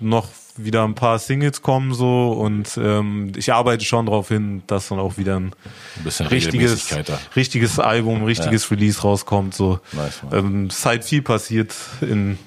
noch 0.00 0.28
wieder 0.56 0.84
ein 0.84 0.94
paar 0.94 1.18
Singles 1.18 1.62
kommen 1.62 1.94
so 1.94 2.32
und 2.32 2.76
ähm, 2.76 3.32
ich 3.36 3.52
arbeite 3.52 3.84
schon 3.84 4.06
darauf 4.06 4.28
hin, 4.28 4.62
dass 4.66 4.88
dann 4.88 4.98
auch 4.98 5.16
wieder 5.16 5.36
ein, 5.36 5.54
ein 6.04 6.26
richtiges, 6.26 6.94
richtiges 7.36 7.78
Album, 7.78 8.24
richtiges 8.24 8.68
ja. 8.68 8.76
Release 8.76 9.00
rauskommt. 9.00 9.54
So. 9.54 9.80
Nice, 9.92 10.20
ähm, 10.32 10.66
es 10.66 10.78
ist 10.78 10.86
halt 10.86 11.04
viel 11.04 11.22
passiert 11.22 11.74
in 12.00 12.38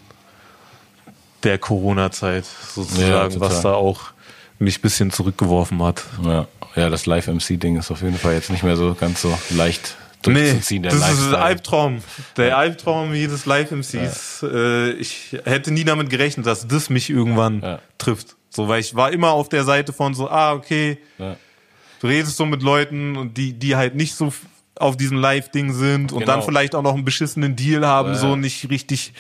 der 1.44 1.58
Corona-Zeit 1.58 2.46
sozusagen, 2.46 3.34
ja, 3.34 3.40
was 3.40 3.62
da 3.62 3.74
auch 3.74 4.12
mich 4.60 4.82
bisschen 4.82 5.12
zurückgeworfen 5.12 5.82
hat. 5.84 6.04
Ja, 6.24 6.48
ja 6.76 6.90
das 6.90 7.06
Live-MC-Ding 7.06 7.78
ist 7.78 7.92
auf 7.92 8.02
jeden 8.02 8.18
Fall 8.18 8.34
jetzt 8.34 8.50
nicht 8.50 8.64
mehr 8.64 8.78
so 8.78 8.96
ganz 8.98 9.22
so 9.22 9.38
leicht 9.50 9.98
durchzuziehen. 10.24 10.82
Nee, 10.82 10.90
das 10.90 11.00
Lifestyle. 11.00 11.28
ist 11.30 11.36
ein 11.36 11.42
Albtraum. 11.42 12.02
Der 12.38 12.48
ja. 12.48 12.58
Albtraum 12.58 13.14
jedes 13.14 13.46
Live-MCs. 13.46 14.42
Ja. 14.42 14.48
Äh, 14.50 14.92
ich 14.94 15.38
hätte 15.46 15.72
nie 15.72 15.84
damit 15.84 16.10
gerechnet, 16.10 16.46
dass 16.46 16.68
das 16.68 16.90
mich 16.90 17.10
irgendwann 17.10 17.62
ja. 17.62 17.80
trifft. 17.98 18.36
So, 18.50 18.68
weil 18.68 18.82
ich 18.82 18.96
war 18.96 19.12
immer 19.12 19.32
auf 19.32 19.50
der 19.50 19.64
Seite 19.64 19.94
von 19.94 20.14
so, 20.14 20.30
ah, 20.30 20.54
okay. 20.54 21.00
du 21.18 22.08
redest 22.08 22.38
so 22.38 22.46
mit 22.46 22.62
Leuten 22.62 23.18
und 23.18 23.36
die, 23.38 23.54
die 23.54 23.76
halt 23.76 23.96
nicht 23.96 24.14
so 24.16 24.32
auf 24.76 24.98
diesem 24.98 25.18
Live-Ding 25.18 25.74
sind 25.74 26.12
und 26.12 26.20
Genau. 26.22 26.34
dann 26.34 26.44
vielleicht 26.44 26.76
auch 26.76 26.82
noch 26.82 26.94
einen 26.94 27.06
beschissenen 27.06 27.56
Deal 27.56 27.86
haben, 27.86 28.10
Ja. 28.10 28.16
so 28.16 28.36
nicht 28.36 28.70
richtig 28.70 29.14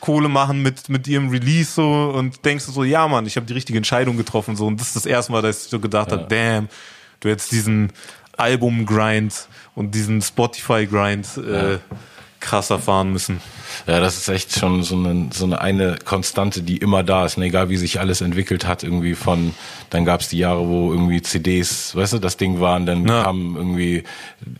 Kohle 0.00 0.28
machen 0.28 0.62
mit, 0.62 0.88
mit 0.88 1.08
ihrem 1.08 1.30
Release 1.30 1.72
so 1.72 2.12
und 2.14 2.44
denkst 2.44 2.66
du 2.66 2.72
so, 2.72 2.84
ja 2.84 3.08
Mann, 3.08 3.26
ich 3.26 3.36
habe 3.36 3.46
die 3.46 3.54
richtige 3.54 3.78
Entscheidung 3.78 4.16
getroffen 4.16 4.54
so 4.54 4.66
und 4.66 4.78
das 4.78 4.88
ist 4.88 4.96
das 4.96 5.06
erste 5.06 5.32
Mal, 5.32 5.42
dass 5.42 5.64
ich 5.64 5.70
so 5.70 5.80
gedacht 5.80 6.12
habe, 6.12 6.26
damn, 6.28 6.68
du 7.20 7.30
hättest 7.30 7.50
diesen 7.50 7.92
Album-Grind 8.36 9.48
und 9.76 9.94
diesen 9.94 10.20
Spotify-Grind 10.20 11.36
äh, 11.36 11.78
krasser 12.46 12.78
fahren 12.78 13.12
müssen. 13.12 13.40
Ja, 13.86 14.00
das 14.00 14.16
ist 14.16 14.28
echt 14.28 14.58
schon 14.58 14.82
so 14.82 14.94
eine, 14.96 15.28
so 15.32 15.44
eine, 15.44 15.60
eine 15.60 15.96
Konstante, 16.04 16.62
die 16.62 16.78
immer 16.78 17.02
da 17.02 17.26
ist. 17.26 17.36
Und 17.36 17.42
egal 17.42 17.68
wie 17.68 17.76
sich 17.76 18.00
alles 18.00 18.20
entwickelt 18.20 18.66
hat, 18.66 18.82
irgendwie 18.82 19.14
von, 19.14 19.54
dann 19.90 20.04
gab 20.04 20.20
es 20.20 20.28
die 20.28 20.38
Jahre, 20.38 20.66
wo 20.66 20.92
irgendwie 20.92 21.20
CDs, 21.20 21.94
weißt 21.94 22.14
du, 22.14 22.18
das 22.18 22.36
Ding 22.36 22.60
waren, 22.60 22.86
dann 22.86 23.06
Ja. 23.06 23.24
kamen 23.24 23.56
irgendwie 23.56 24.04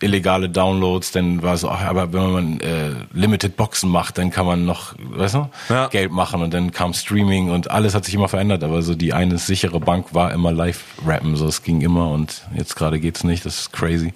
illegale 0.00 0.48
Downloads, 0.50 1.12
dann 1.12 1.42
war 1.42 1.56
so, 1.56 1.70
ach, 1.70 1.82
aber 1.84 2.12
wenn 2.12 2.30
man 2.32 2.60
äh, 2.60 2.90
Limited 3.12 3.56
Boxen 3.56 3.88
macht, 3.90 4.18
dann 4.18 4.30
kann 4.30 4.44
man 4.46 4.66
noch, 4.66 4.94
weißt 4.98 5.34
du, 5.36 5.48
Ja. 5.70 5.86
Geld 5.86 6.12
machen 6.12 6.42
und 6.42 6.52
dann 6.52 6.72
kam 6.72 6.92
Streaming 6.92 7.50
und 7.50 7.70
alles 7.70 7.94
hat 7.94 8.04
sich 8.04 8.14
immer 8.14 8.28
verändert, 8.28 8.64
aber 8.64 8.82
so 8.82 8.94
die 8.94 9.12
eine 9.14 9.38
sichere 9.38 9.80
Bank 9.80 10.12
war 10.14 10.32
immer 10.32 10.52
Live-Rappen, 10.52 11.36
so 11.36 11.46
es 11.46 11.62
ging 11.62 11.80
immer 11.80 12.10
und 12.10 12.42
jetzt 12.54 12.74
gerade 12.76 12.98
geht's 13.00 13.24
nicht, 13.24 13.46
das 13.46 13.60
ist 13.60 13.72
crazy. 13.72 14.12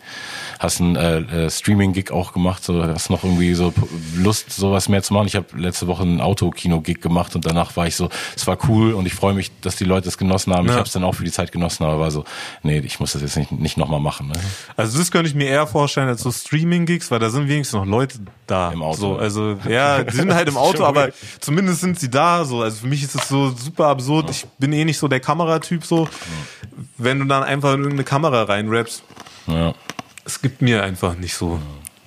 Hast 0.59 0.81
einen 0.81 0.97
äh, 0.97 1.18
äh, 1.47 1.51
Streaming-Gig 1.51 2.11
auch 2.11 2.33
gemacht, 2.33 2.64
so 2.64 2.83
hast 2.85 3.09
noch 3.11 3.25
irgendwie 3.25 3.55
so 3.55 3.59
Lust, 4.16 4.50
sowas 4.52 4.88
mehr 4.88 5.02
zu 5.02 5.12
machen. 5.14 5.26
Ich 5.26 5.36
habe 5.36 5.46
letzte 5.56 5.86
Woche 5.86 6.02
einen 6.02 6.20
Autokino-Gig 6.20 7.00
gemacht 7.00 7.34
und 7.36 7.44
danach 7.46 7.76
war 7.76 7.86
ich 7.86 7.96
so, 7.96 8.08
es 8.36 8.46
war 8.46 8.56
cool 8.68 8.92
und 8.94 9.06
ich 9.06 9.14
freue 9.14 9.34
mich, 9.34 9.50
dass 9.61 9.76
die 9.76 9.84
Leute 9.84 10.08
es 10.08 10.18
genossen 10.18 10.52
haben. 10.54 10.64
Ich 10.66 10.70
Ja. 10.72 10.78
habe 10.78 10.86
es 10.86 10.92
dann 10.92 11.04
auch 11.04 11.14
für 11.14 11.24
die 11.24 11.30
Zeit 11.32 11.52
genossen, 11.52 11.84
aber 11.84 12.00
war 12.00 12.11
so, 12.11 12.24
nee, 12.62 12.78
ich 12.78 12.98
muss 13.00 13.12
das 13.12 13.22
jetzt 13.22 13.36
nicht, 13.36 13.52
nicht 13.52 13.76
nochmal 13.76 14.00
machen. 14.00 14.28
Ne? 14.28 14.34
Also 14.76 14.98
das 14.98 15.11
könnte 15.11 15.28
ich 15.28 15.34
mir 15.34 15.46
eher 15.48 15.66
vorstellen 15.66 16.08
als 16.08 16.22
so 16.22 16.32
Streaming-Gigs, 16.32 17.11
weil 17.11 17.18
da 17.18 17.30
sind 17.30 17.48
wenigstens 17.48 17.78
noch 17.78 17.86
Leute 17.86 18.18
da. 18.46 18.72
Im 18.72 18.82
Auto. 18.82 18.96
So, 18.96 19.16
also 19.16 19.56
ja, 19.68 20.02
die 20.02 20.16
sind 20.16 20.32
halt 20.34 20.48
im 20.48 20.56
Auto, 20.58 20.84
aber 20.84 21.11
zumindest 21.40 21.80
sind 21.80 21.98
sie 22.00 22.11
da. 22.11 22.44
So, 22.44 22.62
also 22.62 22.76
für 22.78 22.86
mich 22.88 23.02
ist 23.02 23.14
es 23.14 23.28
so 23.28 23.50
super 23.50 23.86
absurd. 23.88 24.30
Ich 24.30 24.46
bin 24.58 24.72
eh 24.72 24.84
nicht 24.84 24.98
so 24.98 25.06
der 25.08 25.20
Kameratyp 25.20 25.84
so. 25.84 26.08
Wenn 26.98 27.18
du 27.18 27.24
dann 27.26 27.42
einfach 27.42 27.70
in 27.74 27.80
irgendeine 27.80 28.04
Kamera 28.04 28.42
reinrappst, 28.44 29.02
Ja. 29.46 29.74
es 30.24 30.40
gibt 30.42 30.62
mir 30.62 30.82
einfach 30.82 31.14
nicht 31.16 31.34
so 31.34 31.58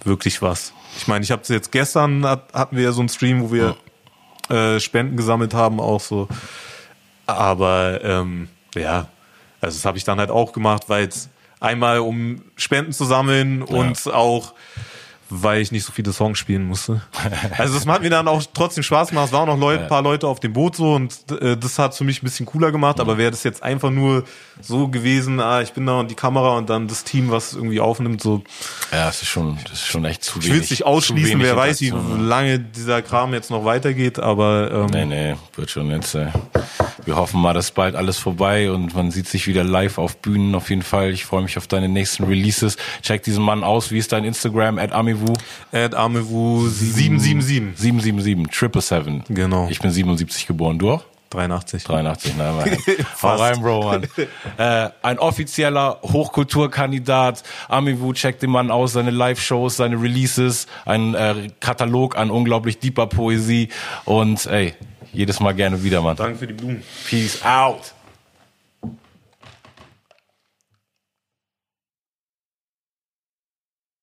wirklich 0.03 0.41
was. 0.41 0.73
Ich 0.97 1.07
meine, 1.07 1.23
ich 1.23 1.31
habe 1.31 1.41
jetzt 1.47 1.71
gestern 1.71 2.25
hat, 2.25 2.53
hatten 2.53 2.75
wir 2.75 2.83
ja 2.83 2.91
so 2.91 3.01
einen 3.01 3.09
Stream, 3.09 3.41
wo 3.41 3.51
wir 3.51 3.75
äh, 4.49 4.79
Spenden 4.79 5.17
gesammelt 5.17 5.53
haben, 5.53 5.79
auch 5.79 6.01
so. 6.01 6.27
Aber 7.25 8.03
ähm, 8.03 8.49
ja, 8.75 9.07
also 9.61 9.77
das 9.77 9.85
habe 9.85 9.97
ich 9.97 10.03
dann 10.03 10.19
halt 10.19 10.29
auch 10.29 10.51
gemacht, 10.51 10.83
weil 10.87 11.07
es 11.07 11.29
einmal 11.59 11.99
um 11.99 12.43
Spenden 12.55 12.91
zu 12.91 13.05
sammeln 13.05 13.61
und 13.61 14.13
auch 14.13 14.53
weil 15.41 15.61
ich 15.61 15.71
nicht 15.71 15.83
so 15.85 15.91
viele 15.91 16.13
Songs 16.13 16.37
spielen 16.37 16.65
musste. 16.65 17.01
Also 17.57 17.77
es 17.77 17.87
hat 17.87 18.01
mir 18.01 18.09
dann 18.09 18.27
auch 18.27 18.43
trotzdem 18.53 18.83
Spaß 18.83 19.09
gemacht. 19.09 19.27
Es 19.27 19.31
waren 19.33 19.49
auch 19.49 19.55
noch 19.55 19.59
Leute, 19.59 19.83
ein 19.83 19.89
paar 19.89 20.01
Leute 20.01 20.27
auf 20.27 20.39
dem 20.39 20.53
Boot 20.53 20.75
so 20.75 20.93
und 20.93 21.13
äh, 21.41 21.57
das 21.57 21.79
hat 21.79 21.95
für 21.95 22.03
mich 22.03 22.21
ein 22.21 22.25
bisschen 22.25 22.45
cooler 22.45 22.71
gemacht. 22.71 22.99
Aber 22.99 23.17
wäre 23.17 23.31
das 23.31 23.43
jetzt 23.43 23.63
einfach 23.63 23.89
nur 23.89 24.23
so 24.61 24.87
gewesen, 24.87 25.39
ah, 25.39 25.61
ich 25.61 25.73
bin 25.73 25.85
da 25.85 25.99
und 25.99 26.11
die 26.11 26.15
Kamera 26.15 26.57
und 26.57 26.69
dann 26.69 26.87
das 26.87 27.03
Team, 27.03 27.31
was 27.31 27.53
irgendwie 27.53 27.79
aufnimmt, 27.79 28.21
so 28.21 28.43
Ja, 28.91 29.09
es 29.09 29.21
ist 29.21 29.29
schon, 29.29 29.57
das 29.63 29.73
ist 29.73 29.85
schon 29.87 30.05
echt 30.05 30.23
zu 30.23 30.39
ich 30.39 30.45
wenig. 30.45 30.55
will 30.57 30.63
es 30.63 30.69
nicht 30.69 30.85
ausschließen, 30.85 31.39
wer 31.41 31.55
weiß, 31.57 31.81
wie 31.81 31.89
lange 32.19 32.59
dieser 32.59 33.01
Kram 33.01 33.33
jetzt 33.33 33.49
noch 33.49 33.65
weitergeht, 33.65 34.19
aber 34.19 34.71
ähm, 34.71 34.85
Nee, 34.87 35.05
nee, 35.05 35.35
wird 35.55 35.71
schon 35.71 35.89
jetzt. 35.89 36.15
Äh, 36.15 36.27
wir 37.05 37.15
hoffen 37.15 37.41
mal, 37.41 37.53
dass 37.53 37.71
bald 37.71 37.95
alles 37.95 38.17
vorbei 38.17 38.71
und 38.71 38.95
man 38.95 39.11
sieht 39.11 39.27
sich 39.27 39.47
wieder 39.47 39.63
live 39.63 39.97
auf 39.97 40.17
Bühnen 40.17 40.55
auf 40.55 40.69
jeden 40.69 40.83
Fall. 40.83 41.09
Ich 41.11 41.25
freue 41.25 41.41
mich 41.43 41.57
auf 41.57 41.67
deine 41.67 41.89
nächsten 41.89 42.23
Releases. 42.23 42.77
Check 43.01 43.23
diesen 43.23 43.43
Mann 43.43 43.63
aus. 43.63 43.91
Wie 43.91 43.97
ist 43.97 44.11
dein 44.13 44.23
Instagram? 44.23 44.77
At 44.77 44.93
Amivu 45.23 45.33
Ed 45.71 45.95
Amewu 45.95 46.67
777. 46.67 47.73
777, 47.75 48.47
Triple 48.51 48.81
Seven. 48.81 49.23
Genau. 49.29 49.67
Ich 49.69 49.79
bin 49.79 49.91
77 49.91 50.47
geboren. 50.47 50.77
Du 50.79 50.91
auch? 50.91 51.03
83. 51.29 51.83
83, 51.83 52.37
nein, 52.37 52.55
nein. 52.57 52.77
Hau 53.23 53.35
rein, 53.35 53.59
Bro, 53.59 53.83
Mann. 53.85 54.07
äh, 54.57 54.89
ein 55.01 55.17
offizieller 55.17 55.99
Hochkulturkandidat. 56.03 57.41
Amivu, 57.69 58.13
check 58.13 58.39
den 58.39 58.51
Mann 58.51 58.69
aus, 58.69 58.93
seine 58.93 59.09
Live-Shows, 59.09 59.77
seine 59.77 59.99
Releases, 59.99 60.67
ein 60.85 61.15
äh, 61.15 61.49
Katalog 61.59 62.17
an 62.17 62.29
unglaublich 62.29 62.77
deeper 62.77 63.07
Poesie 63.07 63.69
und 64.05 64.45
ey, 64.45 64.75
jedes 65.11 65.39
Mal 65.39 65.53
gerne 65.53 65.83
wieder, 65.83 66.01
Mann. 66.01 66.17
Danke 66.17 66.37
für 66.37 66.47
die 66.47 66.53
Blumen. 66.53 66.83
Peace 67.09 67.39
out. 67.43 67.95